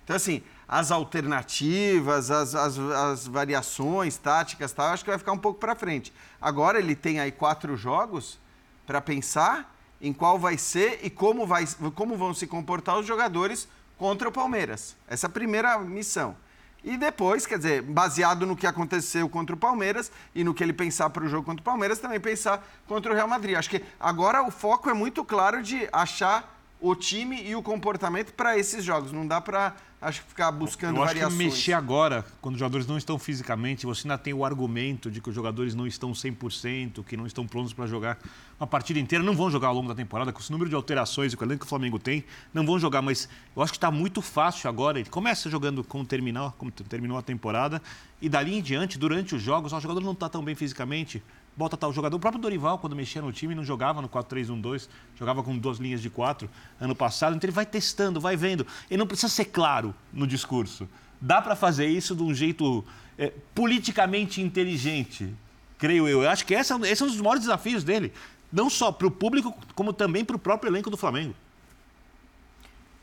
Então, 0.03 0.15
assim, 0.15 0.41
as 0.67 0.91
alternativas, 0.91 2.31
as, 2.31 2.55
as, 2.55 2.77
as 2.77 3.27
variações 3.27 4.17
táticas, 4.17 4.71
tal, 4.71 4.87
acho 4.87 5.03
que 5.03 5.09
vai 5.09 5.19
ficar 5.19 5.31
um 5.31 5.37
pouco 5.37 5.59
para 5.59 5.75
frente. 5.75 6.13
Agora 6.39 6.79
ele 6.79 6.95
tem 6.95 7.19
aí 7.19 7.31
quatro 7.31 7.75
jogos 7.75 8.39
para 8.85 9.01
pensar 9.01 9.75
em 10.01 10.13
qual 10.13 10.39
vai 10.39 10.57
ser 10.57 10.99
e 11.03 11.09
como, 11.09 11.45
vai, 11.45 11.65
como 11.95 12.17
vão 12.17 12.33
se 12.33 12.47
comportar 12.47 12.97
os 12.97 13.05
jogadores 13.05 13.67
contra 13.97 14.29
o 14.29 14.31
Palmeiras. 14.31 14.95
Essa 15.07 15.27
é 15.27 15.29
a 15.29 15.31
primeira 15.31 15.77
missão. 15.79 16.35
E 16.83 16.95
depois, 16.95 17.45
quer 17.45 17.57
dizer, 17.57 17.81
baseado 17.81 18.45
no 18.45 18.55
que 18.55 18.65
aconteceu 18.65 19.27
contra 19.27 19.53
o 19.53 19.59
Palmeiras 19.59 20.09
e 20.33 20.43
no 20.43 20.53
que 20.53 20.63
ele 20.63 20.71
pensar 20.71 21.09
para 21.09 21.25
o 21.25 21.27
jogo 21.27 21.45
contra 21.45 21.61
o 21.61 21.65
Palmeiras, 21.65 21.99
também 21.99 22.19
pensar 22.19 22.65
contra 22.87 23.11
o 23.11 23.15
Real 23.15 23.27
Madrid. 23.27 23.57
Acho 23.57 23.69
que 23.69 23.83
agora 23.99 24.41
o 24.41 24.49
foco 24.49 24.89
é 24.89 24.93
muito 24.93 25.25
claro 25.25 25.61
de 25.61 25.89
achar 25.91 26.57
o 26.79 26.95
time 26.95 27.43
e 27.43 27.53
o 27.53 27.61
comportamento 27.61 28.33
para 28.33 28.57
esses 28.57 28.83
jogos. 28.83 29.11
Não 29.11 29.27
dá 29.27 29.41
para 29.41 29.75
acho 30.01 30.21
que 30.21 30.29
ficar 30.29 30.51
buscando 30.51 30.97
Eu 30.97 31.03
acho 31.03 31.13
variações. 31.13 31.37
que 31.37 31.43
mexer 31.43 31.73
agora, 31.73 32.25
quando 32.41 32.55
os 32.55 32.59
jogadores 32.59 32.87
não 32.87 32.97
estão 32.97 33.19
fisicamente, 33.19 33.85
você 33.85 34.07
ainda 34.07 34.17
tem 34.17 34.33
o 34.33 34.45
argumento 34.45 35.11
de 35.11 35.19
que 35.19 35.29
os 35.29 35.35
jogadores 35.35 35.75
não 35.75 35.85
estão 35.85 36.11
100%, 36.11 37.03
que 37.03 37.17
não 37.17 37.25
estão 37.25 37.45
prontos 37.45 37.73
para 37.73 37.85
jogar 37.85 38.17
uma 38.59 38.67
partida 38.67 38.99
inteira, 38.99 39.23
não 39.23 39.35
vão 39.35 39.49
jogar 39.51 39.69
ao 39.69 39.73
longo 39.73 39.87
da 39.87 39.95
temporada, 39.95 40.31
com 40.31 40.39
esse 40.39 40.51
número 40.51 40.69
de 40.69 40.75
alterações 40.75 41.33
e 41.33 41.37
com 41.37 41.43
o 41.43 41.47
elenco 41.47 41.61
que 41.61 41.65
o 41.65 41.69
Flamengo 41.69 41.99
tem, 41.99 42.23
não 42.53 42.65
vão 42.65 42.79
jogar, 42.79 43.01
mas 43.01 43.27
eu 43.55 43.61
acho 43.61 43.71
que 43.71 43.77
está 43.77 43.91
muito 43.91 44.21
fácil 44.21 44.69
agora. 44.69 44.99
Ele 44.99 45.09
começa 45.09 45.49
jogando 45.49 45.83
como, 45.83 46.05
terminar, 46.05 46.51
como 46.57 46.71
terminou 46.71 47.17
a 47.17 47.21
temporada, 47.21 47.81
e 48.21 48.29
dali 48.29 48.57
em 48.57 48.61
diante, 48.61 48.97
durante 48.97 49.35
os 49.35 49.41
jogos, 49.41 49.73
o 49.73 49.79
jogador 49.79 50.01
não 50.01 50.11
está 50.13 50.29
tão 50.29 50.43
bem 50.43 50.55
fisicamente, 50.55 51.23
bota 51.59 51.75
tal 51.75 51.91
jogador. 51.91 52.15
O 52.15 52.19
próprio 52.21 52.41
Dorival, 52.41 52.79
quando 52.79 52.95
mexia 52.95 53.21
no 53.21 53.33
time, 53.33 53.53
não 53.53 53.65
jogava 53.65 54.01
no 54.01 54.07
4-3-1-2, 54.07 54.87
jogava 55.13 55.43
com 55.43 55.57
duas 55.57 55.77
linhas 55.77 56.01
de 56.01 56.09
quatro 56.09 56.49
ano 56.79 56.95
passado. 56.95 57.35
Então 57.35 57.49
ele 57.49 57.53
vai 57.53 57.65
testando, 57.65 58.21
vai 58.21 58.37
vendo. 58.37 58.65
Ele 58.89 58.97
não 58.97 59.05
precisa 59.05 59.27
ser 59.27 59.45
claro 59.45 59.93
no 60.13 60.25
discurso. 60.25 60.87
Dá 61.19 61.41
para 61.41 61.57
fazer 61.57 61.87
isso 61.87 62.15
de 62.15 62.23
um 62.23 62.33
jeito 62.33 62.85
é, 63.17 63.33
politicamente 63.53 64.41
inteligente, 64.41 65.35
creio 65.77 66.07
eu. 66.07 66.23
Eu 66.23 66.29
acho 66.29 66.45
que 66.45 66.55
essa, 66.55 66.79
esse 66.87 67.03
é 67.03 67.05
um 67.05 67.09
dos 67.09 67.19
maiores 67.19 67.41
desafios 67.41 67.83
dele. 67.83 68.13
Não 68.49 68.69
só 68.69 68.89
para 68.89 69.07
o 69.07 69.11
público, 69.11 69.53
como 69.75 69.91
também 69.91 70.23
para 70.23 70.37
o 70.37 70.39
próprio 70.39 70.69
elenco 70.69 70.89
do 70.89 70.95
Flamengo. 70.95 71.35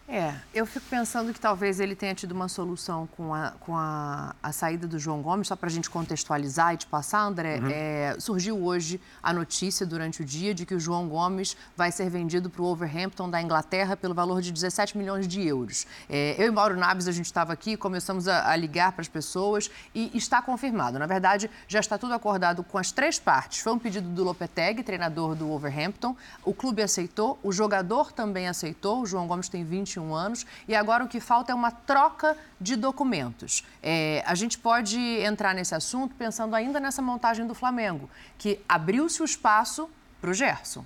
É, 0.09 0.35
eu 0.55 0.65
fico 0.65 0.87
pensando 0.89 1.33
que 1.33 1.41
talvez 1.41 1.81
ele 1.81 1.97
tenha 1.97 2.15
tido 2.15 2.31
uma 2.31 2.47
solução 2.49 3.09
com 3.17 3.35
a, 3.35 3.51
com 3.59 3.77
a, 3.77 4.37
a 4.41 4.53
saída 4.53 4.87
do 4.87 5.01
João 5.01 5.21
Gomes, 5.21 5.49
só 5.49 5.57
para 5.57 5.69
a 5.69 5.73
gente 5.73 5.91
contextualizar 5.91 6.75
e 6.75 6.77
te 6.77 6.87
passar, 6.87 7.23
André. 7.23 7.61
É, 7.73 8.17
surgiu 8.21 8.57
hoje 8.63 9.01
a 9.21 9.33
notícia 9.33 9.85
durante 9.85 10.23
o 10.23 10.25
dia 10.25 10.55
de 10.55 10.65
que 10.65 10.75
o 10.77 10.79
João 10.79 11.09
Gomes 11.09 11.57
vai 11.77 11.91
ser 11.91 12.09
vendido 12.09 12.49
para 12.49 12.63
o 12.63 12.67
Overhampton 12.67 13.29
da 13.29 13.43
Inglaterra 13.43 13.97
pelo 13.97 14.15
valor 14.15 14.41
de 14.41 14.53
17 14.53 14.97
milhões 14.97 15.27
de 15.27 15.45
euros. 15.45 15.89
É, 16.09 16.37
eu 16.39 16.47
e 16.47 16.51
Mauro 16.53 16.77
Naves, 16.77 17.09
a 17.09 17.13
gente 17.13 17.27
estava 17.27 17.53
aqui, 17.53 17.77
começamos 17.77 18.29
a, 18.29 18.49
a 18.49 18.55
ligar 18.55 18.93
para 18.93 19.03
as 19.03 19.09
pessoas 19.09 19.69
e 19.93 20.13
está 20.15 20.41
confirmado. 20.41 21.01
Na 21.01 21.07
verdade, 21.07 21.51
já 21.67 21.81
está 21.81 21.99
tudo 21.99 22.15
acordado 22.15 22.63
com 22.63 22.79
as 22.79 22.93
três 22.93 23.19
partes. 23.19 23.59
Foi 23.59 23.73
um 23.73 23.79
pedido 23.79 24.09
do 24.09 24.23
Lopetegui, 24.23 24.85
treinador 24.85 25.35
do 25.35 25.51
Overhampton. 25.51 26.17
O 26.45 26.55
clube 26.55 26.81
aceitou, 26.81 27.41
o 27.43 27.51
jogador 27.51 28.13
também 28.13 28.47
aceitou. 28.47 29.03
O 29.03 29.07
João 29.07 29.27
Gomes 29.27 29.49
tem 29.49 29.65
21 29.97 30.15
anos 30.15 30.47
e 30.69 30.75
agora 30.75 31.05
o 31.05 31.09
que 31.09 31.21
falta 31.21 31.53
é 31.53 31.55
uma 31.55 31.71
troca 31.71 32.37
de 32.61 32.77
documentos. 32.77 33.65
É, 33.83 34.23
a 34.27 34.35
gente 34.35 34.59
pode 34.59 34.99
entrar 34.99 35.55
nesse 35.55 35.75
assunto 35.75 36.15
pensando 36.15 36.55
ainda 36.55 36.79
nessa 36.79 37.01
montagem 37.01 37.47
do 37.47 37.55
Flamengo, 37.55 38.09
que 38.37 38.61
abriu-se 38.69 39.23
o 39.23 39.25
espaço 39.25 39.89
para 40.21 40.31
o 40.31 40.35
Gerson. 40.35 40.85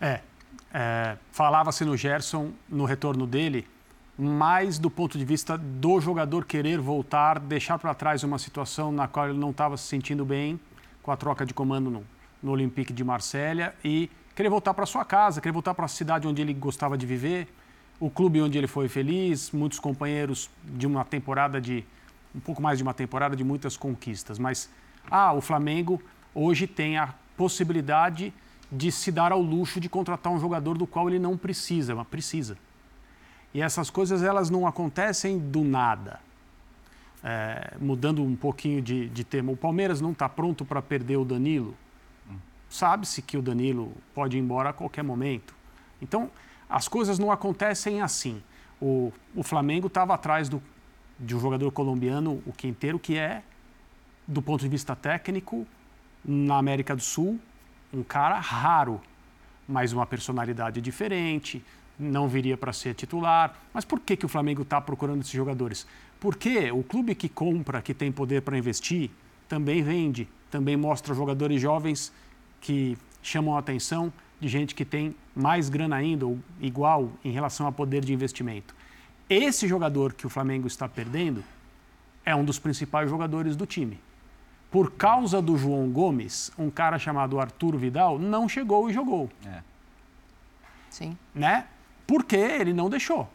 É, 0.00 0.20
é, 0.72 1.16
falava-se 1.30 1.84
no 1.84 1.96
Gerson, 1.96 2.52
no 2.68 2.84
retorno 2.84 3.26
dele, 3.26 3.66
mais 4.18 4.78
do 4.78 4.90
ponto 4.90 5.18
de 5.18 5.24
vista 5.24 5.58
do 5.58 6.00
jogador 6.00 6.44
querer 6.46 6.80
voltar, 6.80 7.38
deixar 7.38 7.78
para 7.78 7.94
trás 7.94 8.22
uma 8.24 8.38
situação 8.38 8.90
na 8.90 9.06
qual 9.06 9.28
ele 9.28 9.38
não 9.38 9.50
estava 9.50 9.76
se 9.76 9.84
sentindo 9.84 10.24
bem 10.24 10.58
com 11.02 11.10
a 11.10 11.16
troca 11.16 11.44
de 11.44 11.52
comando 11.52 11.90
no, 11.90 12.04
no 12.42 12.50
Olympique 12.50 12.92
de 12.92 13.04
Marselha 13.04 13.74
e 13.84 14.10
querer 14.34 14.48
voltar 14.48 14.74
para 14.74 14.84
sua 14.84 15.04
casa, 15.04 15.40
querer 15.40 15.52
voltar 15.52 15.74
para 15.74 15.86
a 15.86 15.88
cidade 15.88 16.26
onde 16.26 16.42
ele 16.42 16.52
gostava 16.52 16.96
de 16.96 17.06
viver, 17.06 17.48
o 17.98 18.10
clube 18.10 18.40
onde 18.40 18.58
ele 18.58 18.66
foi 18.66 18.88
feliz, 18.88 19.50
muitos 19.50 19.78
companheiros 19.78 20.50
de 20.64 20.86
uma 20.86 21.04
temporada 21.04 21.60
de 21.60 21.84
um 22.34 22.40
pouco 22.40 22.60
mais 22.60 22.76
de 22.76 22.82
uma 22.82 22.92
temporada 22.92 23.34
de 23.34 23.42
muitas 23.42 23.76
conquistas, 23.76 24.38
mas 24.38 24.68
ah, 25.10 25.32
o 25.32 25.40
Flamengo 25.40 26.02
hoje 26.34 26.66
tem 26.66 26.98
a 26.98 27.14
possibilidade 27.36 28.32
de 28.70 28.92
se 28.92 29.10
dar 29.10 29.32
ao 29.32 29.40
luxo 29.40 29.80
de 29.80 29.88
contratar 29.88 30.32
um 30.32 30.38
jogador 30.38 30.76
do 30.76 30.86
qual 30.86 31.08
ele 31.08 31.18
não 31.18 31.36
precisa, 31.36 31.94
mas 31.94 32.06
precisa. 32.06 32.58
E 33.54 33.62
essas 33.62 33.88
coisas 33.88 34.22
elas 34.22 34.50
não 34.50 34.66
acontecem 34.66 35.38
do 35.38 35.64
nada. 35.64 36.20
É, 37.24 37.74
mudando 37.80 38.22
um 38.22 38.36
pouquinho 38.36 38.82
de, 38.82 39.08
de 39.08 39.24
tema, 39.24 39.50
o 39.50 39.56
Palmeiras 39.56 40.00
não 40.00 40.12
está 40.12 40.28
pronto 40.28 40.64
para 40.64 40.82
perder 40.82 41.16
o 41.16 41.24
Danilo. 41.24 41.74
Sabe-se 42.68 43.22
que 43.22 43.36
o 43.36 43.42
Danilo 43.42 43.92
pode 44.14 44.36
ir 44.36 44.40
embora 44.40 44.70
a 44.70 44.72
qualquer 44.72 45.02
momento. 45.02 45.54
Então, 46.02 46.30
as 46.68 46.88
coisas 46.88 47.18
não 47.18 47.30
acontecem 47.30 48.02
assim. 48.02 48.42
O, 48.80 49.12
o 49.34 49.42
Flamengo 49.42 49.86
estava 49.86 50.14
atrás 50.14 50.48
do, 50.48 50.62
de 51.18 51.34
um 51.34 51.40
jogador 51.40 51.70
colombiano, 51.72 52.42
o 52.46 52.52
Quinteiro, 52.52 52.98
que 52.98 53.16
é, 53.16 53.42
do 54.26 54.42
ponto 54.42 54.60
de 54.60 54.68
vista 54.68 54.94
técnico, 54.94 55.66
na 56.24 56.58
América 56.58 56.94
do 56.94 57.02
Sul, 57.02 57.38
um 57.92 58.02
cara 58.02 58.38
raro, 58.38 59.00
mas 59.68 59.92
uma 59.92 60.06
personalidade 60.06 60.80
diferente, 60.80 61.64
não 61.98 62.28
viria 62.28 62.56
para 62.56 62.72
ser 62.72 62.94
titular. 62.94 63.56
Mas 63.72 63.84
por 63.84 64.00
que, 64.00 64.16
que 64.16 64.26
o 64.26 64.28
Flamengo 64.28 64.62
está 64.62 64.80
procurando 64.80 65.20
esses 65.20 65.32
jogadores? 65.32 65.86
Porque 66.20 66.70
o 66.70 66.82
clube 66.82 67.14
que 67.14 67.28
compra, 67.28 67.80
que 67.80 67.94
tem 67.94 68.10
poder 68.10 68.42
para 68.42 68.58
investir, 68.58 69.10
também 69.48 69.82
vende, 69.82 70.28
também 70.50 70.76
mostra 70.76 71.14
jogadores 71.14 71.60
jovens 71.60 72.12
que 72.60 72.98
chamam 73.22 73.56
a 73.56 73.60
atenção 73.60 74.12
de 74.40 74.48
gente 74.48 74.74
que 74.74 74.84
tem 74.84 75.14
mais 75.36 75.68
grana 75.68 75.96
ainda, 75.96 76.26
ou 76.26 76.38
igual 76.60 77.10
em 77.22 77.30
relação 77.30 77.66
a 77.66 77.72
poder 77.72 78.02
de 78.02 78.14
investimento. 78.14 78.74
Esse 79.28 79.68
jogador 79.68 80.14
que 80.14 80.26
o 80.26 80.30
Flamengo 80.30 80.66
está 80.66 80.88
perdendo 80.88 81.44
é 82.24 82.34
um 82.34 82.44
dos 82.44 82.58
principais 82.58 83.10
jogadores 83.10 83.54
do 83.54 83.66
time. 83.66 84.00
Por 84.70 84.92
causa 84.92 85.42
do 85.42 85.56
João 85.56 85.88
Gomes, 85.90 86.50
um 86.58 86.70
cara 86.70 86.98
chamado 86.98 87.38
Arthur 87.38 87.76
Vidal 87.76 88.18
não 88.18 88.48
chegou 88.48 88.88
e 88.88 88.92
jogou. 88.92 89.28
É. 89.44 89.62
Sim. 90.88 91.16
Né? 91.34 91.66
Porque 92.06 92.36
ele 92.36 92.72
não 92.72 92.88
deixou. 92.88 93.28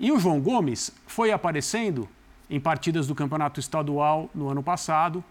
E 0.00 0.10
o 0.10 0.18
João 0.18 0.40
Gomes 0.40 0.92
foi 1.06 1.30
aparecendo 1.30 2.08
em 2.48 2.58
partidas 2.58 3.06
do 3.06 3.14
Campeonato 3.14 3.60
Estadual 3.60 4.30
no 4.34 4.48
ano 4.48 4.62
passado, 4.62 5.22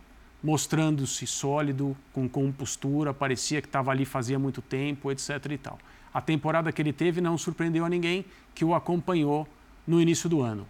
mostrando-se 0.43 1.25
sólido, 1.25 1.95
com 2.13 2.27
compostura, 2.29 3.13
parecia 3.13 3.61
que 3.61 3.67
estava 3.67 3.91
ali 3.91 4.05
fazia 4.05 4.37
muito 4.37 4.61
tempo, 4.61 5.11
etc. 5.11 5.29
e 5.51 5.57
tal. 5.57 5.79
A 6.13 6.21
temporada 6.21 6.71
que 6.71 6.81
ele 6.81 6.93
teve 6.93 7.21
não 7.21 7.37
surpreendeu 7.37 7.85
a 7.85 7.89
ninguém 7.89 8.25
que 8.53 8.63
o 8.63 8.73
acompanhou 8.73 9.47
no 9.85 10.01
início 10.01 10.29
do 10.29 10.41
ano. 10.41 10.67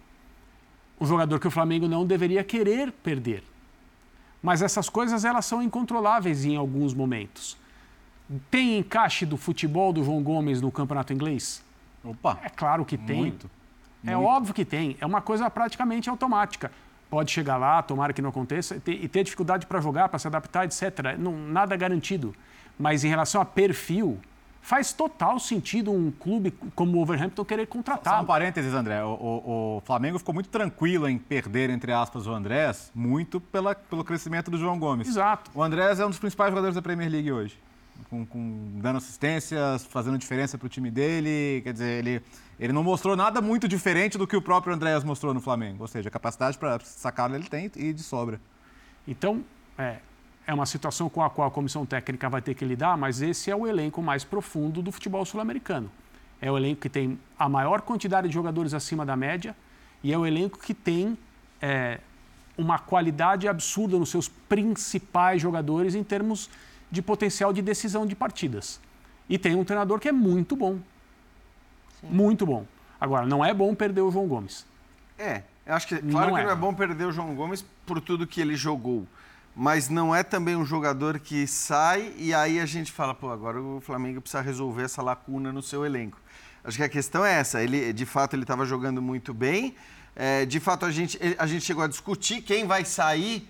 Um 1.00 1.06
jogador 1.06 1.38
que 1.38 1.46
o 1.46 1.50
Flamengo 1.50 1.86
não 1.86 2.04
deveria 2.04 2.42
querer 2.42 2.92
perder. 2.92 3.42
Mas 4.42 4.62
essas 4.62 4.88
coisas 4.88 5.24
elas 5.24 5.44
são 5.44 5.62
incontroláveis 5.62 6.44
em 6.44 6.56
alguns 6.56 6.94
momentos. 6.94 7.56
Tem 8.50 8.78
encaixe 8.78 9.24
do 9.24 9.36
futebol 9.36 9.92
do 9.92 10.04
João 10.04 10.22
Gomes 10.22 10.60
no 10.60 10.70
campeonato 10.70 11.12
inglês? 11.12 11.64
Opa! 12.04 12.38
É 12.42 12.48
claro 12.48 12.84
que 12.84 12.96
tem. 12.96 13.16
Muito. 13.16 13.50
É 14.04 14.14
muito. 14.14 14.28
óbvio 14.28 14.54
que 14.54 14.64
tem. 14.64 14.96
É 15.00 15.06
uma 15.06 15.20
coisa 15.20 15.48
praticamente 15.50 16.08
automática. 16.10 16.70
Pode 17.10 17.30
chegar 17.30 17.56
lá, 17.56 17.80
tomara 17.82 18.12
que 18.12 18.20
não 18.20 18.30
aconteça, 18.30 18.76
e 18.76 18.80
ter, 18.80 18.92
e 19.04 19.08
ter 19.08 19.24
dificuldade 19.24 19.66
para 19.66 19.80
jogar, 19.80 20.08
para 20.10 20.18
se 20.18 20.26
adaptar, 20.26 20.64
etc. 20.66 21.16
Não, 21.18 21.32
nada 21.32 21.74
garantido. 21.76 22.34
Mas 22.78 23.02
em 23.02 23.08
relação 23.08 23.40
a 23.40 23.44
perfil, 23.44 24.18
faz 24.60 24.92
total 24.92 25.38
sentido 25.38 25.90
um 25.90 26.10
clube 26.10 26.50
como 26.74 26.92
o 26.92 26.94
Wolverhampton 26.96 27.44
querer 27.44 27.66
Só 28.18 28.22
um 28.22 28.26
parênteses, 28.26 28.74
André. 28.74 29.02
O, 29.02 29.08
o- 29.08 29.76
o 29.78 29.82
Flamengo 29.86 30.18
ficou 30.18 30.34
muito 30.34 30.50
tranquilo 30.50 31.08
em 31.08 31.16
perder, 31.16 31.70
entre 31.70 31.92
aspas, 31.92 32.26
o 32.26 32.32
Andrés, 32.32 32.92
muito 32.94 33.40
pela, 33.40 33.74
pelo 33.74 34.04
crescimento 34.04 34.50
do 34.50 34.58
João 34.58 34.78
Gomes. 34.78 35.08
Exato. 35.08 35.50
O 35.54 35.62
Andrés 35.62 35.98
é 35.98 36.04
um 36.04 36.10
dos 36.10 36.18
principais 36.18 36.50
jogadores 36.50 36.74
da 36.74 36.82
Premier 36.82 37.10
League 37.10 37.32
hoje. 37.32 37.58
Com, 38.08 38.24
com- 38.24 38.78
dando 38.80 38.96
assistências, 38.96 39.84
fazendo 39.84 40.16
diferença 40.16 40.56
para 40.56 40.66
o 40.66 40.68
time 40.68 40.90
dele. 40.90 41.60
Quer 41.62 41.72
dizer, 41.72 41.98
ele, 41.98 42.22
ele 42.58 42.72
não 42.72 42.82
mostrou 42.82 43.16
nada 43.16 43.40
muito 43.40 43.68
diferente 43.68 44.16
do 44.16 44.26
que 44.26 44.36
o 44.36 44.40
próprio 44.40 44.74
Andrés 44.74 45.04
mostrou 45.04 45.34
no 45.34 45.40
Flamengo. 45.40 45.82
Ou 45.82 45.88
seja, 45.88 46.08
a 46.08 46.12
capacidade 46.12 46.56
para 46.56 46.78
sacá-lo 46.80 47.34
ele 47.34 47.48
tem 47.48 47.70
e 47.76 47.92
de 47.92 48.02
sobra. 48.02 48.40
Então, 49.06 49.44
é, 49.76 49.98
é 50.46 50.54
uma 50.54 50.64
situação 50.64 51.10
com 51.10 51.22
a 51.22 51.28
qual 51.28 51.48
a 51.48 51.50
comissão 51.50 51.84
técnica 51.84 52.28
vai 52.30 52.40
ter 52.40 52.54
que 52.54 52.64
lidar, 52.64 52.96
mas 52.96 53.20
esse 53.20 53.50
é 53.50 53.56
o 53.56 53.66
elenco 53.66 54.00
mais 54.00 54.24
profundo 54.24 54.80
do 54.80 54.90
futebol 54.90 55.24
sul-americano. 55.24 55.90
É 56.40 56.50
o 56.50 56.56
elenco 56.56 56.80
que 56.80 56.88
tem 56.88 57.18
a 57.38 57.48
maior 57.48 57.82
quantidade 57.82 58.28
de 58.28 58.34
jogadores 58.34 58.72
acima 58.72 59.04
da 59.04 59.16
média 59.16 59.54
e 60.02 60.12
é 60.12 60.16
o 60.16 60.24
elenco 60.24 60.58
que 60.58 60.72
tem 60.72 61.18
é, 61.60 61.98
uma 62.56 62.78
qualidade 62.78 63.48
absurda 63.48 63.98
nos 63.98 64.08
seus 64.08 64.28
principais 64.28 65.42
jogadores 65.42 65.94
em 65.94 66.04
termos 66.04 66.48
de 66.90 67.02
potencial 67.02 67.52
de 67.52 67.62
decisão 67.62 68.06
de 68.06 68.14
partidas. 68.14 68.80
E 69.28 69.38
tem 69.38 69.54
um 69.54 69.64
treinador 69.64 69.98
que 69.98 70.08
é 70.08 70.12
muito 70.12 70.56
bom. 70.56 70.78
Muito 72.02 72.46
bom. 72.46 72.66
Agora, 73.00 73.26
não 73.26 73.44
é 73.44 73.52
bom 73.52 73.74
perder 73.74 74.00
o 74.00 74.10
João 74.10 74.26
Gomes. 74.26 74.66
É, 75.18 75.42
eu 75.66 75.74
acho 75.74 75.86
que, 75.86 75.98
claro 75.98 76.28
Não 76.28 76.34
que 76.34 76.40
é. 76.40 76.44
não 76.44 76.50
é 76.50 76.56
bom 76.56 76.72
perder 76.72 77.06
o 77.06 77.12
João 77.12 77.34
Gomes 77.34 77.64
por 77.84 78.00
tudo 78.00 78.26
que 78.26 78.40
ele 78.40 78.56
jogou. 78.56 79.06
Mas 79.54 79.88
não 79.88 80.14
é 80.14 80.22
também 80.22 80.54
um 80.54 80.64
jogador 80.64 81.18
que 81.18 81.46
sai 81.46 82.14
e 82.16 82.32
aí 82.32 82.60
a 82.60 82.66
gente 82.66 82.92
fala, 82.92 83.12
pô, 83.12 83.30
agora 83.30 83.60
o 83.60 83.80
Flamengo 83.80 84.20
precisa 84.20 84.40
resolver 84.40 84.84
essa 84.84 85.02
lacuna 85.02 85.52
no 85.52 85.60
seu 85.60 85.84
elenco. 85.84 86.18
Acho 86.62 86.76
que 86.76 86.84
a 86.84 86.88
questão 86.88 87.24
é 87.24 87.34
essa. 87.34 87.62
Ele, 87.62 87.92
de 87.92 88.06
fato, 88.06 88.36
ele 88.36 88.44
estava 88.44 88.64
jogando 88.64 89.02
muito 89.02 89.34
bem. 89.34 89.74
É, 90.14 90.46
de 90.46 90.60
fato, 90.60 90.86
a 90.86 90.90
gente, 90.90 91.18
a 91.36 91.46
gente 91.46 91.64
chegou 91.64 91.82
a 91.82 91.88
discutir 91.88 92.40
quem 92.42 92.66
vai 92.66 92.84
sair 92.84 93.48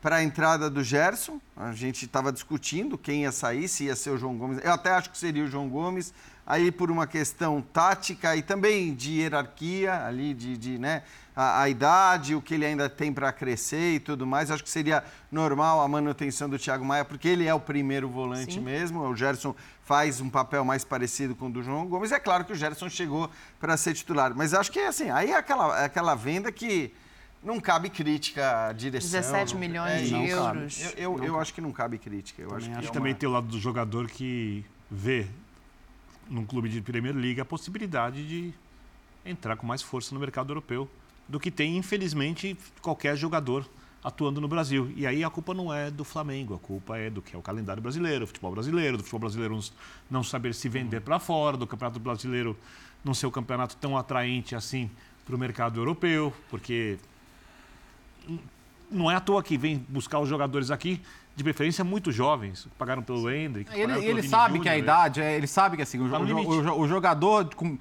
para 0.00 0.16
a 0.16 0.22
entrada 0.22 0.70
do 0.70 0.82
Gerson. 0.82 1.40
A 1.56 1.72
gente 1.72 2.04
estava 2.04 2.32
discutindo 2.32 2.96
quem 2.96 3.22
ia 3.22 3.32
sair, 3.32 3.68
se 3.68 3.84
ia 3.84 3.96
ser 3.96 4.10
o 4.10 4.18
João 4.18 4.36
Gomes. 4.36 4.58
Eu 4.62 4.72
até 4.72 4.90
acho 4.90 5.10
que 5.10 5.18
seria 5.18 5.44
o 5.44 5.48
João 5.48 5.68
Gomes. 5.68 6.12
Aí, 6.46 6.70
por 6.70 6.90
uma 6.90 7.06
questão 7.06 7.60
tática 7.60 8.34
e 8.34 8.40
também 8.40 8.94
de 8.94 9.20
hierarquia, 9.20 10.06
ali, 10.06 10.32
de, 10.32 10.56
de 10.56 10.78
né, 10.78 11.02
a, 11.36 11.60
a 11.60 11.68
idade, 11.68 12.34
o 12.34 12.40
que 12.40 12.54
ele 12.54 12.64
ainda 12.64 12.88
tem 12.88 13.12
para 13.12 13.30
crescer 13.30 13.96
e 13.96 14.00
tudo 14.00 14.26
mais, 14.26 14.50
acho 14.50 14.64
que 14.64 14.70
seria 14.70 15.04
normal 15.30 15.82
a 15.82 15.86
manutenção 15.86 16.48
do 16.48 16.58
Thiago 16.58 16.82
Maia, 16.84 17.04
porque 17.04 17.28
ele 17.28 17.46
é 17.46 17.52
o 17.52 17.60
primeiro 17.60 18.08
volante 18.08 18.54
Sim. 18.54 18.60
mesmo. 18.60 19.02
O 19.02 19.14
Gerson 19.14 19.54
faz 19.84 20.22
um 20.22 20.30
papel 20.30 20.64
mais 20.64 20.86
parecido 20.86 21.34
com 21.34 21.48
o 21.48 21.50
do 21.50 21.62
João 21.62 21.86
Gomes. 21.86 22.12
É 22.12 22.18
claro 22.18 22.46
que 22.46 22.52
o 22.52 22.56
Gerson 22.56 22.88
chegou 22.88 23.30
para 23.60 23.76
ser 23.76 23.92
titular, 23.92 24.34
mas 24.34 24.54
acho 24.54 24.72
que 24.72 24.80
assim, 24.80 25.10
aí 25.10 25.32
é 25.32 25.36
aquela, 25.36 25.82
é 25.82 25.84
aquela 25.84 26.14
venda 26.14 26.50
que 26.50 26.94
não 27.42 27.60
cabe 27.60 27.88
crítica 27.90 28.66
à 28.68 28.72
direção. 28.72 29.10
17 29.20 29.54
não- 29.54 29.60
milhões 29.60 30.06
de 30.08 30.12
não 30.12 30.20
cabe. 30.20 30.30
euros. 30.30 30.80
Eu, 30.96 31.18
eu, 31.18 31.24
eu 31.24 31.40
acho 31.40 31.54
que 31.54 31.60
não 31.60 31.72
cabe 31.72 31.98
crítica. 31.98 32.42
Eu 32.42 32.48
Também 32.48 32.58
acho 32.64 32.70
que 32.70 32.78
acho. 32.78 32.86
E 32.86 32.90
é 32.90 32.92
também 32.92 33.12
uma- 33.12 33.18
tem 33.18 33.28
o 33.28 33.32
lado 33.32 33.46
do 33.46 33.58
jogador 33.58 34.08
que 34.08 34.64
vê 34.90 35.26
num 36.28 36.44
clube 36.44 36.68
de 36.68 36.80
Premier 36.80 37.14
League 37.14 37.40
a 37.40 37.44
possibilidade 37.44 38.26
de 38.26 38.52
entrar 39.24 39.56
com 39.56 39.66
mais 39.66 39.82
força 39.82 40.14
no 40.14 40.20
mercado 40.20 40.50
europeu 40.50 40.88
do 41.28 41.38
que 41.38 41.50
tem, 41.50 41.76
infelizmente, 41.76 42.56
qualquer 42.80 43.16
jogador 43.16 43.68
atuando 44.02 44.40
no 44.40 44.48
Brasil. 44.48 44.92
E 44.96 45.06
aí 45.06 45.22
a 45.24 45.28
culpa 45.30 45.52
não 45.52 45.72
é 45.72 45.90
do 45.90 46.04
Flamengo, 46.04 46.54
a 46.54 46.58
culpa 46.58 46.96
é 46.96 47.10
do 47.10 47.20
que 47.20 47.34
é 47.34 47.38
o 47.38 47.42
calendário 47.42 47.82
brasileiro, 47.82 48.24
o 48.24 48.26
futebol 48.26 48.52
brasileiro, 48.52 48.96
do 48.96 49.02
futebol 49.02 49.20
brasileiro 49.20 49.58
não- 50.10 50.22
saber 50.22 50.54
se 50.54 50.68
vender 50.68 51.00
para 51.00 51.18
fora, 51.18 51.56
do 51.56 51.66
campeonato 51.66 51.98
brasileiro 52.00 52.56
não 53.04 53.12
ser 53.12 53.26
um 53.26 53.30
campeonato 53.30 53.76
tão 53.76 53.96
atraente 53.98 54.54
assim 54.54 54.90
para 55.26 55.34
o 55.34 55.38
mercado 55.38 55.80
europeu, 55.80 56.32
porque 56.48 56.96
não 58.90 59.10
é 59.10 59.14
à 59.14 59.20
toa 59.20 59.42
que 59.42 59.56
vem 59.56 59.84
buscar 59.88 60.18
os 60.18 60.28
jogadores 60.28 60.70
aqui, 60.70 61.00
de 61.36 61.44
preferência 61.44 61.84
muito 61.84 62.10
jovens, 62.10 62.64
que 62.64 62.76
pagaram 62.76 63.02
pelo 63.02 63.30
Hendrick. 63.30 63.70
Ele, 63.72 63.92
pelo 63.92 64.04
ele 64.04 64.22
sabe 64.22 64.58
que 64.58 64.68
a 64.68 64.72
Júnior, 64.72 64.84
idade, 64.84 65.20
é, 65.20 65.36
ele 65.36 65.46
sabe 65.46 65.76
que 65.76 65.82
assim, 65.82 66.00
o, 66.00 66.10
Tá 66.10 66.18
o 66.18 66.80
o 66.80 66.88
jogador 66.88 67.54
com. 67.54 67.78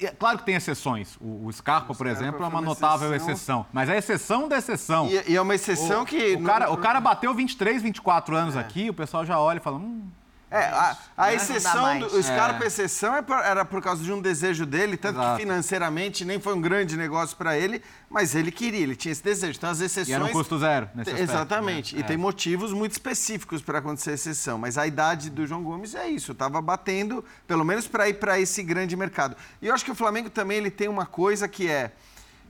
é 0.00 0.08
Claro 0.08 0.38
que 0.38 0.44
tem 0.44 0.54
exceções. 0.54 1.16
O, 1.20 1.46
o 1.46 1.52
Scarpa, 1.52 1.88
por 1.88 2.06
Scarpa 2.06 2.10
exemplo, 2.10 2.44
é 2.44 2.48
uma 2.48 2.58
uma 2.58 2.60
notável 2.60 3.14
exceção. 3.14 3.32
exceção. 3.32 3.66
Mas 3.72 3.88
é 3.88 3.94
a 3.94 3.98
exceção 3.98 4.46
da 4.48 4.58
exceção. 4.58 5.08
E, 5.08 5.32
e 5.32 5.36
é 5.36 5.40
uma 5.40 5.54
exceção 5.54 6.04
que. 6.04 6.34
O 6.34 6.42
cara, 6.42 6.70
o 6.70 6.76
cara 6.76 7.00
bateu 7.00 7.32
23, 7.32 7.82
24 7.82 8.36
anos 8.36 8.56
aqui, 8.56 8.90
o 8.90 8.94
pessoal 8.94 9.24
já 9.24 9.40
olha 9.40 9.56
e 9.56 9.60
fala. 9.60 9.78
Hum, 9.78 10.08
É, 10.48 10.58
a, 10.66 10.96
a 11.16 11.34
exceção 11.34 11.98
do 11.98 12.06
o 12.06 12.22
Scarpa, 12.22 12.62
É. 12.62 12.68
exceção 12.68 13.16
é 13.16 13.20
por- 13.20 13.36
era 13.38 13.64
por 13.64 13.82
causa 13.82 14.00
de 14.04 14.12
um 14.12 14.20
desejo 14.22 14.64
dele, 14.64 14.96
tanto 14.96 15.18
Exato. 15.18 15.36
que 15.36 15.42
financeiramente 15.42 16.24
nem 16.24 16.38
foi 16.40 16.54
um 16.54 16.60
grande 16.60 16.96
negócio 16.96 17.36
para 17.36 17.58
ele, 17.58 17.82
mas 18.08 18.32
ele 18.36 18.52
queria, 18.52 18.80
ele 18.80 18.94
tinha 18.94 19.10
esse 19.10 19.24
desejo. 19.24 19.58
Então 19.58 19.68
as 19.70 19.80
exceções. 19.80 20.08
e 20.08 20.12
era 20.12 20.24
um 20.24 20.28
custo 20.28 20.56
zero 20.56 20.88
nesse 20.94 21.10
aspecto, 21.10 21.32
Exatamente. 21.32 21.94
né? 21.96 22.00
E 22.00 22.04
tem 22.04 22.16
motivos 22.16 22.72
muito 22.72 22.92
específicos 22.92 23.60
para 23.60 23.80
acontecer 23.80 24.12
exceção. 24.12 24.56
Mas 24.56 24.78
a 24.78 24.86
idade 24.86 25.30
do 25.30 25.44
João 25.44 25.64
Gomes 25.64 25.96
é 25.96 26.08
isso. 26.08 26.30
Estava 26.30 26.62
batendo, 26.62 27.24
pelo 27.44 27.64
menos 27.64 27.88
para 27.88 28.08
ir 28.08 28.14
para 28.14 28.38
esse 28.38 28.62
grande 28.62 28.94
mercado. 28.96 29.36
E 29.60 29.66
eu 29.66 29.74
acho 29.74 29.84
que 29.84 29.90
o 29.90 29.96
Flamengo 29.96 30.30
também 30.30 30.58
ele 30.58 30.70
tem 30.70 30.86
uma 30.86 31.06
coisa 31.06 31.48
que 31.48 31.68
é. 31.68 31.90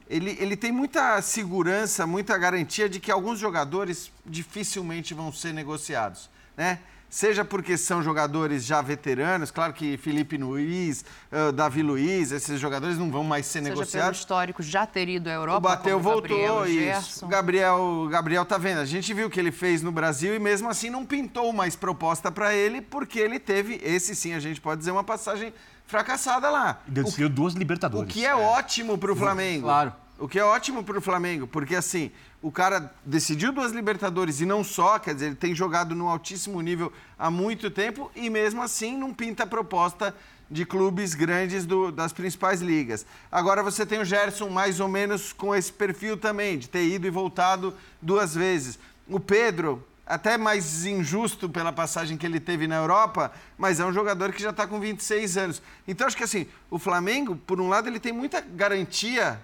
Ele, 0.09 0.37
ele 0.39 0.55
tem 0.55 0.71
muita 0.71 1.21
segurança, 1.23 2.07
muita 2.07 2.37
garantia 2.37 2.91
de 2.91 3.01
que 3.01 3.11
alguns 3.11 3.39
jogadores 3.39 4.13
dificilmente 4.25 5.15
vão 5.15 5.33
ser 5.33 5.55
negociados. 5.55 6.29
Né? 6.57 6.79
Seja 7.17 7.47
porque 7.47 7.79
são 7.79 8.03
jogadores 8.03 8.63
já 8.67 8.83
veteranos, 8.83 9.51
claro 9.51 9.73
que 9.73 9.97
Felipe 9.97 10.37
Luiz, 10.37 11.03
eh, 11.33 11.51
Davi 11.51 11.83
Luiz, 11.83 12.31
esses 12.31 12.61
jogadores 12.61 12.99
não 12.99 13.11
vão 13.11 13.25
mais 13.25 13.47
ser 13.47 13.61
Seja 13.61 13.71
pelo 13.71 13.81
negociados. 13.81 14.19
histórico 14.19 14.63
já 14.63 14.85
ter 14.85 15.09
ido 15.09 15.31
à 15.31 15.33
Europa. 15.33 15.57
O 15.57 15.61
Bateu 15.63 15.99
voltou, 15.99 16.21
Gabriel, 16.37 16.67
isso. 16.67 16.75
Gerson. 16.79 17.25
O 17.25 17.29
Gabriel, 17.31 17.79
o 18.05 18.09
Gabriel 18.11 18.45
tá 18.45 18.59
vendo. 18.59 18.81
A 18.81 18.85
gente 18.85 19.15
viu 19.15 19.29
o 19.29 19.31
que 19.31 19.41
ele 19.41 19.51
fez 19.51 19.81
no 19.83 19.91
Brasil 19.91 20.35
e 20.35 20.39
mesmo 20.39 20.69
assim 20.69 20.91
não 20.91 21.07
pintou 21.07 21.55
mais 21.55 21.75
proposta 21.75 22.31
para 22.31 22.55
ele, 22.55 22.83
porque 22.83 23.19
ele 23.19 23.39
teve, 23.39 23.81
esse 23.83 24.15
sim 24.15 24.35
a 24.35 24.39
gente 24.39 24.61
pode 24.61 24.81
dizer, 24.81 24.91
uma 24.91 25.03
passagem 25.03 25.55
fracassada 25.87 26.51
lá. 26.51 26.83
E 26.87 26.91
decidiu 26.91 27.31
duas 27.31 27.55
O 27.55 27.59
Libertadores. 27.59 28.13
que 28.13 28.27
é 28.27 28.35
ótimo 28.35 28.99
pro 28.99 29.17
Flamengo. 29.17 29.63
Claro. 29.63 29.91
O 30.19 30.27
que 30.27 30.39
é 30.39 30.45
ótimo 30.45 30.83
pro 30.83 31.01
Flamengo, 31.01 31.47
porque 31.47 31.75
assim, 31.77 32.11
o 32.41 32.51
cara 32.51 32.91
decidiu 33.05 33.53
duas 33.53 33.73
Libertadores 33.73 34.41
e 34.41 34.47
não 34.47 34.65
só, 34.65 34.99
quer 34.99 35.13
dizer, 35.13 35.27
ele 35.27 35.35
tem 35.35 35.55
jogado 35.55 35.95
no 35.95 36.09
altíssimo 36.09 36.61
nível 36.63 36.91
há 37.19 37.31
muito 37.31 37.71
tempo 37.71 38.11
e 38.17 38.31
mesmo 38.31 38.63
assim 38.63 38.97
não 38.97 39.13
pinta 39.13 39.43
a 39.43 39.47
proposta 39.47 40.15
de 40.51 40.65
clubes 40.65 41.13
grandes 41.13 41.67
do- 41.67 41.93
das 41.93 42.15
principais 42.15 42.63
ligas. 42.63 43.05
Agora 43.31 43.63
você 43.63 43.85
tem 43.85 44.01
o 44.01 44.05
Gerson 44.07 44.49
mais 44.49 44.81
ou 44.81 44.89
menos 44.89 45.35
com 45.35 45.55
esse 45.55 45.71
perfil 45.73 46.17
também, 46.17 46.57
de 46.59 46.69
ter 46.69 46.87
ido 46.87 47.07
e 47.07 47.11
voltado 47.11 47.75
duas 48.01 48.35
vezes. 48.35 48.79
O 49.09 49.21
Pedro, 49.21 49.85
até 50.07 50.39
mais 50.39 50.87
injusto 50.87 51.47
pela 51.49 51.73
passagem 51.73 52.17
que 52.17 52.25
ele 52.25 52.41
teve 52.41 52.67
na 52.67 52.77
Europa, 52.77 53.33
mas 53.59 53.81
é 53.81 53.85
um 53.85 53.93
jogador 53.93 54.33
que 54.33 54.41
já 54.41 54.51
está 54.51 54.67
com 54.67 54.81
26 54.81 55.37
anos. 55.37 55.61
Então 55.87 56.07
acho 56.07 56.17
que 56.17 56.25
assim, 56.25 56.47
o 56.71 56.79
Flamengo, 56.79 57.37
por 57.37 57.61
um 57.61 57.69
lado, 57.69 57.89
ele 57.89 58.01
tem 58.01 58.13
muita 58.13 58.41
garantia 58.41 59.39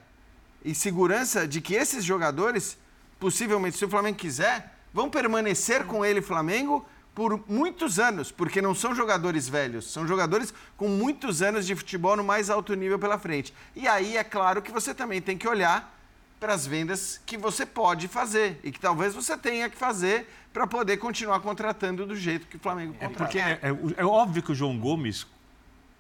e 0.65 0.75
segurança 0.75 1.47
de 1.47 1.61
que 1.61 1.75
esses 1.75 2.05
jogadores, 2.05 2.77
possivelmente, 3.19 3.77
se 3.77 3.85
o 3.85 3.89
Flamengo 3.89 4.17
quiser, 4.19 4.77
vão 4.93 5.09
permanecer 5.11 5.85
com 5.85 6.05
ele, 6.05 6.21
Flamengo, 6.23 6.85
por 7.15 7.43
muitos 7.49 7.99
anos, 7.99 8.33
porque 8.33 8.63
não 8.63 8.75
são 8.75 8.95
jogadores 8.95 9.49
velhos, 9.49 9.91
são 9.91 10.07
jogadores 10.07 10.53
com 10.77 10.89
muitos 10.89 11.43
anos 11.43 11.67
de 11.67 11.75
futebol 11.77 12.17
no 12.17 12.25
mais 12.25 12.49
alto 12.49 12.75
nível 12.75 12.99
pela 12.99 13.19
frente. 13.19 13.53
E 13.77 13.87
aí 13.87 14.17
é 14.17 14.25
claro 14.25 14.63
que 14.63 14.73
você 14.73 14.95
também 14.95 15.21
tem 15.21 15.37
que 15.37 15.47
olhar 15.47 15.99
para 16.41 16.55
as 16.55 16.67
vendas 16.67 17.21
que 17.27 17.37
você 17.37 17.65
pode 17.67 18.09
fazer 18.09 18.59
e 18.65 18.73
que 18.73 18.81
talvez 18.81 19.15
você 19.15 19.37
tenha 19.37 19.69
que 19.69 19.77
fazer 19.77 20.27
para 20.53 20.67
poder 20.67 20.97
continuar 20.97 21.39
contratando 21.41 22.05
do 22.07 22.17
jeito 22.17 22.47
que 22.47 22.57
o 22.57 22.61
Flamengo 22.61 22.95
É 22.99 23.07
contrata. 23.07 23.25
porque 23.25 23.39
é, 23.39 23.61
é- 23.63 24.01
é 24.03 24.05
óbvio 24.05 24.43
que 24.43 24.51
o 24.51 24.55
João 24.55 24.77
Gomes 24.79 25.27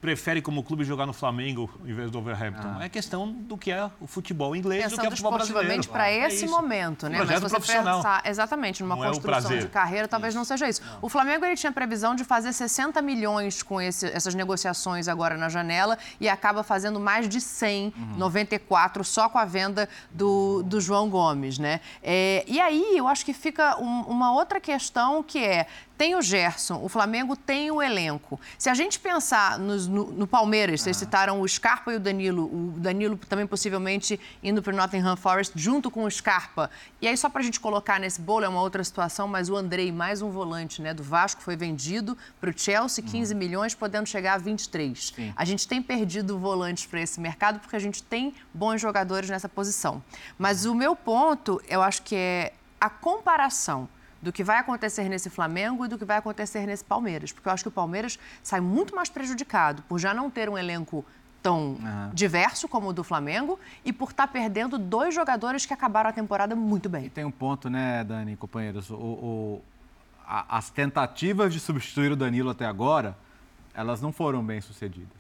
prefere 0.02 0.42
como 0.42 0.64
clube 0.64 0.82
jogar 0.84 1.06
no 1.06 1.12
Flamengo 1.12 1.70
em 1.86 1.94
vez 1.94 2.10
do 2.10 2.18
Overhampton. 2.18 2.82
É 2.82 2.88
questão 2.88 3.30
do 3.30 3.56
que 3.56 3.70
é 3.70 3.88
o 4.00 4.06
futebol 4.08 4.54
inglês, 4.56 4.90
do 4.90 4.98
que 4.98 5.06
é 5.06 5.08
o 5.08 5.10
Pensando 5.10 5.10
futebol 5.12 5.32
brasileiro. 5.32 5.86
para 5.88 6.10
É 6.10 6.26
esse 6.26 6.44
isso. 6.44 6.52
momento, 6.52 7.08
né? 7.08 7.18
Mas 7.24 7.40
você 7.40 7.60
pensar 7.60 8.20
exatamente 8.26 8.82
numa 8.82 8.96
Não 8.96 9.04
é 9.04 9.08
construção 9.08 9.40
prazer. 9.42 9.60
de 9.62 9.68
carreira, 9.68 10.08
talvez 10.08 10.34
não 10.34 10.44
seja 10.44 10.68
isso. 10.68 10.82
O 11.00 11.08
Flamengo 11.08 11.44
ele 11.44 11.54
tinha 11.54 11.70
previsão 11.70 12.16
de 12.16 12.24
fazer 12.24 12.52
60 12.52 13.00
milhões 13.00 13.62
com 13.62 13.80
esse- 13.80 14.06
essas 14.08 14.34
negociações 14.34 15.06
agora 15.06 15.36
na 15.36 15.48
janela 15.48 15.96
e 16.20 16.28
acaba 16.28 16.64
fazendo 16.64 16.98
mais 16.98 17.28
de 17.28 17.40
100, 17.40 17.94
Uhum. 17.96 18.16
94 18.18 19.04
só 19.04 19.28
com 19.28 19.38
a 19.38 19.44
venda 19.44 19.88
do, 20.10 20.64
do 20.64 20.80
João 20.80 21.08
Gomes, 21.08 21.60
né? 21.60 21.80
É, 22.02 22.44
e 22.48 22.60
aí 22.60 22.96
eu 22.96 23.06
acho 23.06 23.24
que 23.24 23.32
fica 23.32 23.78
um- 23.80 24.02
uma 24.02 24.32
outra 24.32 24.58
questão 24.60 25.22
que 25.22 25.38
é 25.38 25.68
tem 25.96 26.16
o 26.16 26.22
Gerson, 26.22 26.80
o 26.82 26.88
Flamengo 26.88 27.36
tem 27.36 27.70
o 27.70 27.80
elenco. 27.80 28.40
Se 28.58 28.68
a 28.68 28.74
gente 28.74 28.98
pensar 28.98 29.56
nos- 29.60 29.86
no, 29.92 30.10
no 30.10 30.26
Palmeiras, 30.26 30.80
vocês 30.80 30.96
citaram 30.96 31.40
o 31.40 31.46
Scarpa 31.46 31.92
e 31.92 31.96
o 31.96 32.00
Danilo, 32.00 32.46
o 32.46 32.72
Danilo 32.78 33.16
também 33.16 33.46
possivelmente 33.46 34.18
indo 34.42 34.62
para 34.62 34.72
o 34.72 34.76
Nottingham 34.76 35.16
Forest 35.16 35.52
junto 35.54 35.90
com 35.90 36.04
o 36.04 36.10
Scarpa. 36.10 36.70
E 37.00 37.06
aí, 37.06 37.16
só 37.16 37.28
para 37.28 37.42
a 37.42 37.44
gente 37.44 37.60
colocar 37.60 38.00
nesse 38.00 38.20
bolo, 38.20 38.44
é 38.44 38.48
uma 38.48 38.62
outra 38.62 38.82
situação, 38.82 39.28
mas 39.28 39.50
o 39.50 39.56
Andrei, 39.56 39.92
mais 39.92 40.22
um 40.22 40.30
volante 40.30 40.80
né, 40.80 40.94
do 40.94 41.02
Vasco, 41.02 41.42
foi 41.42 41.56
vendido 41.56 42.16
para 42.40 42.48
o 42.48 42.52
Chelsea, 42.56 43.04
15 43.04 43.34
milhões, 43.34 43.74
podendo 43.74 44.08
chegar 44.08 44.34
a 44.34 44.38
23. 44.38 45.12
A 45.36 45.44
gente 45.44 45.68
tem 45.68 45.82
perdido 45.82 46.38
volantes 46.38 46.86
para 46.86 47.00
esse 47.00 47.20
mercado 47.20 47.60
porque 47.60 47.76
a 47.76 47.80
gente 47.80 48.02
tem 48.02 48.34
bons 48.54 48.80
jogadores 48.80 49.28
nessa 49.28 49.48
posição. 49.48 50.02
Mas 50.38 50.64
o 50.64 50.74
meu 50.74 50.96
ponto, 50.96 51.60
eu 51.68 51.82
acho 51.82 52.02
que 52.02 52.16
é 52.16 52.54
a 52.80 52.88
comparação 52.88 53.88
do 54.22 54.32
que 54.32 54.44
vai 54.44 54.58
acontecer 54.58 55.08
nesse 55.08 55.28
Flamengo 55.28 55.84
e 55.84 55.88
do 55.88 55.98
que 55.98 56.04
vai 56.04 56.16
acontecer 56.16 56.64
nesse 56.64 56.84
Palmeiras. 56.84 57.32
Porque 57.32 57.48
eu 57.48 57.52
acho 57.52 57.64
que 57.64 57.68
o 57.68 57.72
Palmeiras 57.72 58.18
sai 58.42 58.60
muito 58.60 58.94
mais 58.94 59.08
prejudicado 59.10 59.82
por 59.88 59.98
já 59.98 60.14
não 60.14 60.30
ter 60.30 60.48
um 60.48 60.56
elenco 60.56 61.04
tão 61.42 61.76
diverso 62.14 62.68
como 62.68 62.90
o 62.90 62.92
do 62.92 63.02
Flamengo 63.02 63.58
e 63.84 63.92
por 63.92 64.10
estar 64.10 64.28
perdendo 64.28 64.78
dois 64.78 65.12
jogadores 65.12 65.66
que 65.66 65.74
acabaram 65.74 66.08
a 66.08 66.12
temporada 66.12 66.54
muito 66.54 66.86
E 66.86 66.88
bem. 66.88 67.08
tem 67.08 67.24
um 67.24 67.32
ponto, 67.32 67.68
né, 67.68 68.04
Dani, 68.04 68.36
companheiros? 68.36 68.88
O, 68.90 68.94
o- 68.94 69.62
a- 70.24 70.56
as 70.56 70.70
tentativas 70.70 71.52
de 71.52 71.58
substituir 71.58 72.12
o 72.12 72.16
Danilo 72.16 72.48
até 72.50 72.64
agora, 72.64 73.16
elas 73.74 74.00
não 74.00 74.12
foram 74.12 74.40
bem 74.44 74.60
sucedidas. 74.60 75.10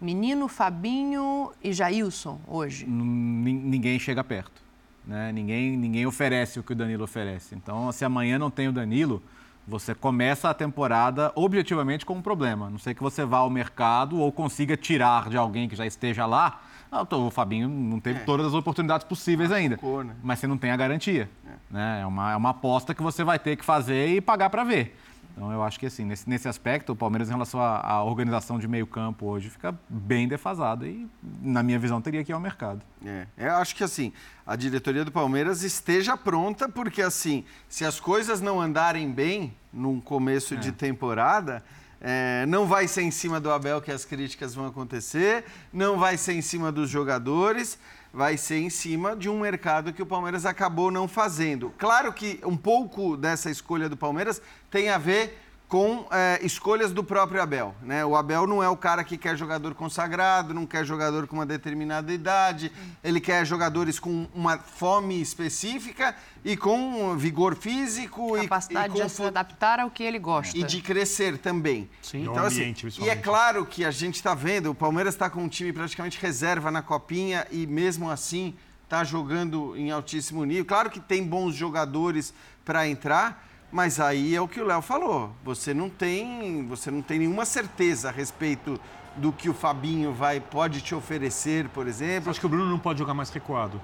Menino, 0.00 0.48
Fabinho 0.48 1.52
e 1.62 1.72
Jailson 1.72 2.40
hoje. 2.48 2.84
Nin- 2.84 3.62
ninguém 3.64 4.00
chega 4.00 4.24
perto. 4.24 4.60
Né? 5.08 5.32
Ninguém, 5.32 5.74
ninguém 5.74 6.04
oferece 6.06 6.60
o 6.60 6.62
que 6.62 6.72
o 6.72 6.76
Danilo 6.76 7.02
oferece. 7.04 7.54
Então, 7.54 7.90
se 7.90 8.04
amanhã 8.04 8.38
não 8.38 8.50
tem 8.50 8.68
o 8.68 8.72
Danilo, 8.72 9.22
você 9.66 9.94
começa 9.94 10.50
a 10.50 10.54
temporada 10.54 11.32
objetivamente 11.34 12.04
com 12.04 12.14
um 12.14 12.22
problema. 12.22 12.68
Não 12.68 12.78
sei 12.78 12.92
que 12.92 13.02
você 13.02 13.24
vá 13.24 13.38
ao 13.38 13.48
mercado 13.48 14.18
ou 14.20 14.30
consiga 14.30 14.76
tirar 14.76 15.30
de 15.30 15.36
alguém 15.38 15.66
que 15.66 15.74
já 15.74 15.86
esteja 15.86 16.26
lá. 16.26 16.60
Ah, 16.92 17.06
O 17.16 17.30
Fabinho 17.30 17.68
não 17.68 17.98
teve 18.00 18.20
todas 18.20 18.46
as 18.46 18.54
oportunidades 18.54 19.06
possíveis 19.06 19.50
ainda. 19.50 19.76
Machucou, 19.76 20.04
né? 20.04 20.14
Mas 20.22 20.38
você 20.38 20.46
não 20.46 20.58
tem 20.58 20.70
a 20.70 20.76
garantia. 20.76 21.28
né? 21.70 22.00
É, 22.02 22.06
uma, 22.06 22.32
é 22.32 22.36
uma 22.36 22.50
aposta 22.50 22.94
que 22.94 23.02
você 23.02 23.24
vai 23.24 23.38
ter 23.38 23.56
que 23.56 23.64
fazer 23.64 24.08
e 24.08 24.20
pagar 24.20 24.50
para 24.50 24.62
ver. 24.64 24.94
Então, 25.38 25.52
eu 25.52 25.62
acho 25.62 25.78
que 25.78 25.86
assim, 25.86 26.04
nesse, 26.04 26.28
nesse 26.28 26.48
aspecto, 26.48 26.90
o 26.90 26.96
Palmeiras, 26.96 27.28
em 27.28 27.32
relação 27.32 27.60
à, 27.60 27.78
à 27.78 28.02
organização 28.02 28.58
de 28.58 28.66
meio 28.66 28.88
campo 28.88 29.26
hoje, 29.26 29.48
fica 29.48 29.72
bem 29.88 30.26
defasado 30.26 30.84
e, 30.84 31.08
na 31.40 31.62
minha 31.62 31.78
visão, 31.78 32.02
teria 32.02 32.24
que 32.24 32.32
ir 32.32 32.34
ao 32.34 32.40
mercado. 32.40 32.82
É, 33.06 33.24
eu 33.36 33.52
acho 33.52 33.76
que 33.76 33.84
assim, 33.84 34.12
a 34.44 34.56
diretoria 34.56 35.04
do 35.04 35.12
Palmeiras 35.12 35.62
esteja 35.62 36.16
pronta, 36.16 36.68
porque 36.68 37.00
assim, 37.00 37.44
se 37.68 37.84
as 37.84 38.00
coisas 38.00 38.40
não 38.40 38.60
andarem 38.60 39.12
bem 39.12 39.54
num 39.72 40.00
começo 40.00 40.56
de 40.56 40.72
temporada, 40.72 41.62
é, 42.00 42.44
não 42.46 42.66
vai 42.66 42.88
ser 42.88 43.02
em 43.02 43.10
cima 43.12 43.38
do 43.38 43.52
Abel 43.52 43.80
que 43.80 43.92
as 43.92 44.04
críticas 44.04 44.56
vão 44.56 44.66
acontecer, 44.66 45.44
não 45.72 45.98
vai 45.98 46.16
ser 46.16 46.32
em 46.32 46.42
cima 46.42 46.72
dos 46.72 46.90
jogadores, 46.90 47.78
vai 48.12 48.36
ser 48.36 48.58
em 48.58 48.70
cima 48.70 49.14
de 49.14 49.28
um 49.28 49.40
mercado 49.40 49.92
que 49.92 50.02
o 50.02 50.06
Palmeiras 50.06 50.46
acabou 50.46 50.90
não 50.90 51.06
fazendo. 51.06 51.72
Claro 51.78 52.12
que 52.12 52.40
um 52.44 52.56
pouco 52.56 53.16
dessa 53.16 53.50
escolha 53.50 53.88
do 53.88 53.96
Palmeiras 53.96 54.40
tem 54.70 54.88
a 54.88 54.98
ver 54.98 55.38
com 55.68 56.06
é, 56.10 56.40
escolhas 56.42 56.92
do 56.94 57.04
próprio 57.04 57.42
Abel. 57.42 57.74
Né? 57.82 58.02
O 58.02 58.16
Abel 58.16 58.46
não 58.46 58.62
é 58.62 58.68
o 58.70 58.76
cara 58.76 59.04
que 59.04 59.18
quer 59.18 59.36
jogador 59.36 59.74
consagrado, 59.74 60.54
não 60.54 60.64
quer 60.66 60.82
jogador 60.82 61.26
com 61.26 61.36
uma 61.36 61.44
determinada 61.44 62.10
idade, 62.10 62.72
ele 63.04 63.20
quer 63.20 63.44
jogadores 63.44 64.00
com 64.00 64.26
uma 64.34 64.56
fome 64.58 65.20
específica 65.20 66.16
e 66.42 66.56
com 66.56 67.14
vigor 67.18 67.54
físico 67.54 68.34
e- 68.38 68.42
Capacidade 68.42 68.94
e, 68.94 68.98
com 69.00 69.06
de 69.06 69.12
se 69.12 69.22
adaptar 69.22 69.78
ao 69.78 69.90
que 69.90 70.02
ele 70.02 70.18
gosta. 70.18 70.56
e 70.56 70.62
de 70.62 70.80
crescer 70.80 71.36
também. 71.36 71.90
Sim. 72.00 72.22
Então, 72.22 72.44
E 72.44 72.46
assim, 72.46 72.60
ambiente, 72.62 72.88
e 73.02 73.10
é 73.10 73.16
claro 73.16 73.66
que 73.66 73.84
a 73.84 73.90
gente 73.90 74.14
está 74.14 74.34
vendo, 74.34 74.70
o 74.70 74.74
Palmeiras 74.74 75.12
está 75.14 75.28
com 75.28 75.42
um 75.42 75.48
time 75.48 75.70
praticamente 75.70 76.18
reserva 76.18 76.70
na 76.70 76.80
copinha 76.80 77.46
e 77.50 77.66
mesmo 77.66 78.10
assim 78.10 78.54
está 78.84 79.04
jogando 79.04 79.76
em 79.76 79.90
altíssimo 79.90 80.46
nível. 80.46 80.64
Claro 80.64 80.88
que 80.88 80.98
tem 80.98 81.22
bons 81.22 81.54
jogadores 81.54 82.32
para 82.64 82.88
entrar, 82.88 83.46
mas 83.70 84.00
aí 84.00 84.34
é 84.34 84.40
o 84.40 84.48
que 84.48 84.60
o 84.60 84.66
Léo 84.66 84.80
falou. 84.82 85.30
Você 85.44 85.72
não 85.74 85.88
tem, 85.90 86.66
você 86.66 86.90
não 86.90 87.02
tem 87.02 87.18
nenhuma 87.20 87.44
certeza 87.44 88.08
a 88.08 88.12
respeito 88.12 88.80
do 89.16 89.32
que 89.32 89.48
o 89.50 89.54
Fabinho 89.54 90.12
vai 90.12 90.40
pode 90.40 90.80
te 90.80 90.94
oferecer, 90.94 91.68
por 91.70 91.86
exemplo. 91.86 92.30
Acho 92.30 92.40
que 92.40 92.46
o 92.46 92.48
Bruno 92.48 92.66
não 92.70 92.78
pode 92.78 92.98
jogar 92.98 93.14
mais 93.14 93.30
recuado. 93.30 93.80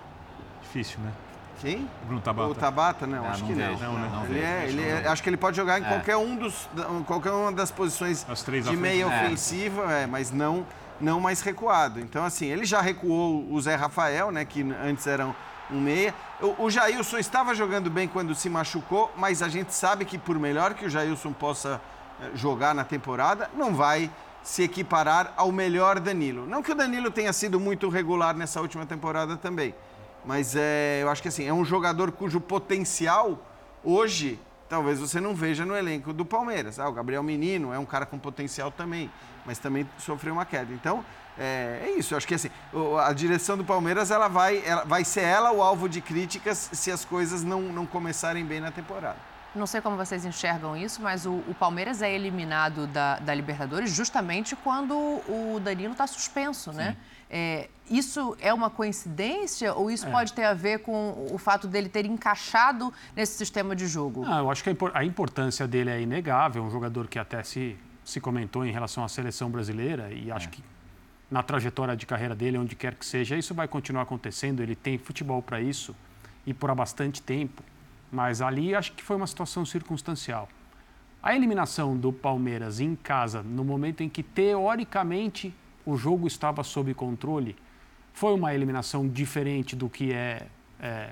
Difícil, 0.62 0.98
né? 1.00 1.12
Quem? 1.60 1.88
O 2.02 2.06
Bruno 2.06 2.20
Tabata. 2.20 2.48
O 2.50 2.54
Tabata, 2.54 3.06
não, 3.06 3.24
acho 3.26 3.40
não 3.40 3.48
que 3.48 3.54
vejo, 3.54 3.72
não. 3.82 3.92
não, 3.92 3.98
né? 4.00 4.10
não 4.12 4.24
Ele 4.24 4.34
vejo, 4.34 4.44
é, 4.44 4.58
acho 4.58 4.68
ele 4.72 4.82
que 4.82 4.88
é- 4.88 5.02
não. 5.02 5.12
acho 5.12 5.22
que 5.22 5.28
ele 5.30 5.36
pode 5.36 5.56
jogar 5.56 5.78
em 5.80 5.84
qualquer 5.84 6.16
um 6.16 6.36
dos, 6.36 6.68
qualquer 7.06 7.30
uma 7.30 7.52
das 7.52 7.70
posições 7.70 8.26
As 8.28 8.42
três 8.42 8.64
de 8.68 8.76
meia 8.76 9.06
frente. 9.06 9.24
ofensiva, 9.26 9.92
é, 9.92 10.06
mas 10.06 10.30
não, 10.30 10.66
não 11.00 11.20
mais 11.20 11.40
recuado. 11.40 12.00
Então, 12.00 12.24
assim, 12.24 12.46
ele 12.46 12.64
já 12.64 12.80
recuou 12.80 13.46
o 13.50 13.60
Zé 13.60 13.74
Rafael, 13.76 14.30
né, 14.30 14.44
que 14.44 14.62
antes 14.84 15.06
era 15.06 15.26
um 15.70 15.80
meia. 15.80 16.12
O, 16.44 16.64
o 16.64 16.70
Jailson 16.70 17.16
estava 17.16 17.54
jogando 17.54 17.88
bem 17.88 18.06
quando 18.06 18.34
se 18.34 18.50
machucou, 18.50 19.10
mas 19.16 19.42
a 19.42 19.48
gente 19.48 19.72
sabe 19.72 20.04
que 20.04 20.18
por 20.18 20.38
melhor 20.38 20.74
que 20.74 20.84
o 20.84 20.90
Jailson 20.90 21.32
possa 21.32 21.80
eh, 22.20 22.32
jogar 22.34 22.74
na 22.74 22.84
temporada, 22.84 23.50
não 23.54 23.74
vai 23.74 24.10
se 24.42 24.62
equiparar 24.62 25.32
ao 25.38 25.50
melhor 25.50 25.98
Danilo. 25.98 26.46
Não 26.46 26.62
que 26.62 26.70
o 26.70 26.74
Danilo 26.74 27.10
tenha 27.10 27.32
sido 27.32 27.58
muito 27.58 27.88
regular 27.88 28.36
nessa 28.36 28.60
última 28.60 28.84
temporada 28.84 29.38
também, 29.38 29.74
mas 30.22 30.54
é, 30.54 31.00
eu 31.02 31.08
acho 31.08 31.22
que 31.22 31.28
assim, 31.28 31.46
é 31.48 31.52
um 31.52 31.64
jogador 31.64 32.12
cujo 32.12 32.38
potencial 32.38 33.38
hoje 33.82 34.38
talvez 34.74 34.98
você 34.98 35.20
não 35.20 35.36
veja 35.36 35.64
no 35.64 35.76
elenco 35.76 36.12
do 36.12 36.24
Palmeiras. 36.24 36.80
Ah, 36.80 36.88
o 36.88 36.92
Gabriel 36.92 37.22
Menino 37.22 37.72
é 37.72 37.78
um 37.78 37.84
cara 37.84 38.04
com 38.04 38.18
potencial 38.18 38.72
também, 38.72 39.08
mas 39.46 39.56
também 39.56 39.88
sofreu 39.98 40.32
uma 40.32 40.44
queda. 40.44 40.72
Então, 40.72 41.04
é, 41.38 41.82
é 41.84 41.90
isso. 41.96 42.12
Eu 42.12 42.18
acho 42.18 42.26
que 42.26 42.34
assim, 42.34 42.50
a 43.00 43.12
direção 43.12 43.56
do 43.56 43.64
Palmeiras 43.64 44.10
ela 44.10 44.26
vai, 44.26 44.60
ela, 44.66 44.82
vai 44.82 45.04
ser 45.04 45.20
ela 45.20 45.52
o 45.52 45.62
alvo 45.62 45.88
de 45.88 46.00
críticas 46.00 46.70
se 46.72 46.90
as 46.90 47.04
coisas 47.04 47.44
não, 47.44 47.62
não 47.62 47.86
começarem 47.86 48.44
bem 48.44 48.58
na 48.58 48.72
temporada. 48.72 49.33
Não 49.54 49.66
sei 49.66 49.80
como 49.80 49.96
vocês 49.96 50.24
enxergam 50.24 50.76
isso, 50.76 51.00
mas 51.00 51.26
o, 51.26 51.34
o 51.48 51.54
Palmeiras 51.58 52.02
é 52.02 52.12
eliminado 52.12 52.86
da, 52.88 53.18
da 53.20 53.32
Libertadores 53.34 53.92
justamente 53.94 54.56
quando 54.56 54.94
o 54.96 55.60
Danilo 55.62 55.92
está 55.92 56.06
suspenso, 56.06 56.72
né? 56.72 56.96
É, 57.30 57.68
isso 57.90 58.36
é 58.40 58.52
uma 58.52 58.68
coincidência 58.70 59.72
ou 59.74 59.90
isso 59.90 60.06
pode 60.08 60.32
ter 60.32 60.44
a 60.44 60.54
ver 60.54 60.80
com 60.80 61.26
o 61.30 61.38
fato 61.38 61.66
dele 61.68 61.88
ter 61.88 62.04
encaixado 62.04 62.92
nesse 63.14 63.36
sistema 63.36 63.74
de 63.76 63.86
jogo? 63.86 64.24
Ah, 64.26 64.38
eu 64.38 64.50
acho 64.50 64.62
que 64.62 64.68
a 64.68 64.72
impor- 64.72 64.90
a 64.94 65.04
importância 65.04 65.66
dele 65.66 65.90
é 65.90 66.00
inegável, 66.00 66.62
um 66.62 66.70
jogador 66.70 67.06
que 67.08 67.18
até 67.18 67.42
se, 67.42 67.76
se 68.04 68.20
comentou 68.20 68.64
em 68.64 68.72
relação 68.72 69.04
à 69.04 69.08
seleção 69.08 69.50
brasileira 69.50 70.12
e 70.12 70.30
acho 70.30 70.48
que 70.48 70.62
na 71.30 71.42
trajetória 71.42 71.96
de 71.96 72.06
carreira 72.06 72.34
dele, 72.34 72.58
onde 72.58 72.76
quer 72.76 72.94
que 72.94 73.04
seja. 73.04 73.36
Isso 73.36 73.54
vai 73.54 73.66
continuar 73.66 74.02
acontecendo, 74.02 74.60
ele 74.62 74.76
tem 74.76 74.98
futebol 74.98 75.42
para 75.42 75.60
isso 75.60 75.94
e 76.46 76.52
por 76.54 76.70
há 76.70 76.74
bastante 76.74 77.20
tempo. 77.22 77.62
Mas 78.14 78.40
ali 78.40 78.76
acho 78.76 78.92
que 78.92 79.02
foi 79.02 79.16
uma 79.16 79.26
situação 79.26 79.66
circunstancial. 79.66 80.48
A 81.20 81.34
eliminação 81.34 81.96
do 81.96 82.12
Palmeiras 82.12 82.78
em 82.78 82.94
casa, 82.94 83.42
no 83.42 83.64
momento 83.64 84.02
em 84.02 84.08
que 84.08 84.22
teoricamente 84.22 85.52
o 85.84 85.96
jogo 85.96 86.28
estava 86.28 86.62
sob 86.62 86.94
controle, 86.94 87.56
foi 88.12 88.32
uma 88.32 88.54
eliminação 88.54 89.08
diferente 89.08 89.74
do 89.74 89.90
que 89.90 90.12
é, 90.12 90.46
é, 90.80 91.10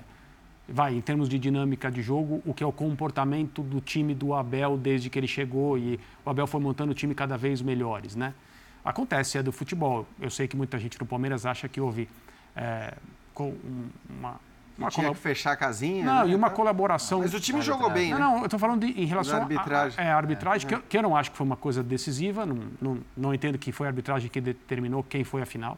vai, 0.65 0.95
em 0.95 1.01
termos 1.01 1.27
de 1.27 1.37
dinâmica 1.37 1.91
de 1.91 2.01
jogo, 2.01 2.41
o 2.45 2.53
que 2.53 2.63
é 2.63 2.67
o 2.67 2.71
comportamento 2.71 3.61
do 3.61 3.81
time 3.81 4.15
do 4.15 4.33
Abel 4.33 4.77
desde 4.77 5.09
que 5.09 5.19
ele 5.19 5.27
chegou 5.27 5.77
e 5.77 5.99
o 6.23 6.29
Abel 6.29 6.47
foi 6.47 6.61
montando 6.61 6.93
o 6.93 6.95
time 6.95 7.13
cada 7.13 7.35
vez 7.37 7.61
melhores, 7.61 8.15
né? 8.15 8.33
Acontece, 8.85 9.37
é 9.37 9.43
do 9.43 9.51
futebol. 9.51 10.07
Eu 10.21 10.29
sei 10.29 10.47
que 10.47 10.55
muita 10.55 10.79
gente 10.79 10.97
no 10.97 11.05
Palmeiras 11.05 11.45
acha 11.45 11.67
que 11.67 11.81
houve 11.81 12.07
é, 12.55 12.93
uma, 14.09 14.39
uma 14.77 14.89
tinha 14.89 15.05
colab... 15.05 15.15
que 15.15 15.21
fechar 15.21 15.51
a 15.51 15.55
casinha. 15.55 16.03
Não, 16.03 16.25
né? 16.25 16.31
e 16.31 16.35
uma 16.35 16.49
colaboração. 16.49 17.19
Mas 17.19 17.33
o 17.33 17.39
time 17.39 17.61
jogou 17.61 17.89
bem, 17.89 18.11
não, 18.11 18.17
né? 18.17 18.25
Não, 18.25 18.37
eu 18.39 18.45
estou 18.45 18.59
falando 18.59 18.85
de, 18.85 18.99
em 18.99 19.05
relação 19.05 19.37
à 19.37 19.41
arbitragem. 19.41 19.99
A, 19.99 20.07
é, 20.07 20.11
a 20.11 20.17
arbitragem, 20.17 20.65
é, 20.65 20.69
que, 20.69 20.75
eu, 20.75 20.81
que, 20.81 20.97
eu, 20.97 21.01
não 21.01 21.15
acho 21.15 21.31
que 21.31 21.37
foi 21.37 21.45
uma 21.45 21.55
coisa 21.55 21.83
decisiva, 21.83 22.45
não, 22.45 22.59
não, 22.81 22.99
não 23.15 23.33
entendo 23.33 23.57
que 23.57 23.71
foi 23.71 23.87
a 23.87 23.89
arbitragem 23.89 24.29
que 24.29 24.41
determinou 24.41 25.03
quem 25.03 25.23
foi 25.23 25.41
a 25.41 25.45
final. 25.45 25.77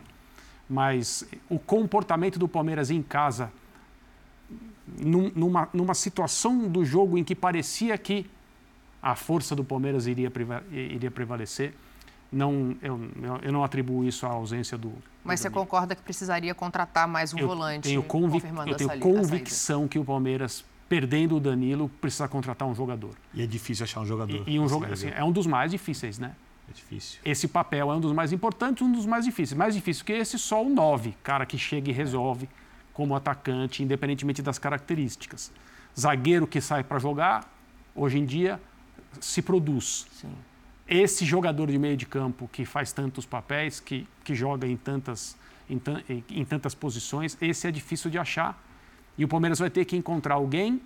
Mas 0.70 1.28
o 1.50 1.60
comportamento 1.60 2.40
do 2.40 2.48
Palmeiras 2.48 2.90
em 2.90 3.02
casa, 3.02 3.52
num, 4.98 5.32
numa, 5.36 5.70
numa 5.74 5.94
situação 5.94 6.68
do 6.68 6.84
jogo 6.86 7.18
em 7.18 7.24
que 7.24 7.36
parecia 7.36 7.98
que 7.98 8.30
a 9.02 9.16
força 9.16 9.56
do 9.56 9.64
Palmeiras 9.64 10.08
iria, 10.08 10.32
iria 10.72 11.12
prevalecer, 11.12 11.74
não, 12.32 12.76
eu, 12.82 13.00
eu 13.44 13.52
não 13.52 13.64
atribuo 13.64 14.04
isso 14.04 14.26
à 14.26 14.30
ausência 14.30 14.78
do. 14.78 14.92
Mas 15.26 15.40
você 15.40 15.50
concorda 15.50 15.96
que 15.96 16.04
precisaria 16.04 16.54
contratar 16.54 17.08
mais 17.08 17.34
um 17.34 17.40
eu 17.40 17.48
volante? 17.48 17.90
Tenho 17.90 18.04
convic, 18.04 18.46
eu 18.68 18.76
tenho 18.76 19.00
convicção 19.00 19.88
que 19.88 19.98
o 19.98 20.06
Palmeiras, 20.06 20.64
perdendo 20.88 21.38
o 21.38 21.40
Danilo, 21.40 21.90
precisa 22.00 22.28
contratar 22.28 22.68
um 22.68 22.76
jogador. 22.76 23.16
E 23.34 23.42
é 23.42 23.48
difícil 23.48 23.84
achar 23.84 24.02
um 24.02 24.06
jogador. 24.06 24.48
E, 24.48 24.54
e 24.54 24.60
um 24.60 24.70
jogador 24.70 24.94
assim, 24.94 25.10
é 25.10 25.24
um 25.24 25.32
dos 25.32 25.48
mais 25.48 25.72
difíceis, 25.72 26.20
né? 26.20 26.36
É 26.70 26.74
difícil. 26.74 27.20
Esse 27.26 27.48
papel 27.48 27.92
é 27.92 27.96
um 27.96 28.00
dos 28.00 28.14
mais 28.14 28.32
importantes, 28.32 28.86
um 28.86 28.92
dos 28.92 29.08
mais 29.08 29.26
difíceis. 29.26 29.58
Mais 29.58 29.74
difícil 29.74 30.06
que 30.06 30.14
esse, 30.14 30.38
só 30.38 30.64
o 30.64 30.70
9, 30.70 31.16
cara 31.24 31.44
que 31.46 31.58
chega 31.58 31.90
e 31.90 31.94
resolve 31.94 32.48
como 32.94 33.16
atacante, 33.16 33.82
independentemente 33.82 34.44
das 34.44 34.60
características. 34.60 35.52
Zagueiro 36.00 36.46
que 36.46 36.62
sai 36.62 36.84
para 36.84 37.00
jogar, 37.00 37.52
hoje 37.96 38.20
em 38.20 38.26
dia, 38.26 38.62
se 39.20 39.42
produz. 39.42 40.06
Sim 40.12 40.30
esse 40.88 41.26
jogador 41.26 41.72
de 41.72 41.78
meio 41.78 41.98
de 41.98 42.06
campo 42.06 42.50
que 42.52 42.66
faz 42.66 42.92
tantos 42.92 43.26
papéis, 43.26 43.80
que, 43.80 44.08
que 44.24 44.36
joga 44.36 44.68
em 44.68 44.78
tantas, 44.78 45.36
em, 45.70 45.82
em, 46.30 46.46
tantas 46.46 46.76
posições, 46.76 47.38
esse 47.42 47.68
é 47.68 47.72
difícil 47.72 48.12
de 48.12 48.18
achar. 48.18 48.62
E 49.18 49.26
o 49.26 49.28
Palmeiras 49.28 49.60
vai 49.60 49.70
ter 49.70 49.86
que 49.86 49.96
encontrar 49.96 50.36
alguém, 50.36 50.82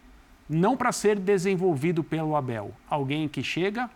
não 0.48 0.78
para 0.78 0.92
ser 0.92 1.20
desenvolvido 1.20 2.04
pelo 2.04 2.36
Abel, 2.36 2.74
alguém 2.90 3.28
que 3.28 3.44
chega 3.44 3.90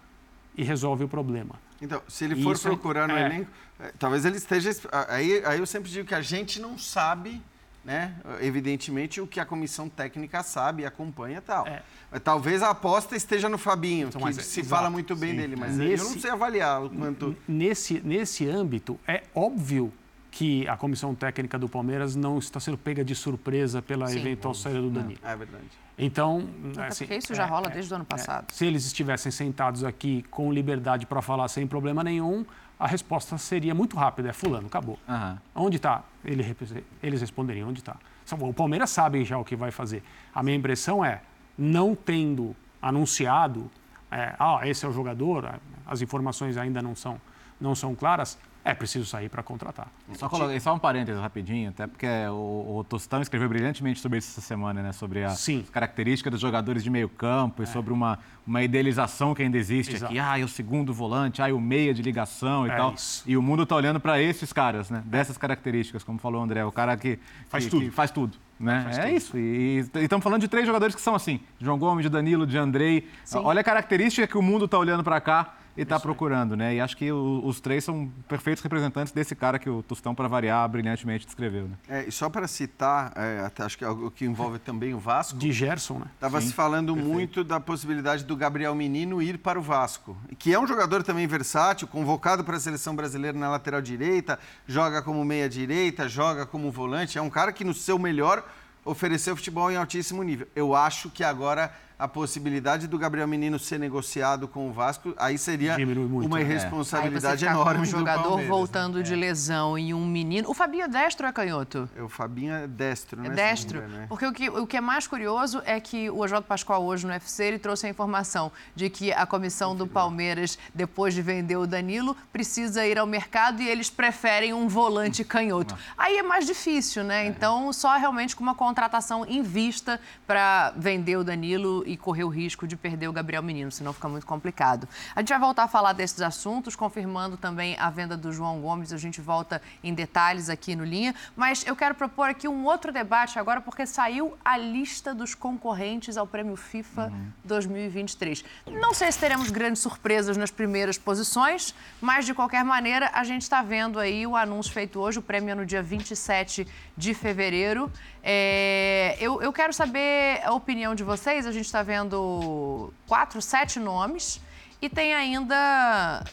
e 0.57 0.63
resolve 0.63 1.05
o 1.05 1.07
problema. 1.07 1.55
Então, 1.81 2.01
se 2.07 2.25
ele 2.25 2.41
for 2.41 2.55
Isso 2.55 2.67
é 2.67 2.71
procurar 2.71 3.09
é, 3.09 3.13
no 3.13 3.19
elenco, 3.19 3.51
é, 3.79 3.91
talvez 3.97 4.25
ele 4.25 4.37
esteja. 4.37 4.71
Aí, 5.07 5.43
aí 5.45 5.59
eu 5.59 5.65
sempre 5.65 5.89
digo 5.89 6.07
que 6.07 6.15
a 6.15 6.21
gente 6.21 6.59
não 6.61 6.77
sabe 6.77 7.41
né? 7.83 8.15
Evidentemente, 8.41 9.19
o 9.19 9.27
que 9.27 9.39
a 9.39 9.45
comissão 9.45 9.89
técnica 9.89 10.41
sabe 10.43 10.83
e 10.83 10.85
acompanha 10.85 11.41
tal. 11.41 11.67
É. 11.67 11.83
Talvez 12.23 12.61
a 12.63 12.69
aposta 12.69 13.15
esteja 13.15 13.49
no 13.49 13.57
Fabinho, 13.57 14.07
então, 14.07 14.21
que 14.21 14.33
se 14.33 14.61
exato, 14.61 14.69
fala 14.69 14.89
muito 14.89 15.15
bem 15.15 15.31
sim. 15.31 15.37
dele, 15.37 15.55
mas 15.55 15.75
nesse, 15.75 16.03
eu 16.03 16.11
não 16.11 16.19
sei 16.19 16.31
avaliar 16.31 16.83
o 16.83 16.89
quanto. 16.89 17.35
Nesse, 17.47 18.01
nesse 18.01 18.47
âmbito, 18.47 18.99
é 19.07 19.23
óbvio 19.35 19.91
que 20.33 20.67
a 20.67 20.75
comissão 20.75 21.13
técnica 21.13 21.59
do 21.59 21.69
Palmeiras 21.69 22.15
não 22.15 22.39
está 22.39 22.59
sendo 22.59 22.77
pega 22.77 23.05
de 23.05 23.13
surpresa 23.13 23.83
pela 23.83 24.07
sim, 24.07 24.19
eventual 24.19 24.53
saída 24.55 24.81
do 24.81 24.89
Danilo. 24.89 25.19
É 25.23 25.35
verdade. 25.35 25.65
Então, 25.95 26.49
assim, 26.87 27.05
porque 27.05 27.19
isso 27.19 27.35
já 27.35 27.43
é, 27.43 27.45
rola 27.45 27.67
é, 27.67 27.69
desde 27.69 27.93
o 27.93 27.95
ano 27.95 28.03
é. 28.03 28.07
passado. 28.07 28.51
se 28.51 28.65
eles 28.65 28.83
estivessem 28.83 29.31
sentados 29.31 29.83
aqui 29.83 30.25
com 30.31 30.51
liberdade 30.51 31.05
para 31.05 31.21
falar 31.21 31.47
sem 31.49 31.67
problema 31.67 32.03
nenhum, 32.03 32.43
a 32.79 32.87
resposta 32.87 33.37
seria 33.37 33.73
muito 33.73 33.95
rápida, 33.95 34.29
é 34.29 34.33
fulano, 34.33 34.67
acabou. 34.67 34.99
Uhum. 35.07 35.37
Onde 35.55 35.77
está? 35.77 36.03
Ele, 36.23 36.55
eles 37.01 37.21
responderiam, 37.21 37.69
onde 37.69 37.79
está? 37.79 37.95
O 38.39 38.53
Palmeiras 38.53 38.89
sabe 38.89 39.23
já 39.23 39.37
o 39.37 39.43
que 39.43 39.55
vai 39.55 39.71
fazer. 39.71 40.03
A 40.33 40.41
minha 40.41 40.55
impressão 40.55 41.03
é, 41.03 41.21
não 41.57 41.95
tendo 41.95 42.55
anunciado, 42.81 43.69
é, 44.11 44.35
ah, 44.39 44.59
esse 44.63 44.85
é 44.85 44.89
o 44.89 44.91
jogador, 44.91 45.59
as 45.85 46.01
informações 46.01 46.57
ainda 46.57 46.81
não 46.81 46.95
são, 46.95 47.19
não 47.59 47.75
são 47.75 47.95
claras, 47.95 48.37
é 48.65 48.73
preciso 48.73 49.05
sair 49.05 49.27
para 49.27 49.43
contratar. 49.43 49.87
Só, 50.13 50.29
coloquei, 50.29 50.59
só 50.59 50.73
um 50.73 50.79
parênteses 50.79 51.19
rapidinho, 51.19 51.69
até 51.69 51.85
porque 51.85 52.07
o, 52.31 52.77
o 52.77 52.83
Tostão 52.87 53.21
escreveu 53.21 53.49
brilhantemente 53.49 53.99
sobre 53.99 54.19
isso 54.19 54.31
essa 54.31 54.41
semana, 54.41 54.81
né? 54.81 54.93
Sobre 54.93 55.23
as 55.23 55.45
características 55.71 56.31
dos 56.31 56.39
jogadores 56.39 56.81
de 56.81 56.89
meio 56.89 57.09
campo 57.09 57.61
é. 57.61 57.65
e 57.65 57.67
sobre 57.67 57.91
uma, 57.91 58.19
uma 58.47 58.63
idealização 58.63 59.35
que 59.35 59.43
ainda 59.43 59.57
existe 59.57 59.95
Exato. 59.95 60.11
aqui. 60.11 60.19
Ah, 60.19 60.39
é 60.39 60.43
o 60.43 60.47
segundo 60.47 60.93
volante, 60.93 61.41
ah, 61.41 61.49
é 61.49 61.53
o 61.53 61.59
meia 61.59 61.93
de 61.93 62.01
ligação 62.01 62.65
e 62.65 62.69
é 62.69 62.75
tal. 62.75 62.93
Isso. 62.93 63.23
E 63.27 63.35
o 63.35 63.41
mundo 63.41 63.63
está 63.63 63.75
olhando 63.75 63.99
para 63.99 64.21
esses 64.21 64.53
caras, 64.53 64.89
né? 64.89 65.03
Dessas 65.05 65.37
características, 65.37 66.03
como 66.03 66.17
falou 66.17 66.39
o 66.39 66.43
André, 66.43 66.63
o 66.63 66.71
cara 66.71 66.95
que 66.95 67.19
faz 67.49 67.65
que, 67.65 67.69
tudo. 67.69 67.85
Que 67.85 67.91
faz 67.91 68.11
tudo. 68.11 68.37
Né? 68.57 68.85
é 68.91 69.01
tudo. 69.01 69.07
isso. 69.09 69.37
E 69.37 69.79
estamos 69.95 70.23
falando 70.23 70.39
de 70.39 70.47
três 70.47 70.65
jogadores 70.65 70.95
que 70.95 71.01
são 71.01 71.15
assim: 71.15 71.41
João 71.59 71.77
Gomes, 71.77 72.03
de 72.03 72.09
Danilo, 72.09 72.47
de 72.47 72.57
Andrei. 72.57 73.09
Sim. 73.25 73.39
Olha 73.39 73.59
a 73.59 73.63
característica 73.63 74.25
que 74.25 74.37
o 74.37 74.41
mundo 74.41 74.65
está 74.65 74.77
olhando 74.77 75.03
para 75.03 75.19
cá 75.19 75.55
e 75.75 75.81
está 75.81 75.99
procurando, 75.99 76.55
né? 76.55 76.75
E 76.75 76.79
acho 76.79 76.95
que 76.95 77.11
o, 77.11 77.41
os 77.43 77.59
três 77.59 77.83
são 77.83 78.11
perfeitos 78.27 78.63
representantes 78.63 79.11
desse 79.11 79.35
cara 79.35 79.57
que 79.57 79.69
o 79.69 79.81
Tostão, 79.83 80.13
para 80.13 80.27
variar, 80.27 80.67
brilhantemente 80.69 81.25
descreveu. 81.25 81.67
Né? 81.67 81.77
É, 81.89 82.07
e 82.07 82.11
só 82.11 82.29
para 82.29 82.47
citar, 82.47 83.11
é, 83.15 83.39
até 83.45 83.63
acho 83.63 83.77
que 83.77 83.83
é 83.83 83.87
algo 83.87 84.09
que 84.11 84.25
envolve 84.25 84.59
também 84.59 84.93
o 84.93 84.99
Vasco. 84.99 85.37
De 85.37 85.51
Gerson, 85.51 85.99
né? 85.99 86.05
Estava 86.13 86.39
se 86.41 86.53
falando 86.53 86.93
Perfeito. 86.93 87.13
muito 87.13 87.43
da 87.43 87.59
possibilidade 87.59 88.23
do 88.23 88.35
Gabriel 88.35 88.75
Menino 88.75 89.21
ir 89.21 89.37
para 89.37 89.59
o 89.59 89.61
Vasco, 89.61 90.15
que 90.37 90.53
é 90.53 90.59
um 90.59 90.67
jogador 90.67 91.03
também 91.03 91.25
versátil, 91.25 91.87
convocado 91.87 92.43
para 92.43 92.57
a 92.57 92.59
seleção 92.59 92.95
brasileira 92.95 93.37
na 93.37 93.49
lateral 93.49 93.81
direita, 93.81 94.39
joga 94.67 95.01
como 95.01 95.23
meia 95.25 95.49
direita, 95.49 96.07
joga 96.07 96.45
como 96.45 96.71
volante. 96.71 97.17
É 97.17 97.21
um 97.21 97.29
cara 97.29 97.51
que 97.51 97.63
no 97.63 97.73
seu 97.73 97.97
melhor 97.97 98.43
ofereceu 98.85 99.35
futebol 99.35 99.71
em 99.71 99.75
altíssimo 99.75 100.23
nível. 100.23 100.47
Eu 100.55 100.75
acho 100.75 101.09
que 101.09 101.23
agora 101.23 101.73
a 102.03 102.07
possibilidade 102.07 102.85
do 102.85 102.97
Gabriel 102.97 103.25
Menino 103.25 103.57
ser 103.57 103.79
negociado 103.79 104.45
com 104.45 104.67
o 104.67 104.73
Vasco, 104.73 105.13
aí 105.15 105.37
seria 105.37 105.77
uma 105.77 106.35
né? 106.35 106.41
irresponsabilidade 106.41 107.45
é. 107.45 107.49
enorme. 107.49 107.79
Um 107.79 107.85
jogador 107.85 108.39
né? 108.39 108.45
voltando 108.45 108.97
né? 108.97 109.03
de 109.03 109.15
lesão 109.15 109.79
e 109.79 109.93
um 109.93 110.05
menino. 110.05 110.49
O 110.49 110.53
Fabinho 110.53 110.83
é 110.83 110.87
destro 110.89 111.25
ou 111.25 111.29
é 111.29 111.31
canhoto? 111.31 111.89
É, 111.95 112.01
o 112.01 112.09
Fabinho 112.09 112.53
é 112.53 112.67
destro, 112.67 113.21
né? 113.21 113.29
É 113.29 113.31
destro. 113.31 113.87
né? 113.87 114.05
Porque 114.09 114.25
o 114.25 114.33
que, 114.33 114.49
o 114.49 114.67
que 114.67 114.75
é 114.75 114.81
mais 114.81 115.07
curioso 115.07 115.61
é 115.65 115.79
que 115.79 116.09
o 116.09 116.19
Oswaldo 116.19 116.45
Pascoal, 116.45 116.83
hoje 116.83 117.05
no 117.05 117.13
UFC, 117.13 117.45
ele 117.45 117.57
trouxe 117.57 117.87
a 117.87 117.89
informação 117.89 118.51
de 118.75 118.89
que 118.89 119.13
a 119.13 119.25
comissão 119.25 119.73
do 119.73 119.87
Palmeiras, 119.87 120.59
depois 120.75 121.13
de 121.13 121.21
vender 121.21 121.55
o 121.55 121.65
Danilo, 121.65 122.17
precisa 122.33 122.85
ir 122.85 122.99
ao 122.99 123.07
mercado 123.07 123.61
e 123.61 123.69
eles 123.69 123.89
preferem 123.89 124.53
um 124.53 124.67
volante 124.67 125.23
canhoto. 125.23 125.77
Aí 125.97 126.17
é 126.17 126.23
mais 126.23 126.45
difícil, 126.45 127.01
né? 127.01 127.23
É. 127.23 127.27
Então, 127.27 127.71
só 127.71 127.95
realmente 127.97 128.35
com 128.35 128.43
uma 128.43 128.55
contratação 128.55 129.25
em 129.25 129.41
vista 129.41 130.01
para 130.27 130.73
vender 130.75 131.15
o 131.15 131.23
Danilo 131.23 131.85
e 131.93 131.97
correr 131.97 132.23
o 132.23 132.29
risco 132.29 132.67
de 132.67 132.75
perder 132.75 133.07
o 133.07 133.13
Gabriel 133.13 133.43
Menino, 133.43 133.71
senão 133.71 133.93
fica 133.93 134.09
muito 134.09 134.25
complicado. 134.25 134.87
A 135.15 135.19
gente 135.19 135.29
vai 135.29 135.39
voltar 135.39 135.63
a 135.63 135.67
falar 135.67 135.93
desses 135.93 136.21
assuntos, 136.21 136.75
confirmando 136.75 137.37
também 137.37 137.77
a 137.79 137.89
venda 137.89 138.17
do 138.17 138.31
João 138.31 138.59
Gomes. 138.59 138.91
A 138.91 138.97
gente 138.97 139.21
volta 139.21 139.61
em 139.83 139.93
detalhes 139.93 140.49
aqui 140.49 140.75
no 140.75 140.83
Linha. 140.83 141.13
Mas 141.35 141.65
eu 141.65 141.75
quero 141.75 141.95
propor 141.95 142.29
aqui 142.29 142.47
um 142.47 142.65
outro 142.65 142.91
debate 142.91 143.37
agora, 143.37 143.61
porque 143.61 143.85
saiu 143.85 144.37
a 144.43 144.57
lista 144.57 145.13
dos 145.13 145.35
concorrentes 145.35 146.17
ao 146.17 146.25
Prêmio 146.25 146.55
FIFA 146.55 147.07
uhum. 147.07 147.31
2023. 147.43 148.43
Não 148.67 148.93
sei 148.93 149.11
se 149.11 149.19
teremos 149.19 149.49
grandes 149.51 149.81
surpresas 149.81 150.35
nas 150.35 150.51
primeiras 150.51 150.97
posições, 150.97 151.75
mas 152.01 152.25
de 152.25 152.33
qualquer 152.33 152.63
maneira, 152.63 153.11
a 153.13 153.23
gente 153.23 153.43
está 153.43 153.61
vendo 153.61 153.99
aí 153.99 154.25
o 154.25 154.35
anúncio 154.35 154.73
feito 154.73 154.99
hoje, 154.99 155.19
o 155.19 155.21
prêmio 155.21 155.51
é 155.51 155.55
no 155.55 155.65
dia 155.65 155.83
27 155.83 156.67
de 156.95 157.13
fevereiro. 157.13 157.91
É, 158.23 159.17
eu, 159.19 159.41
eu 159.41 159.51
quero 159.51 159.73
saber 159.73 160.41
a 160.43 160.53
opinião 160.53 160.93
de 160.95 161.03
vocês. 161.03 161.45
A 161.45 161.51
gente 161.51 161.65
está 161.65 161.83
vendo 161.83 162.93
quatro, 163.07 163.41
sete 163.41 163.79
nomes 163.79 164.39
e 164.81 164.89
tem 164.89 165.13
ainda 165.13 166.23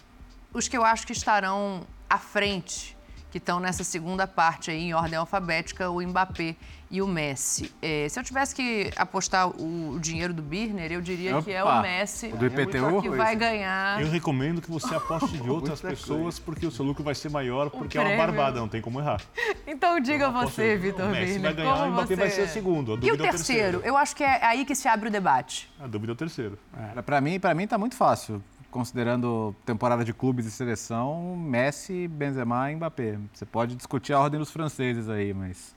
os 0.52 0.68
que 0.68 0.76
eu 0.76 0.84
acho 0.84 1.06
que 1.06 1.12
estarão 1.12 1.86
à 2.08 2.18
frente, 2.18 2.96
que 3.30 3.38
estão 3.38 3.60
nessa 3.60 3.84
segunda 3.84 4.26
parte 4.26 4.70
aí, 4.70 4.84
em 4.84 4.94
ordem 4.94 5.18
alfabética, 5.18 5.88
o 5.88 6.00
Mbappé 6.02 6.56
e 6.90 7.00
o 7.00 7.06
Messi. 7.06 7.72
É, 7.80 8.08
se 8.08 8.18
eu 8.18 8.24
tivesse 8.24 8.54
que 8.54 8.90
apostar 8.96 9.48
o, 9.48 9.92
o 9.94 10.00
dinheiro 10.00 10.34
do 10.34 10.42
Birner, 10.42 10.90
eu 10.90 11.00
diria 11.00 11.36
Opa, 11.36 11.44
que 11.44 11.52
é 11.52 11.62
o 11.62 11.80
Messi 11.80 12.28
do 12.28 12.44
IPTU, 12.44 13.00
que 13.00 13.10
vai 13.10 13.36
ganhar. 13.36 14.02
Eu 14.02 14.10
recomendo 14.10 14.60
que 14.60 14.68
você 14.68 14.92
aposte 14.94 15.38
de 15.38 15.48
outras 15.48 15.80
pessoas, 15.80 16.38
porque 16.38 16.66
o 16.66 16.70
seu 16.70 16.84
lucro 16.84 17.04
vai 17.04 17.14
ser 17.14 17.30
maior, 17.30 17.70
porque 17.70 17.96
é 17.96 18.00
uma 18.00 18.16
barbada, 18.16 18.58
não 18.58 18.68
tem 18.68 18.80
como 18.80 19.00
errar. 19.00 19.20
Então 19.66 20.00
diga 20.00 20.28
então, 20.28 20.32
você, 20.32 20.76
Vitor 20.76 21.06
Birner. 21.06 21.22
O 21.22 21.26
Messi 21.26 21.38
vai 21.38 21.54
ganhar, 21.54 21.86
o 21.86 21.90
Mbappé 21.92 22.06
você... 22.06 22.16
vai 22.16 22.30
ser 22.30 22.42
o 22.42 22.48
segundo. 22.48 22.98
e 23.00 23.12
o 23.12 23.16
terceiro? 23.16 23.22
É 23.22 23.28
o 23.28 23.30
terceiro? 23.30 23.80
Eu 23.84 23.96
acho 23.96 24.16
que 24.16 24.24
é 24.24 24.44
aí 24.44 24.64
que 24.64 24.74
se 24.74 24.88
abre 24.88 25.08
o 25.08 25.12
debate. 25.12 25.70
A 25.78 25.86
dúvida 25.86 26.12
é 26.12 26.14
o 26.14 26.16
terceiro. 26.16 26.58
É. 26.96 27.00
Para 27.02 27.20
mim, 27.20 27.38
para 27.38 27.54
mim 27.54 27.68
tá 27.68 27.78
muito 27.78 27.94
fácil 27.94 28.42
considerando 28.70 29.54
temporada 29.64 30.04
de 30.04 30.12
clubes 30.12 30.46
e 30.46 30.50
seleção, 30.50 31.36
Messi, 31.36 32.06
Benzema 32.08 32.70
e 32.70 32.76
Mbappé. 32.76 33.18
Você 33.32 33.44
pode 33.44 33.74
discutir 33.76 34.12
a 34.12 34.20
ordem 34.20 34.38
dos 34.38 34.50
franceses 34.50 35.08
aí, 35.08 35.34
mas 35.34 35.74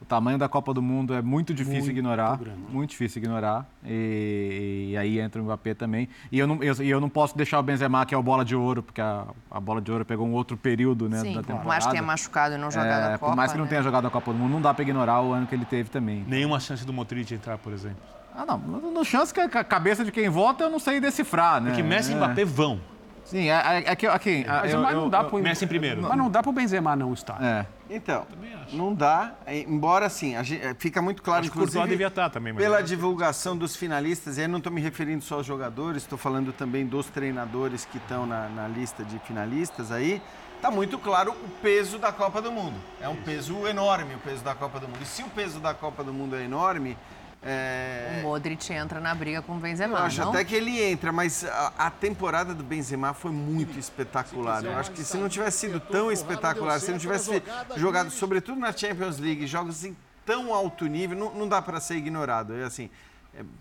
o 0.00 0.04
tamanho 0.04 0.36
da 0.36 0.48
Copa 0.48 0.74
do 0.74 0.82
Mundo 0.82 1.14
é 1.14 1.22
muito 1.22 1.54
difícil 1.54 1.84
Muito 1.84 1.90
ignorar. 1.92 2.36
grande. 2.36 2.58
Muito 2.70 2.90
difícil 2.90 3.22
ignorar. 3.22 3.64
E, 3.84 4.88
e 4.90 4.96
aí 4.96 5.20
entra 5.20 5.40
o 5.40 5.44
Mbappé 5.44 5.74
também. 5.74 6.08
E 6.32 6.38
eu, 6.40 6.46
não, 6.46 6.60
eu, 6.62 6.74
e 6.82 6.90
eu 6.90 7.00
não 7.00 7.08
posso 7.08 7.36
deixar 7.36 7.60
o 7.60 7.62
Benzema, 7.62 8.04
que 8.04 8.12
é 8.12 8.18
o 8.18 8.22
bola 8.22 8.44
de 8.44 8.56
ouro, 8.56 8.82
porque 8.82 9.00
a, 9.00 9.24
a 9.48 9.60
bola 9.60 9.80
de 9.80 9.92
ouro 9.92 10.04
pegou 10.04 10.26
um 10.26 10.32
outro 10.32 10.56
período 10.56 11.08
né, 11.08 11.20
Sim, 11.20 11.34
da 11.34 11.40
por 11.40 11.46
temporada. 11.46 11.68
mais 11.68 11.84
que 11.86 11.90
tenha 11.92 12.02
machucado 12.02 12.54
e 12.56 12.58
não 12.58 12.68
jogado 12.70 12.88
É, 13.10 13.14
a 13.14 13.18
Copa. 13.18 13.30
por 13.30 13.36
mais 13.36 13.52
que 13.52 13.58
não 13.58 13.64
né? 13.64 13.70
tenha 13.70 13.82
jogado 13.82 14.06
a 14.06 14.10
Copa 14.10 14.32
do 14.32 14.38
Mundo, 14.38 14.50
não 14.50 14.60
dá 14.60 14.74
para 14.74 14.82
ignorar 14.82 15.22
o 15.22 15.32
ano 15.32 15.46
que 15.46 15.54
ele 15.54 15.64
teve 15.64 15.88
também. 15.88 16.24
Nenhuma 16.26 16.58
chance 16.58 16.84
do 16.84 16.92
Modric 16.92 17.32
entrar, 17.32 17.56
por 17.58 17.72
exemplo. 17.72 18.02
Ah, 18.34 18.46
não. 18.46 18.58
No, 18.58 19.04
chance 19.04 19.32
que 19.32 19.40
a 19.40 19.48
ca- 19.48 19.64
cabeça 19.64 20.04
de 20.04 20.10
quem 20.12 20.28
vota 20.28 20.64
eu 20.64 20.70
não 20.70 20.78
sei 20.78 21.00
decifrar, 21.00 21.60
né? 21.60 21.70
Porque 21.70 21.82
Messi 21.82 22.10
e 22.12 22.14
É. 22.14 22.16
Mbappé 22.16 22.44
vão. 22.44 22.80
Sim, 23.24 23.48
é, 23.48 23.52
é, 23.52 23.92
é 23.92 23.96
que 23.96 24.06
aqui. 24.06 24.44
Mas, 24.46 24.72
eu, 24.72 24.80
mas 24.80 24.94
não 24.96 25.08
dá 25.08 25.20
eu- 25.20 25.24
pro, 25.28 25.38
Messi 25.38 25.64
em 25.64 25.68
primeiro. 25.68 26.02
Mas 26.02 26.16
não 26.18 26.28
dá 26.30 26.42
pro 26.42 26.50
Benzema 26.52 26.96
não 26.96 27.12
estar. 27.12 27.42
É. 27.42 27.66
Então, 27.88 28.26
não 28.72 28.94
dá, 28.94 29.34
embora 29.46 30.06
assim, 30.06 30.34
a 30.34 30.42
gente- 30.42 30.62
é, 30.64 30.74
fica 30.74 31.00
muito 31.02 31.22
claro, 31.22 31.40
Acho 31.42 31.50
que 31.50 31.56
o 31.56 31.60
Courtois 31.60 31.74
inclusive, 31.76 31.90
devia 31.94 32.06
estar 32.08 32.30
também. 32.30 32.52
Mas 32.52 32.62
pela 32.62 32.82
divulgação 32.82 33.56
dos 33.56 33.76
finalistas, 33.76 34.38
e 34.38 34.40
aí 34.42 34.48
não 34.48 34.58
estou 34.58 34.72
me 34.72 34.80
referindo 34.80 35.22
só 35.22 35.36
aos 35.36 35.46
jogadores, 35.46 36.02
estou 36.02 36.18
falando 36.18 36.52
também 36.52 36.84
dos 36.86 37.06
treinadores 37.06 37.84
que 37.84 37.98
estão 37.98 38.26
na, 38.26 38.48
na 38.48 38.66
lista 38.66 39.04
de 39.04 39.18
finalistas 39.20 39.92
aí, 39.92 40.20
está 40.56 40.70
muito 40.70 40.98
claro 40.98 41.32
o 41.32 41.48
peso 41.62 41.98
da 41.98 42.10
Copa 42.12 42.40
do 42.42 42.50
Mundo. 42.50 42.74
É 43.00 43.08
um 43.08 43.16
peso 43.16 43.66
enorme 43.68 44.14
o 44.14 44.18
peso 44.18 44.42
da 44.42 44.54
Copa 44.54 44.80
do 44.80 44.88
Mundo. 44.88 44.98
E 45.02 45.06
se 45.06 45.22
o 45.22 45.28
peso 45.28 45.60
da 45.60 45.74
Copa 45.74 46.02
do 46.02 46.12
Mundo 46.14 46.34
é 46.34 46.42
enorme, 46.44 46.96
é, 47.44 48.20
O 48.20 48.28
Modric 48.28 48.72
entra 48.72 49.00
na 49.00 49.14
briga 49.14 49.42
com 49.42 49.56
o 49.56 49.58
Benzema, 49.58 49.98
eu 49.98 50.04
acho 50.04 50.20
não? 50.20 50.30
até 50.30 50.44
que 50.44 50.54
ele 50.54 50.80
entra, 50.80 51.10
mas 51.10 51.44
a, 51.44 51.72
a 51.76 51.90
temporada 51.90 52.54
do 52.54 52.62
Benzema 52.62 53.12
foi 53.12 53.32
muito 53.32 53.78
espetacular. 53.78 54.64
Eu 54.64 54.76
acho 54.76 54.92
que 54.92 55.02
se 55.02 55.16
não 55.16 55.28
tivesse 55.28 55.58
sido 55.58 55.80
tão 55.80 56.12
espetacular, 56.12 56.78
se 56.78 56.92
não 56.92 56.98
tivesse 56.98 57.42
jogado, 57.76 58.10
sobretudo 58.10 58.60
na 58.60 58.72
Champions 58.72 59.18
League, 59.18 59.46
jogos 59.46 59.76
assim 59.76 59.96
tão 60.24 60.54
alto 60.54 60.86
nível, 60.86 61.18
não, 61.18 61.34
não 61.34 61.48
dá 61.48 61.60
para 61.60 61.80
ser 61.80 61.96
ignorado. 61.96 62.54
É 62.54 62.62
assim, 62.62 62.88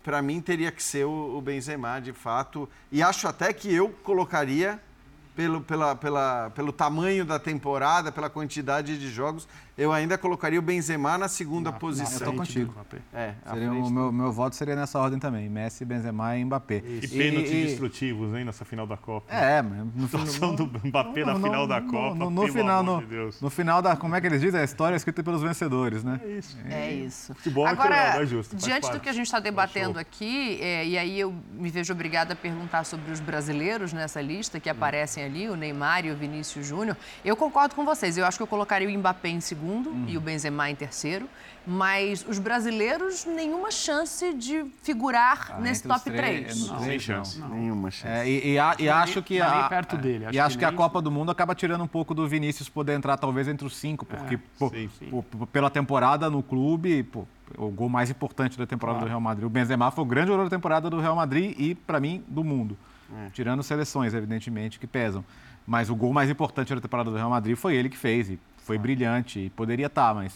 para 0.04 0.22
mim 0.22 0.40
teria 0.42 0.72
que 0.72 0.84
ser 0.84 1.06
o, 1.06 1.38
o 1.38 1.42
Benzema, 1.42 2.00
de 2.00 2.14
fato. 2.14 2.70
E 2.92 3.02
acho 3.02 3.28
até 3.28 3.52
que 3.52 3.74
eu 3.74 3.90
colocaria 4.04 4.80
pelo, 5.36 5.62
pela, 5.62 5.96
pela, 5.96 6.50
pelo 6.52 6.72
tamanho 6.72 7.26
da 7.26 7.40
temporada, 7.40 8.12
pela 8.12 8.30
quantidade 8.30 8.98
de 8.98 9.10
jogos, 9.10 9.48
eu 9.78 9.92
ainda 9.92 10.18
colocaria 10.18 10.60
o 10.60 10.62
Benzema 10.62 11.18
na 11.18 11.28
segunda 11.28 11.72
posição. 11.72 12.20
eu 12.28 12.32
tô 12.32 12.38
contigo. 12.38 12.74
É, 13.14 13.34
Seria 13.50 13.72
o 13.72 13.90
meu, 13.90 14.12
meu 14.12 14.32
voto 14.32 14.56
seria 14.56 14.76
nessa 14.76 15.00
ordem 15.00 15.18
também. 15.18 15.50
Messi, 15.50 15.86
Benzema 15.86 16.38
e 16.38 16.44
Mbappé. 16.46 16.84
E 17.02 17.08
pênaltis 17.08 17.52
destrutivos, 17.70 18.36
hein, 18.36 18.44
nessa 18.46 18.66
final 18.66 18.86
da 18.86 18.98
Copa. 18.98 19.34
É, 19.34 19.62
mas 19.62 19.80
no, 19.96 20.06
A 20.06 20.08
situação 20.28 20.54
do 20.56 20.66
Mbappé 20.84 21.26
na 21.26 21.34
no- 21.34 21.40
final 21.42 21.66
da 21.68 21.80
no- 21.80 21.90
Copa, 21.92 22.16
No, 22.16 22.30
no 22.30 22.48
final, 22.50 22.84
no, 22.84 23.00
de 23.00 23.06
Deus. 23.08 23.42
no 23.42 23.50
final 23.50 23.82
da. 23.82 23.96
Como 23.96 24.14
é 24.16 24.22
que 24.22 24.28
eles 24.28 24.42
dizem? 24.42 24.60
A 24.60 24.64
história 24.64 24.96
é 24.96 24.98
escrita 24.98 25.24
pelos 25.24 25.42
vencedores, 25.42 26.04
né? 26.04 26.20
É 26.24 26.28
isso. 26.30 26.58
É 26.70 26.92
isso. 26.92 27.34
Futebol 27.36 27.66
é 27.68 27.72
Agora, 27.72 27.90
cruel, 28.12 28.24
é 28.24 28.26
justo, 28.26 28.56
diante 28.58 28.92
do 28.92 29.00
que 29.00 29.10
a 29.10 29.14
gente 29.14 29.26
está 29.26 29.40
debatendo 29.40 29.98
aqui, 29.98 30.60
é, 30.62 30.86
e 30.86 30.98
aí 30.98 31.20
eu 31.20 31.34
me 31.54 31.70
vejo 31.70 31.92
obrigada 31.94 32.34
a 32.34 32.36
perguntar 32.36 32.84
sobre 32.84 33.12
os 33.12 33.20
brasileiros 33.20 33.94
nessa 33.94 34.22
lista 34.22 34.60
que 34.60 34.70
aparecem 34.70 35.21
ali, 35.24 35.50
o 35.50 35.56
Neymar 35.56 36.06
e 36.06 36.12
o 36.12 36.16
Vinícius 36.16 36.66
Júnior, 36.68 36.96
eu 37.24 37.36
concordo 37.36 37.76
com 37.76 37.84
vocês. 37.86 38.18
Eu 38.18 38.26
acho 38.26 38.38
que 38.38 38.44
eu 38.44 38.48
colocaria 38.48 38.88
o 38.88 39.00
Mbappé 39.00 39.30
em 39.30 39.42
segundo 39.42 39.90
Hum. 39.90 40.06
e 40.08 40.18
o 40.18 40.22
Benzema 40.22 40.70
em 40.70 40.76
terceiro, 40.76 41.28
mas 41.66 42.26
os 42.28 42.40
brasileiros, 42.40 43.26
nenhuma 43.26 43.70
chance 43.72 44.34
de 44.34 44.66
figurar 44.82 45.52
Ah, 45.56 45.60
nesse 45.60 45.88
top 45.88 46.04
três, 46.10 46.46
3. 46.46 46.48
é, 46.70 46.72
no 46.74 46.78
Sem 46.80 46.86
três, 46.88 47.02
chance. 47.04 47.40
não. 47.40 47.50
Nenhuma 47.50 47.92
chance. 47.92 48.08
É, 48.14 48.28
e, 48.28 48.54
e 48.54 48.60
a- 48.60 48.76
e 48.80 48.90
acho 48.90 49.22
que 49.22 49.40
a, 49.40 49.64
perto 49.70 49.98
dele, 49.98 50.26
e 50.26 50.28
acho 50.28 50.42
acho 50.42 50.58
que 50.58 50.60
que, 50.60 50.66
a 50.66 50.72
Copa 50.72 51.02
do 51.02 51.12
Mundo 51.12 51.30
acaba 51.32 51.54
tirando 51.54 51.84
um 51.84 51.88
pouco 51.88 52.14
do 52.16 52.28
Vinícius 52.28 52.68
poder 52.68 52.94
entrar 52.94 53.16
talvez 53.18 53.48
entre 53.48 53.66
os 53.66 53.76
cinco, 53.78 54.06
porque 54.06 54.38
pô, 54.58 54.70
sim, 54.70 54.90
pô, 55.10 55.22
pô, 55.24 55.46
pela 55.48 55.70
temporada 55.70 56.30
no 56.30 56.42
clube, 56.42 57.04
pô, 57.04 57.26
o 57.58 57.68
gol 57.70 57.90
mais 57.90 58.10
importante 58.10 58.58
da 58.58 58.66
temporada 58.66 59.00
do 59.00 59.06
Real 59.06 59.20
Madrid, 59.22 59.46
o 59.46 59.50
Benzema 59.50 59.92
foi 59.92 60.04
o 60.04 60.08
grande 60.08 60.28
jogador 60.28 60.50
da 60.50 60.56
temporada 60.56 60.90
do 60.90 61.00
Real 61.00 61.16
Madrid 61.16 61.54
e 61.60 61.76
para 61.76 62.00
mim 62.00 62.24
do 62.28 62.44
mundo, 62.44 62.78
tirando 63.34 63.62
seleções 63.64 64.14
evidentemente 64.14 64.80
que 64.80 64.88
pesam, 64.88 65.24
mas 65.66 65.90
o 65.90 65.96
gol 65.96 66.12
mais 66.14 66.30
importante 66.30 66.74
da 66.74 66.82
temporada 66.82 67.10
do 67.10 67.16
Real 67.16 67.30
Madrid 67.30 67.56
foi 67.56 67.76
ele 67.76 67.90
que 67.90 67.98
fez 67.98 68.30
e 68.30 68.40
foi 68.58 68.78
brilhante 68.78 69.40
e 69.40 69.50
poderia 69.50 69.88
estar, 69.88 70.14
mas 70.16 70.34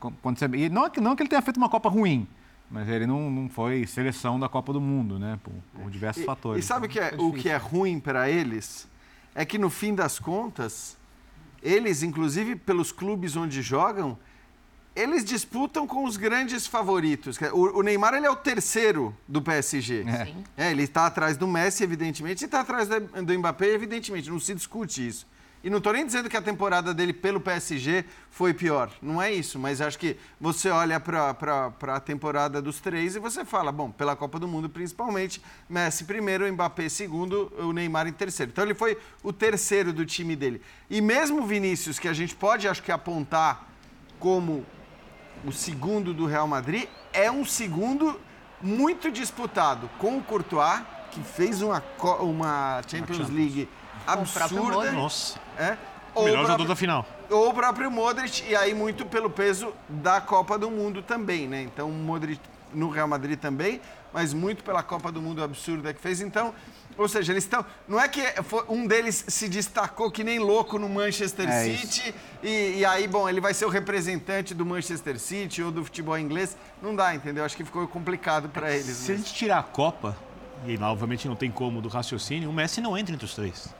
co- 0.00 0.12
quando 0.22 0.38
você, 0.38 0.46
e 0.54 0.68
não, 0.68 0.86
é 0.86 0.90
que- 0.90 1.00
não 1.00 1.14
que 1.16 1.22
ele 1.22 1.28
tenha 1.30 1.42
feito 1.42 1.56
uma 1.56 1.68
Copa 1.68 1.88
ruim. 1.88 2.26
Mas 2.70 2.88
ele 2.88 3.06
não, 3.06 3.30
não 3.30 3.50
foi 3.50 3.86
seleção 3.86 4.40
da 4.40 4.48
Copa 4.48 4.72
do 4.72 4.80
Mundo, 4.80 5.18
né? 5.18 5.38
Por, 5.44 5.52
por 5.74 5.90
diversos 5.90 6.22
E- 6.22 6.26
fatores. 6.26 6.64
E 6.64 6.66
sabe 6.66 6.86
o 6.86 6.88
que 6.88 6.98
é, 6.98 7.08
Então, 7.12 7.28
o 7.28 7.32
que 7.34 7.50
é 7.50 7.56
ruim 7.58 8.00
para 8.00 8.30
eles? 8.30 8.88
É 9.34 9.44
que 9.44 9.58
no 9.58 9.68
fim 9.68 9.94
das 9.94 10.18
contas, 10.18 10.96
eles, 11.62 12.02
inclusive 12.02 12.56
pelos 12.56 12.90
clubes 12.90 13.36
onde 13.36 13.60
jogam, 13.60 14.16
eles 14.94 15.24
disputam 15.24 15.86
com 15.86 16.04
os 16.04 16.16
grandes 16.16 16.66
favoritos. 16.66 17.38
O, 17.52 17.78
o 17.78 17.82
Neymar 17.82 18.14
ele 18.14 18.26
é 18.26 18.30
o 18.30 18.36
terceiro 18.36 19.16
do 19.26 19.40
PSG. 19.40 20.04
É. 20.06 20.24
Sim. 20.26 20.44
É, 20.56 20.70
ele 20.70 20.82
está 20.82 21.06
atrás 21.06 21.36
do 21.36 21.46
Messi, 21.46 21.82
evidentemente, 21.82 22.42
e 22.42 22.44
está 22.44 22.60
atrás 22.60 22.88
da- 22.88 22.98
do 22.98 23.38
Mbappé, 23.38 23.68
evidentemente. 23.68 24.28
Não 24.30 24.38
se 24.38 24.54
discute 24.54 25.06
isso. 25.06 25.26
E 25.64 25.70
não 25.70 25.78
estou 25.78 25.92
nem 25.92 26.04
dizendo 26.04 26.28
que 26.28 26.36
a 26.36 26.42
temporada 26.42 26.92
dele 26.92 27.12
pelo 27.12 27.40
PSG 27.40 28.04
foi 28.32 28.52
pior. 28.52 28.90
Não 29.00 29.22
é 29.22 29.32
isso. 29.32 29.60
Mas 29.60 29.80
acho 29.80 29.96
que 29.96 30.16
você 30.40 30.68
olha 30.68 30.98
para 30.98 31.36
a 31.94 32.00
temporada 32.00 32.60
dos 32.60 32.80
três 32.80 33.14
e 33.14 33.20
você 33.20 33.44
fala, 33.44 33.70
bom, 33.70 33.88
pela 33.88 34.16
Copa 34.16 34.40
do 34.40 34.48
Mundo 34.48 34.68
principalmente, 34.68 35.40
Messi 35.70 36.02
primeiro, 36.04 36.52
Mbappé 36.52 36.88
segundo, 36.88 37.52
o 37.60 37.72
Neymar 37.72 38.08
em 38.08 38.12
terceiro. 38.12 38.50
Então 38.50 38.64
ele 38.64 38.74
foi 38.74 38.98
o 39.22 39.32
terceiro 39.32 39.92
do 39.92 40.04
time 40.04 40.34
dele. 40.34 40.60
E 40.90 41.00
mesmo 41.00 41.42
o 41.42 41.46
Vinícius, 41.46 41.96
que 42.00 42.08
a 42.08 42.12
gente 42.12 42.34
pode, 42.34 42.66
acho 42.66 42.82
que, 42.82 42.90
apontar 42.90 43.68
como 44.18 44.66
o 45.44 45.52
segundo 45.52 46.14
do 46.14 46.26
Real 46.26 46.46
Madrid, 46.46 46.88
é 47.12 47.30
um 47.30 47.44
segundo 47.44 48.20
muito 48.60 49.10
disputado 49.10 49.88
com 49.98 50.18
o 50.18 50.22
Courtois, 50.22 50.82
que 51.10 51.20
fez 51.20 51.60
uma, 51.62 51.82
uma 52.20 52.80
Champions 52.86 53.28
League 53.28 53.68
absurda. 54.06 54.92
Nossa. 54.92 55.38
É, 55.58 55.76
O 56.14 56.20
ou, 56.20 56.24
melhor 56.24 56.42
jogador 56.42 56.66
da 56.66 56.76
final. 56.76 57.06
ou 57.30 57.50
o 57.50 57.54
próprio 57.54 57.90
Modric, 57.90 58.44
e 58.48 58.54
aí 58.56 58.72
muito 58.74 59.04
pelo 59.06 59.28
peso 59.28 59.72
da 59.88 60.20
Copa 60.20 60.58
do 60.58 60.70
Mundo 60.70 61.02
também, 61.02 61.48
né? 61.48 61.62
Então 61.62 61.88
o 61.88 61.92
Modric 61.92 62.40
no 62.72 62.88
Real 62.88 63.08
Madrid 63.08 63.38
também, 63.38 63.80
mas 64.12 64.32
muito 64.32 64.64
pela 64.64 64.82
Copa 64.82 65.12
do 65.12 65.20
Mundo 65.20 65.42
absurda 65.42 65.92
que 65.92 66.00
fez. 66.00 66.20
Então, 66.20 66.54
ou 66.98 67.08
seja, 67.08 67.32
eles 67.32 67.44
estão. 67.44 67.64
Não 67.88 67.98
é 68.00 68.08
que 68.08 68.20
um 68.68 68.86
deles 68.86 69.24
se 69.28 69.48
destacou 69.48 70.10
que 70.10 70.22
nem 70.24 70.38
louco 70.38 70.78
no 70.78 70.88
Manchester 70.88 71.48
É. 71.48 71.64
City, 71.76 72.14
e, 72.42 72.78
e 72.78 72.84
aí, 72.84 73.06
bom, 73.08 73.28
ele 73.28 73.40
vai 73.40 73.54
ser 73.54 73.64
o 73.64 73.68
representante 73.68 74.54
do 74.54 74.64
Manchester 74.66 75.18
City 75.18 75.62
ou 75.62 75.70
do 75.70 75.84
futebol 75.84 76.18
inglês. 76.18 76.56
Não 76.82 76.94
dá, 76.94 77.14
entendeu? 77.14 77.44
Acho 77.44 77.56
que 77.56 77.64
ficou 77.64 77.86
complicado 77.88 78.48
para 78.48 78.70
eles. 78.72 78.84
Se 78.86 79.12
a 79.12 79.14
mesmo. 79.14 79.26
gente 79.26 79.34
tirar 79.36 79.58
a 79.58 79.62
Copa, 79.62 80.16
e 80.66 80.76
lá, 80.76 80.90
obviamente 80.92 81.26
não 81.28 81.36
tem 81.36 81.50
como 81.50 81.80
do 81.80 81.88
raciocínio, 81.88 82.48
o 82.48 82.52
Messi 82.52 82.80
não 82.80 82.96
entra 82.96 83.14
entre 83.14 83.24
os 83.26 83.34
três 83.34 83.74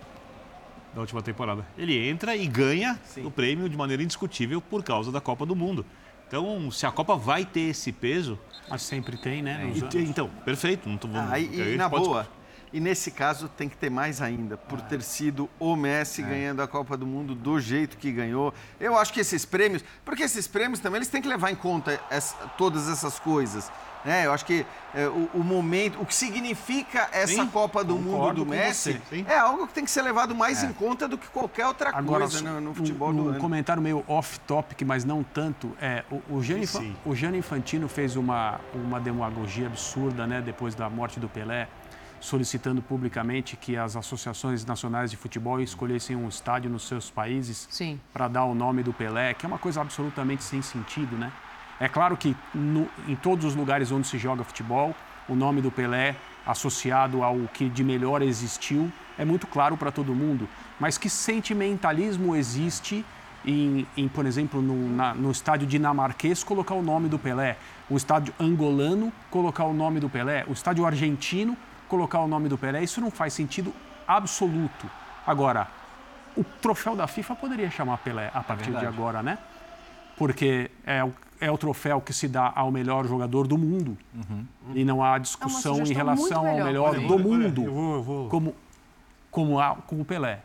da 0.94 1.00
última 1.00 1.22
temporada. 1.22 1.66
Ele 1.78 1.96
entra 2.08 2.36
e 2.36 2.46
ganha 2.46 3.00
o 3.24 3.30
prêmio 3.30 3.68
de 3.68 3.76
maneira 3.76 4.02
indiscutível 4.02 4.60
por 4.60 4.82
causa 4.84 5.10
da 5.10 5.20
Copa 5.22 5.46
do 5.46 5.56
Mundo. 5.56 5.86
Então, 6.28 6.70
se 6.70 6.84
a 6.86 6.90
Copa 6.90 7.14
vai 7.16 7.44
ter 7.44 7.60
esse 7.70 7.92
peso, 7.92 8.38
Mas 8.68 8.82
sempre 8.82 9.16
tem, 9.18 9.42
né? 9.42 9.64
nos 9.64 9.94
e 9.94 9.98
então, 9.98 10.28
perfeito. 10.44 10.88
Não 10.88 10.96
tô, 10.96 11.08
Ah, 11.14 11.38
e, 11.38 11.60
a 11.62 11.68
e 11.70 11.76
na 11.76 11.88
pode- 11.90 12.04
boa, 12.04 12.28
e 12.72 12.80
nesse 12.80 13.10
caso 13.10 13.48
tem 13.48 13.68
que 13.68 13.76
ter 13.76 13.90
mais 13.90 14.22
ainda, 14.22 14.56
por 14.56 14.80
ter 14.80 15.02
sido 15.02 15.48
o 15.58 15.76
Messi 15.76 16.22
ganhando 16.22 16.62
a 16.62 16.68
Copa 16.68 16.96
do 16.96 17.06
Mundo 17.06 17.34
do 17.34 17.60
jeito 17.60 17.96
que 17.96 18.10
ganhou. 18.10 18.52
Eu 18.80 18.96
acho 18.98 19.12
que 19.12 19.20
esses 19.20 19.44
prêmios, 19.44 19.84
porque 20.04 20.22
esses 20.22 20.46
prêmios 20.46 20.80
também 20.80 20.98
eles 20.98 21.08
têm 21.08 21.20
que 21.20 21.28
levar 21.28 21.50
em 21.50 21.56
conta 21.56 22.00
essa- 22.10 22.34
todas 22.56 22.88
essas 22.88 23.18
coisas. 23.18 23.70
Né? 24.04 24.26
Eu 24.26 24.32
acho 24.32 24.44
que 24.44 24.66
é, 24.94 25.06
o, 25.06 25.30
o 25.34 25.44
momento, 25.44 26.00
o 26.02 26.04
que 26.06 26.12
significa 26.12 27.08
essa 27.12 27.34
Sim, 27.34 27.46
Copa 27.46 27.84
do 27.84 27.94
Mundo 27.94 28.34
do 28.34 28.46
Messi 28.46 29.00
você, 29.08 29.24
é 29.28 29.38
algo 29.38 29.66
que 29.68 29.74
tem 29.74 29.84
que 29.84 29.90
ser 29.92 30.02
levado 30.02 30.34
mais 30.34 30.64
em 30.64 30.72
conta 30.72 31.06
do 31.06 31.16
que 31.16 31.28
qualquer 31.28 31.66
outra 31.68 31.90
Agora, 31.90 32.26
coisa 32.28 32.40
no, 32.42 32.60
no 32.60 32.74
futebol 32.74 33.10
um, 33.10 33.14
do 33.14 33.22
um 33.24 33.28
ano. 33.28 33.38
comentário 33.38 33.80
meio 33.80 34.02
off-topic, 34.08 34.82
mas 34.84 35.04
não 35.04 35.22
tanto. 35.22 35.70
É, 35.80 36.02
o, 36.10 36.20
o, 36.36 36.42
Gianni, 36.42 36.66
o 37.04 37.14
Gianni 37.14 37.38
Infantino 37.38 37.86
fez 37.88 38.16
uma, 38.16 38.58
uma 38.74 38.98
demagogia 38.98 39.68
absurda 39.68 40.26
né, 40.26 40.40
depois 40.40 40.74
da 40.74 40.90
morte 40.90 41.20
do 41.20 41.28
Pelé, 41.28 41.68
solicitando 42.22 42.80
publicamente 42.80 43.56
que 43.56 43.76
as 43.76 43.96
associações 43.96 44.64
nacionais 44.64 45.10
de 45.10 45.16
futebol 45.16 45.60
escolhessem 45.60 46.14
um 46.14 46.28
estádio 46.28 46.70
nos 46.70 46.86
seus 46.86 47.10
países 47.10 47.66
para 48.12 48.28
dar 48.28 48.44
o 48.44 48.54
nome 48.54 48.82
do 48.84 48.92
Pelé, 48.92 49.34
que 49.34 49.44
é 49.44 49.48
uma 49.48 49.58
coisa 49.58 49.80
absolutamente 49.80 50.44
sem 50.44 50.62
sentido, 50.62 51.16
né? 51.16 51.32
É 51.80 51.88
claro 51.88 52.16
que 52.16 52.36
no- 52.54 52.88
em 53.08 53.16
todos 53.16 53.44
os 53.44 53.56
lugares 53.56 53.90
onde 53.90 54.06
se 54.06 54.16
joga 54.18 54.44
futebol, 54.44 54.94
o 55.28 55.34
nome 55.34 55.60
do 55.60 55.70
Pelé 55.72 56.14
associado 56.46 57.24
ao 57.24 57.36
que 57.52 57.68
de 57.68 57.82
melhor 57.82 58.22
existiu 58.22 58.90
é 59.18 59.24
muito 59.24 59.46
claro 59.48 59.76
para 59.76 59.90
todo 59.90 60.14
mundo. 60.14 60.48
Mas 60.78 60.96
que 60.96 61.10
sentimentalismo 61.10 62.36
existe 62.36 63.04
em, 63.44 63.84
em, 63.96 64.06
por 64.06 64.26
exemplo, 64.26 64.62
no, 64.62 64.88
na- 64.94 65.12
no 65.12 65.30
estádio 65.32 65.66
dinamarquês 65.66 66.44
colocar 66.44 66.74
o 66.74 66.82
nome 66.82 67.08
do 67.08 67.18
Pelé, 67.18 67.56
o 67.90 67.96
estádio 67.96 68.32
angolano 68.38 69.12
colocar 69.28 69.64
o 69.64 69.74
nome 69.74 69.98
do 69.98 70.08
Pelé, 70.08 70.44
o 70.46 70.52
estádio 70.52 70.86
argentino 70.86 71.56
colocar 71.93 72.20
o 72.20 72.26
nome 72.26 72.49
do 72.49 72.57
Pelé. 72.57 72.82
Isso 72.82 73.03
não 73.03 73.11
faz 73.11 73.34
sentido 73.34 73.70
absoluto. 74.09 74.88
Agora, 75.26 75.68
o 76.34 76.43
troféu 76.43 76.97
da 76.97 77.07
FIFA 77.07 77.36
poderia 77.36 77.70
chamar 77.70 77.99
Pelé 77.99 78.30
a 78.32 78.43
partir 78.43 78.64
de 78.64 78.70
verdade. 78.72 78.86
agora, 78.97 79.22
né? 79.22 79.36
Porque 80.16 80.70
é 80.86 81.05
o, 81.05 81.12
é 81.38 81.51
o 81.51 81.59
troféu 81.59 82.01
que 82.01 82.12
se 82.14 82.26
dá 82.28 82.51
ao 82.57 82.70
melhor 82.70 83.07
jogador 83.07 83.47
do 83.47 83.59
mundo. 83.59 83.97
E 84.74 84.84
não 84.84 85.05
há 85.05 85.18
discussão 85.18 85.74
em 85.74 85.84
sugestão 85.84 86.07
muito 86.07 86.28
relação 86.28 86.38
ao 86.38 86.45
melhor. 86.55 86.66
melhor 86.66 86.88
Olha, 86.90 87.07
do 87.07 87.18
mundo 87.18 87.62
eu 87.66 87.72
vou- 87.74 87.95
eu 87.97 88.03
vou- 88.03 88.28
como, 88.30 88.55
como, 89.30 89.61
a, 89.61 89.74
como 89.86 90.01
o 90.01 90.05
Pelé. 90.05 90.40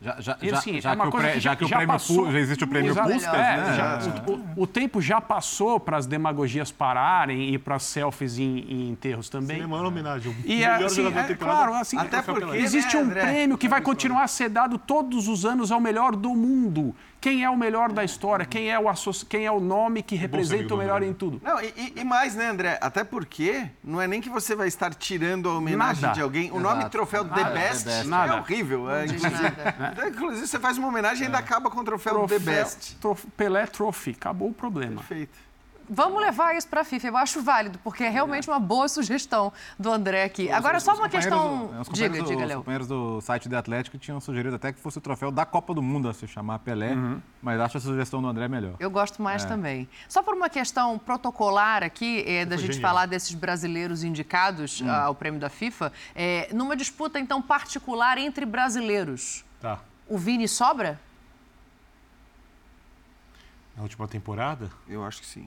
Já, 0.00 0.16
já, 0.20 0.36
E, 0.42 0.50
já, 0.50 0.58
assim, 0.58 0.78
já 0.80 0.90
é 0.92 0.94
uma 0.94 1.10
que, 1.10 1.16
pré- 1.16 1.32
que 1.32 1.40
já 1.40 1.50
já- 1.50 1.56
que 1.56 1.64
o 1.64 1.68
já 1.68 1.76
prêmio 1.76 1.92
passou. 1.94 2.30
Já 2.30 2.38
existe 2.38 2.64
o 2.64 2.66
prêmio. 2.66 2.94
Puskas, 2.94 3.24
É, 3.34 3.56
né? 3.56 3.74
já- 3.76 3.98
o, 4.26 4.32
o- 4.32 4.62
o 4.62 4.66
tempo 4.66 5.00
já 5.00 5.22
passou 5.22 5.80
para 5.80 5.96
as 5.96 6.06
demagogias 6.06 6.70
pararem 6.70 7.54
e 7.54 7.58
para 7.58 7.78
selfies 7.78 8.38
em, 8.38 8.58
em 8.68 8.90
enterros 8.90 9.30
também. 9.30 9.62
É 9.62 9.66
uma 9.66 9.80
homenagem. 9.80 10.36
E 10.44 10.62
melhor 10.62 10.84
assim, 10.84 11.06
é, 11.06 11.34
claro, 11.34 11.72
assim, 11.74 11.96
Até 11.96 12.20
porque, 12.20 12.56
existe 12.58 12.94
né, 12.94 13.02
um 13.02 13.06
André? 13.06 13.20
prêmio 13.22 13.56
que 13.58 13.68
vai 13.68 13.80
continuar 13.80 14.24
a 14.24 14.28
ser 14.28 14.50
dado 14.50 14.76
todos 14.76 15.28
os 15.28 15.46
anos 15.46 15.72
ao 15.72 15.80
melhor 15.80 16.14
do 16.14 16.34
mundo. 16.34 16.94
Quem 17.26 17.42
é 17.42 17.50
o 17.50 17.56
melhor 17.56 17.90
da 17.90 18.04
história? 18.04 18.46
Quem 18.46 18.70
é 18.70 18.78
o, 18.78 18.88
associ- 18.88 19.26
quem 19.26 19.44
é 19.46 19.50
o 19.50 19.58
nome 19.58 20.00
que 20.00 20.14
representa 20.14 20.72
o 20.74 20.78
melhor 20.78 21.02
em 21.02 21.12
tudo? 21.12 21.40
Não, 21.42 21.60
e, 21.60 21.92
e- 21.96 22.04
mais, 22.04 22.36
né, 22.36 22.46
André? 22.48 22.78
Até 22.80 23.02
porque 23.02 23.68
não 23.82 24.00
é 24.00 24.06
nem 24.06 24.20
que 24.20 24.30
você 24.30 24.54
vai 24.54 24.68
estar 24.68 24.94
tirando 24.94 25.48
a 25.48 25.58
homenagem 25.58 26.02
Nada. 26.02 26.14
de 26.14 26.20
alguém. 26.20 26.52
O 26.52 26.60
nome 26.60 26.88
troféu 26.88 27.24
The 27.24 27.42
Best, 27.50 27.82
The 27.84 27.90
Best. 27.90 28.00
é 28.00 28.04
Nada. 28.04 28.36
horrível. 28.36 28.88
É, 28.88 29.06
inclusive, 29.06 29.32
nada. 29.32 29.90
Então, 29.96 30.08
inclusive, 30.08 30.46
você 30.46 30.60
faz 30.60 30.78
uma 30.78 30.86
homenagem 30.86 31.24
e 31.24 31.26
ainda 31.26 31.38
acaba 31.38 31.68
com 31.68 31.80
o 31.80 31.84
troféu, 31.84 32.28
The 32.28 32.38
Best. 32.38 32.94
trof- 33.00 33.26
Pelé 33.36 33.66
Trophy. 33.66 34.10
Acabou 34.12 34.50
o 34.50 34.54
problema. 34.54 34.94
Perfeito. 35.02 35.36
Vamos 35.88 36.20
levar 36.20 36.54
isso 36.56 36.66
para 36.68 36.80
a 36.80 36.84
FIFA. 36.84 37.06
Eu 37.08 37.16
acho 37.16 37.40
válido, 37.42 37.78
porque 37.84 38.02
é 38.04 38.08
realmente 38.08 38.48
uma 38.50 38.58
boa 38.58 38.88
sugestão 38.88 39.52
do 39.78 39.90
André 39.92 40.24
aqui. 40.24 40.50
Agora, 40.50 40.80
só 40.80 40.94
uma 40.94 41.08
questão. 41.08 41.66
do- 41.68 41.80
os 41.80 41.88
Diga, 41.88 42.08
companheiros 42.08 42.18
do- 42.18 42.26
diga, 42.28 42.42
Os 42.42 42.48
Léo. 42.48 42.58
companheiros 42.58 42.88
do 42.88 43.20
site 43.20 43.48
do 43.48 43.56
Atlético 43.56 43.96
tinham 43.98 44.20
sugerido 44.20 44.56
até 44.56 44.72
que 44.72 44.80
fosse 44.80 44.98
o 44.98 45.00
troféu 45.00 45.30
da 45.30 45.44
Copa 45.46 45.72
do 45.72 45.80
Mundo 45.82 46.08
a 46.08 46.14
se 46.14 46.26
chamar 46.26 46.58
Pelé, 46.58 46.90
mas 47.40 47.60
acho 47.60 47.76
a 47.78 47.80
sugestão 47.80 48.20
do 48.20 48.26
André 48.28 48.48
melhor. 48.48 48.74
Eu 48.80 48.90
gosto 48.90 49.22
mais 49.22 49.44
também. 49.44 49.88
Só 50.08 50.22
por 50.22 50.34
uma 50.34 50.48
questão 50.50 50.98
protocolar 50.98 51.82
aqui, 51.84 52.24
é, 52.26 52.44
da 52.44 52.56
gente 52.56 52.74
genial. 52.74 52.90
falar 52.90 53.06
desses 53.06 53.32
brasileiros 53.34 54.02
indicados 54.02 54.82
ah, 54.86 55.04
ao 55.04 55.14
prêmio 55.14 55.38
da 55.38 55.48
FIFA, 55.48 55.92
é, 56.14 56.48
numa 56.52 56.74
disputa, 56.76 57.18
então, 57.20 57.40
particular 57.40 58.18
entre 58.18 58.44
brasileiros, 58.44 59.44
Tá. 59.60 59.78
o 60.08 60.18
Vini 60.18 60.48
sobra? 60.48 60.98
Na 63.76 63.82
última 63.82 64.08
temporada, 64.08 64.70
Eu 64.88 65.04
acho 65.04 65.20
que 65.20 65.26
sim. 65.26 65.46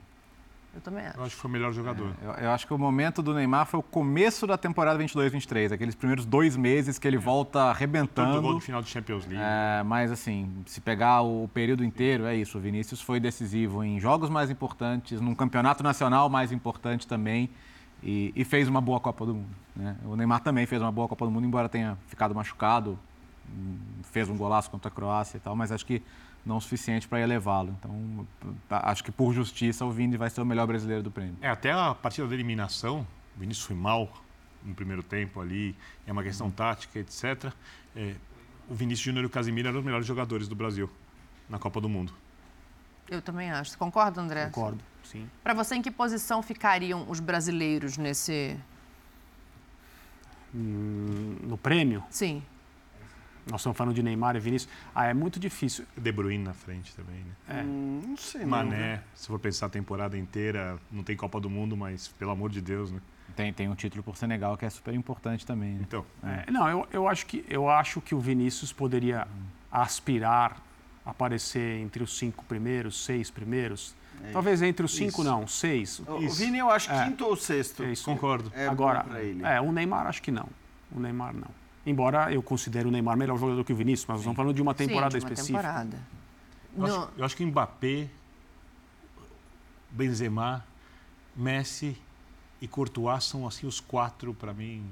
Eu 0.72 0.80
também 0.80 1.04
acho. 1.04 1.18
eu 1.18 1.24
acho 1.24 1.34
que 1.34 1.40
foi 1.40 1.48
o 1.48 1.52
melhor 1.52 1.72
jogador. 1.72 2.12
Eu, 2.22 2.30
eu 2.30 2.50
acho 2.50 2.66
que 2.66 2.72
o 2.72 2.78
momento 2.78 3.20
do 3.22 3.34
Neymar 3.34 3.66
foi 3.66 3.80
o 3.80 3.82
começo 3.82 4.46
da 4.46 4.56
temporada 4.56 5.02
22-23, 5.02 5.72
aqueles 5.72 5.94
primeiros 5.96 6.24
dois 6.24 6.56
meses 6.56 6.98
que 6.98 7.08
ele 7.08 7.18
volta 7.18 7.52
Tanto 7.52 7.62
gol 7.62 7.70
arrebentando. 7.70 8.54
do 8.54 8.60
final 8.60 8.80
do 8.80 8.88
Champions 8.88 9.26
League. 9.26 9.42
É, 9.42 9.82
mas 9.82 10.12
assim, 10.12 10.48
se 10.66 10.80
pegar 10.80 11.22
o 11.22 11.48
período 11.52 11.84
inteiro, 11.84 12.24
é 12.24 12.36
isso. 12.36 12.56
O 12.56 12.60
Vinícius 12.60 13.00
foi 13.00 13.18
decisivo 13.18 13.82
em 13.82 13.98
jogos 13.98 14.30
mais 14.30 14.48
importantes, 14.48 15.20
num 15.20 15.34
campeonato 15.34 15.82
nacional 15.82 16.28
mais 16.28 16.52
importante 16.52 17.06
também, 17.06 17.50
e, 18.02 18.32
e 18.36 18.44
fez 18.44 18.68
uma 18.68 18.80
boa 18.80 19.00
Copa 19.00 19.26
do 19.26 19.34
Mundo. 19.34 19.48
né? 19.74 19.96
O 20.04 20.14
Neymar 20.14 20.40
também 20.40 20.66
fez 20.66 20.80
uma 20.80 20.92
boa 20.92 21.08
Copa 21.08 21.24
do 21.24 21.30
Mundo, 21.32 21.46
embora 21.46 21.68
tenha 21.68 21.98
ficado 22.06 22.34
machucado, 22.34 22.96
hum, 23.52 23.76
fez 24.04 24.28
um 24.28 24.36
golaço 24.36 24.70
contra 24.70 24.88
a 24.88 24.92
Croácia 24.92 25.36
e 25.36 25.40
tal, 25.40 25.56
mas 25.56 25.72
acho 25.72 25.84
que 25.84 26.00
não 26.44 26.56
o 26.56 26.60
suficiente 26.60 27.06
para 27.06 27.20
elevá-lo. 27.20 27.76
Então, 27.78 28.26
acho 28.70 29.04
que 29.04 29.12
por 29.12 29.32
justiça 29.32 29.84
o 29.84 29.90
Vini 29.90 30.16
vai 30.16 30.30
ser 30.30 30.40
o 30.40 30.46
melhor 30.46 30.66
brasileiro 30.66 31.02
do 31.02 31.10
prêmio. 31.10 31.36
É, 31.40 31.48
até 31.48 31.72
a 31.72 31.94
partida 31.94 32.26
da 32.26 32.34
eliminação, 32.34 33.06
o 33.36 33.40
Vinícius 33.40 33.66
foi 33.66 33.76
mal 33.76 34.10
no 34.64 34.74
primeiro 34.74 35.02
tempo 35.02 35.40
ali, 35.40 35.76
é 36.06 36.12
uma 36.12 36.22
questão 36.22 36.50
tática, 36.50 36.98
etc. 36.98 37.52
É, 37.94 38.14
o 38.68 38.74
Vinícius 38.74 39.04
Júnior 39.04 39.24
e 39.24 39.26
o 39.26 39.30
Casimiro 39.30 39.68
eram 39.68 39.78
os 39.78 39.84
melhores 39.84 40.06
jogadores 40.06 40.48
do 40.48 40.54
Brasil 40.54 40.88
na 41.48 41.58
Copa 41.58 41.80
do 41.80 41.88
Mundo. 41.88 42.12
Eu 43.08 43.20
também 43.20 43.50
acho. 43.50 43.76
Concorda, 43.76 44.20
André? 44.20 44.46
Concordo, 44.46 44.82
sim. 45.02 45.28
Para 45.42 45.52
você, 45.52 45.74
em 45.74 45.82
que 45.82 45.90
posição 45.90 46.42
ficariam 46.42 47.04
os 47.08 47.18
brasileiros 47.18 47.96
nesse. 47.98 48.56
No 50.52 51.56
prêmio, 51.56 52.02
Sim. 52.10 52.42
Nós 53.50 53.60
estamos 53.60 53.76
falando 53.76 53.94
de 53.94 54.02
Neymar 54.02 54.36
e 54.36 54.40
Vinícius. 54.40 54.72
Ah, 54.94 55.06
é 55.06 55.14
muito 55.14 55.38
difícil. 55.40 55.84
De 55.96 56.12
Bruyne 56.12 56.44
na 56.44 56.54
frente 56.54 56.94
também, 56.94 57.16
né? 57.48 57.62
Hum, 57.64 58.02
não 58.08 58.16
sei. 58.16 58.40
não, 58.44 58.48
viu? 58.60 58.70
Mané, 58.70 59.02
se 59.14 59.26
for 59.26 59.38
pensar 59.38 59.66
a 59.66 59.68
temporada 59.70 60.16
inteira, 60.16 60.78
não 60.90 61.02
tem 61.02 61.16
Copa 61.16 61.40
do 61.40 61.50
Mundo, 61.50 61.76
mas 61.76 62.08
pelo 62.08 62.30
amor 62.30 62.50
de 62.50 62.60
Deus, 62.60 62.90
né? 62.90 63.00
Tem, 63.36 63.52
tem 63.52 63.68
um 63.68 63.74
título 63.74 64.02
por 64.02 64.16
Senegal 64.16 64.56
que 64.56 64.64
é 64.64 64.70
super 64.70 64.92
importante 64.94 65.46
também. 65.46 65.74
né? 65.74 65.78
Então, 65.82 66.04
É, 66.24 66.50
não, 66.50 66.68
eu, 66.68 66.86
eu, 66.92 67.08
acho 67.08 67.26
que, 67.26 67.44
eu 67.48 67.68
acho 67.70 68.00
que 68.00 68.14
o 68.14 68.18
Vinícius 68.20 68.72
poderia 68.72 69.26
aspirar 69.70 70.56
a 71.06 71.10
aparecer 71.10 71.78
entre 71.80 72.02
os 72.02 72.18
cinco 72.18 72.44
primeiros, 72.44 73.04
seis 73.04 73.30
primeiros. 73.30 73.94
Talvez 74.32 74.60
entre 74.60 74.84
os 74.84 74.94
cinco, 74.94 75.22
Isso. 75.22 75.24
não, 75.24 75.46
seis. 75.46 75.98
O, 76.00 76.12
o. 76.16 76.28
Vini 76.30 76.58
eu 76.58 76.68
acho 76.70 76.90
É. 76.92 77.04
quinto 77.06 77.24
ou 77.24 77.34
sexto. 77.36 77.82
É 77.84 77.92
isso. 77.92 78.04
concordo. 78.04 78.52
É 78.54 78.66
Agora, 78.66 79.06
é, 79.44 79.58
o 79.62 79.72
Neymar 79.72 80.06
acho 80.06 80.20
que 80.20 80.30
não. 80.30 80.46
O 80.92 81.00
Neymar 81.00 81.32
não. 81.32 81.48
Embora 81.86 82.32
eu 82.32 82.42
considere 82.42 82.86
o 82.86 82.90
Neymar 82.90 83.16
melhor 83.16 83.38
jogador 83.38 83.64
que 83.64 83.72
o 83.72 83.76
Vinícius, 83.76 84.06
mas 84.06 84.14
nós 84.16 84.20
estamos 84.20 84.36
falando 84.36 84.54
de 84.54 84.60
uma 84.62 84.74
temporada 84.74 85.12
Sim, 85.12 85.18
de 85.18 85.24
uma 85.24 85.32
específica. 85.32 85.58
temporada. 85.58 85.98
Eu 86.76 86.84
acho, 86.84 87.08
eu 87.16 87.24
acho 87.24 87.36
que 87.36 87.44
Mbappé, 87.44 88.08
Benzema, 89.90 90.64
Messi 91.34 91.96
e 92.60 92.68
Courtois 92.68 93.24
são 93.24 93.46
assim 93.46 93.66
os 93.66 93.80
quatro 93.80 94.34
para 94.34 94.52
mim. 94.52 94.84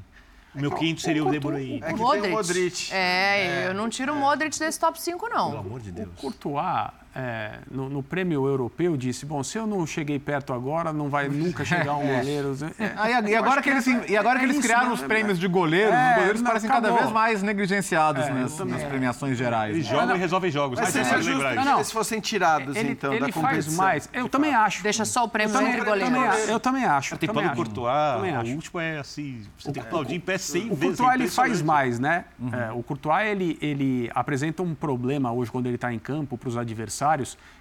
O 0.54 0.60
meu 0.60 0.70
quinto 0.72 1.00
seria 1.02 1.24
o 1.24 1.30
De 1.30 1.38
Bruyne. 1.38 1.80
É 1.82 1.92
o 1.92 2.30
Modric. 2.30 2.92
É, 2.92 3.68
eu 3.68 3.74
não 3.74 3.88
tiro 3.88 4.12
o 4.14 4.16
Modric 4.16 4.58
desse 4.58 4.80
top 4.80 5.00
5, 5.00 5.28
Pelo 5.28 5.38
não. 5.38 5.58
amor 5.58 5.80
de 5.80 5.92
Deus. 5.92 6.08
Courtois, 6.16 6.90
é, 7.14 7.58
no, 7.70 7.88
no 7.88 8.02
prêmio 8.02 8.46
europeu, 8.46 8.96
disse: 8.96 9.24
Bom, 9.26 9.42
se 9.42 9.58
eu 9.58 9.66
não 9.66 9.86
cheguei 9.86 10.18
perto 10.18 10.52
agora, 10.52 10.92
não 10.92 11.08
vai 11.08 11.28
nunca 11.28 11.64
chegar 11.64 11.94
um 11.96 12.06
goleiro. 12.16 12.56
É, 12.78 12.92
Ah, 12.96 13.10
e, 13.22 13.30
e 13.30 13.34
agora 13.34 13.60
que 13.62 13.70
eles, 13.70 13.86
é- 13.88 14.04
e 14.08 14.16
agora 14.16 14.38
que 14.38 14.44
é 14.44 14.48
eles 14.48 14.58
criaram 14.60 14.88
né? 14.88 14.92
os 14.94 15.00
prêmios 15.02 15.38
de 15.38 15.48
goleiros, 15.48 15.94
É, 15.94 16.08
os 16.10 16.14
goleiros 16.16 16.40
não, 16.42 16.48
parecem 16.48 16.68
cada 16.70 16.88
acabou. 16.88 16.98
vez 17.02 17.12
mais 17.12 17.42
negligenciados 17.42 18.24
É, 18.26 18.30
nas, 18.32 18.58
nas 18.58 18.82
premiações 18.84 19.36
gerais. 19.36 19.74
Eles 19.74 19.88
né? 19.88 19.92
jogam 19.96 20.16
e 20.16 20.18
resolvem 20.18 20.50
jogos. 20.50 20.78
Mas 20.78 20.94
Mas 20.94 21.24
justo 21.24 21.30
isso. 21.46 21.64
Não, 21.64 21.74
eles 21.76 21.92
fossem 21.92 22.20
tirados, 22.20 22.76
ele, 22.76 22.92
então, 22.92 23.12
ele 23.12 23.26
da 23.26 23.32
faz 23.32 23.46
competição. 23.66 23.76
mais. 23.84 24.08
Eu 24.12 24.28
também 24.28 24.54
acho. 24.54 24.82
Deixa 24.82 25.04
só 25.04 25.24
o 25.24 25.28
prêmio 25.28 25.50
eu 25.54 25.58
também, 25.58 25.68
entre 25.76 25.80
eu 25.90 25.94
também, 25.94 26.10
goleiros. 26.12 26.36
acho, 26.42 26.50
eu 26.50 26.60
também 26.60 26.84
acho. 26.84 27.16
Tem 27.16 27.28
Paulo. 27.28 27.48
Courtois, 27.54 28.48
o 28.48 28.54
último 28.54 28.80
é 28.80 28.98
assim, 28.98 29.42
você 29.58 29.72
tem 29.72 29.82
que 29.82 29.88
aplaudir 29.88 30.14
em 30.14 30.20
pé 30.20 30.38
100 30.38 30.70
O 30.70 30.74
vezes. 30.74 30.96
Courtois 30.96 31.10
é 31.10 31.14
ele 31.22 31.28
faz 31.30 31.62
mais, 31.62 31.98
né? 31.98 32.24
É, 32.52 32.72
o 32.72 32.82
Courtois 32.82 33.26
ele, 33.28 33.58
ele 33.60 34.10
apresenta 34.14 34.62
um 34.62 34.74
problema 34.74 35.32
hoje 35.32 35.50
quando 35.50 35.66
ele 35.66 35.74
está 35.76 35.92
em 35.92 35.98
campo 35.98 36.36
para 36.36 36.48
os 36.48 36.56
adversários, 36.56 36.97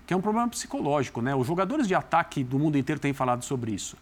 que 0.05 0.13
é 0.13 0.17
um 0.17 0.21
problema 0.21 0.47
psicológico, 0.47 1.21
né? 1.21 1.35
Os 1.35 1.45
jogadores 1.47 1.87
de 1.87 1.95
ataque 1.95 2.43
do 2.43 2.57
mundo 2.57 2.77
inteiro 2.77 2.99
têm 2.99 3.13
falado 3.13 3.43
sobre 3.43 3.71
isso. 3.71 3.95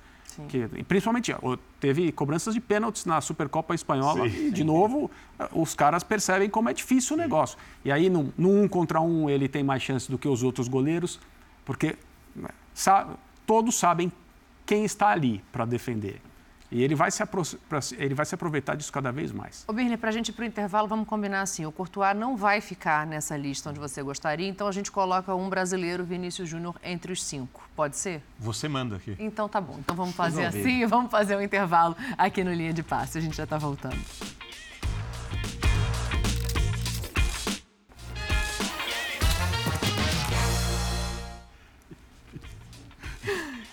Que, 0.49 0.67
e 0.75 0.83
principalmente, 0.83 1.33
teve 1.79 2.11
cobranças 2.11 2.53
de 2.53 2.59
pênaltis 2.59 3.05
na 3.05 3.21
Supercopa 3.21 3.73
Espanhola 3.73 4.29
Sim. 4.29 4.47
e, 4.47 4.51
de 4.51 4.65
novo, 4.65 5.09
os 5.53 5.73
caras 5.73 6.03
percebem 6.03 6.49
como 6.49 6.67
é 6.67 6.73
difícil 6.73 7.15
o 7.15 7.19
negócio. 7.19 7.57
E 7.85 7.91
aí, 7.91 8.09
no, 8.09 8.33
no 8.37 8.51
um 8.61 8.67
contra 8.67 8.99
um, 8.99 9.29
ele 9.29 9.47
tem 9.47 9.63
mais 9.63 9.81
chance 9.81 10.11
do 10.11 10.17
que 10.17 10.27
os 10.27 10.43
outros 10.43 10.67
goleiros, 10.67 11.21
porque 11.63 11.95
né, 12.35 12.49
sa- 12.73 13.07
todos 13.45 13.75
sabem 13.75 14.11
quem 14.65 14.83
está 14.83 15.07
ali 15.07 15.41
para 15.53 15.63
defender. 15.63 16.19
E 16.71 16.83
ele 16.83 16.95
vai, 16.95 17.11
se 17.11 17.23
ele 17.97 18.13
vai 18.13 18.25
se 18.25 18.35
aproveitar 18.35 18.75
disso 18.75 18.91
cada 18.91 19.11
vez 19.11 19.31
mais. 19.31 19.63
Ô, 19.67 19.73
Birne, 19.73 19.97
pra 19.97 20.11
gente 20.11 20.29
ir 20.29 20.33
pro 20.33 20.43
intervalo, 20.43 20.87
vamos 20.87 21.07
combinar 21.07 21.41
assim. 21.41 21.65
O 21.65 21.71
Courtois 21.71 22.15
não 22.15 22.35
vai 22.35 22.59
ficar 22.61 23.05
nessa 23.05 23.37
lista 23.37 23.69
onde 23.69 23.79
você 23.79 24.01
gostaria, 24.01 24.47
então 24.47 24.67
a 24.67 24.71
gente 24.71 24.91
coloca 24.91 25.33
um 25.35 25.49
brasileiro, 25.49 26.03
Vinícius 26.03 26.49
Júnior, 26.49 26.75
entre 26.83 27.11
os 27.11 27.23
cinco. 27.23 27.63
Pode 27.75 27.97
ser? 27.97 28.21
Você 28.39 28.67
manda 28.67 28.95
aqui. 28.95 29.15
Então 29.19 29.47
tá 29.47 29.61
bom. 29.61 29.77
Então 29.79 29.95
vamos 29.95 30.15
fazer 30.15 30.45
assim 30.45 30.81
e 30.81 30.85
vamos 30.87 31.11
fazer 31.11 31.35
um 31.35 31.41
intervalo 31.41 31.95
aqui 32.17 32.43
no 32.43 32.53
Linha 32.53 32.73
de 32.73 32.83
Passe. 32.83 33.17
A 33.17 33.21
gente 33.21 33.35
já 33.35 33.45
tá 33.45 33.57
voltando. 33.57 33.97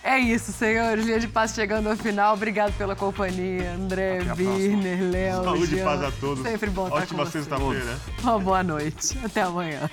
É 0.05 0.19
isso, 0.19 0.53
senhores. 0.53 1.05
Linha 1.07 1.21
de 1.21 1.29
Passe 1.29 1.55
chegando 1.55 1.89
ao 1.89 1.97
final. 1.97 2.35
Obrigado 2.35 2.73
pela 2.77 2.97
companhia. 2.97 3.73
André, 3.73 4.21
Birner, 4.37 5.01
Léo, 5.11 5.45
Saúde 5.45 5.77
e 5.79 5.83
paz 5.83 6.03
a 6.03 6.11
todos. 6.11 6.43
Sempre 6.43 6.71
bom 6.71 6.87
estar 6.89 6.97
com 6.99 7.03
Ótima 7.05 7.25
vocês. 7.25 7.45
sexta-feira. 7.45 7.99
Uma 8.23 8.39
boa 8.39 8.63
noite. 8.63 9.17
Até 9.25 9.43
amanhã. 9.43 9.89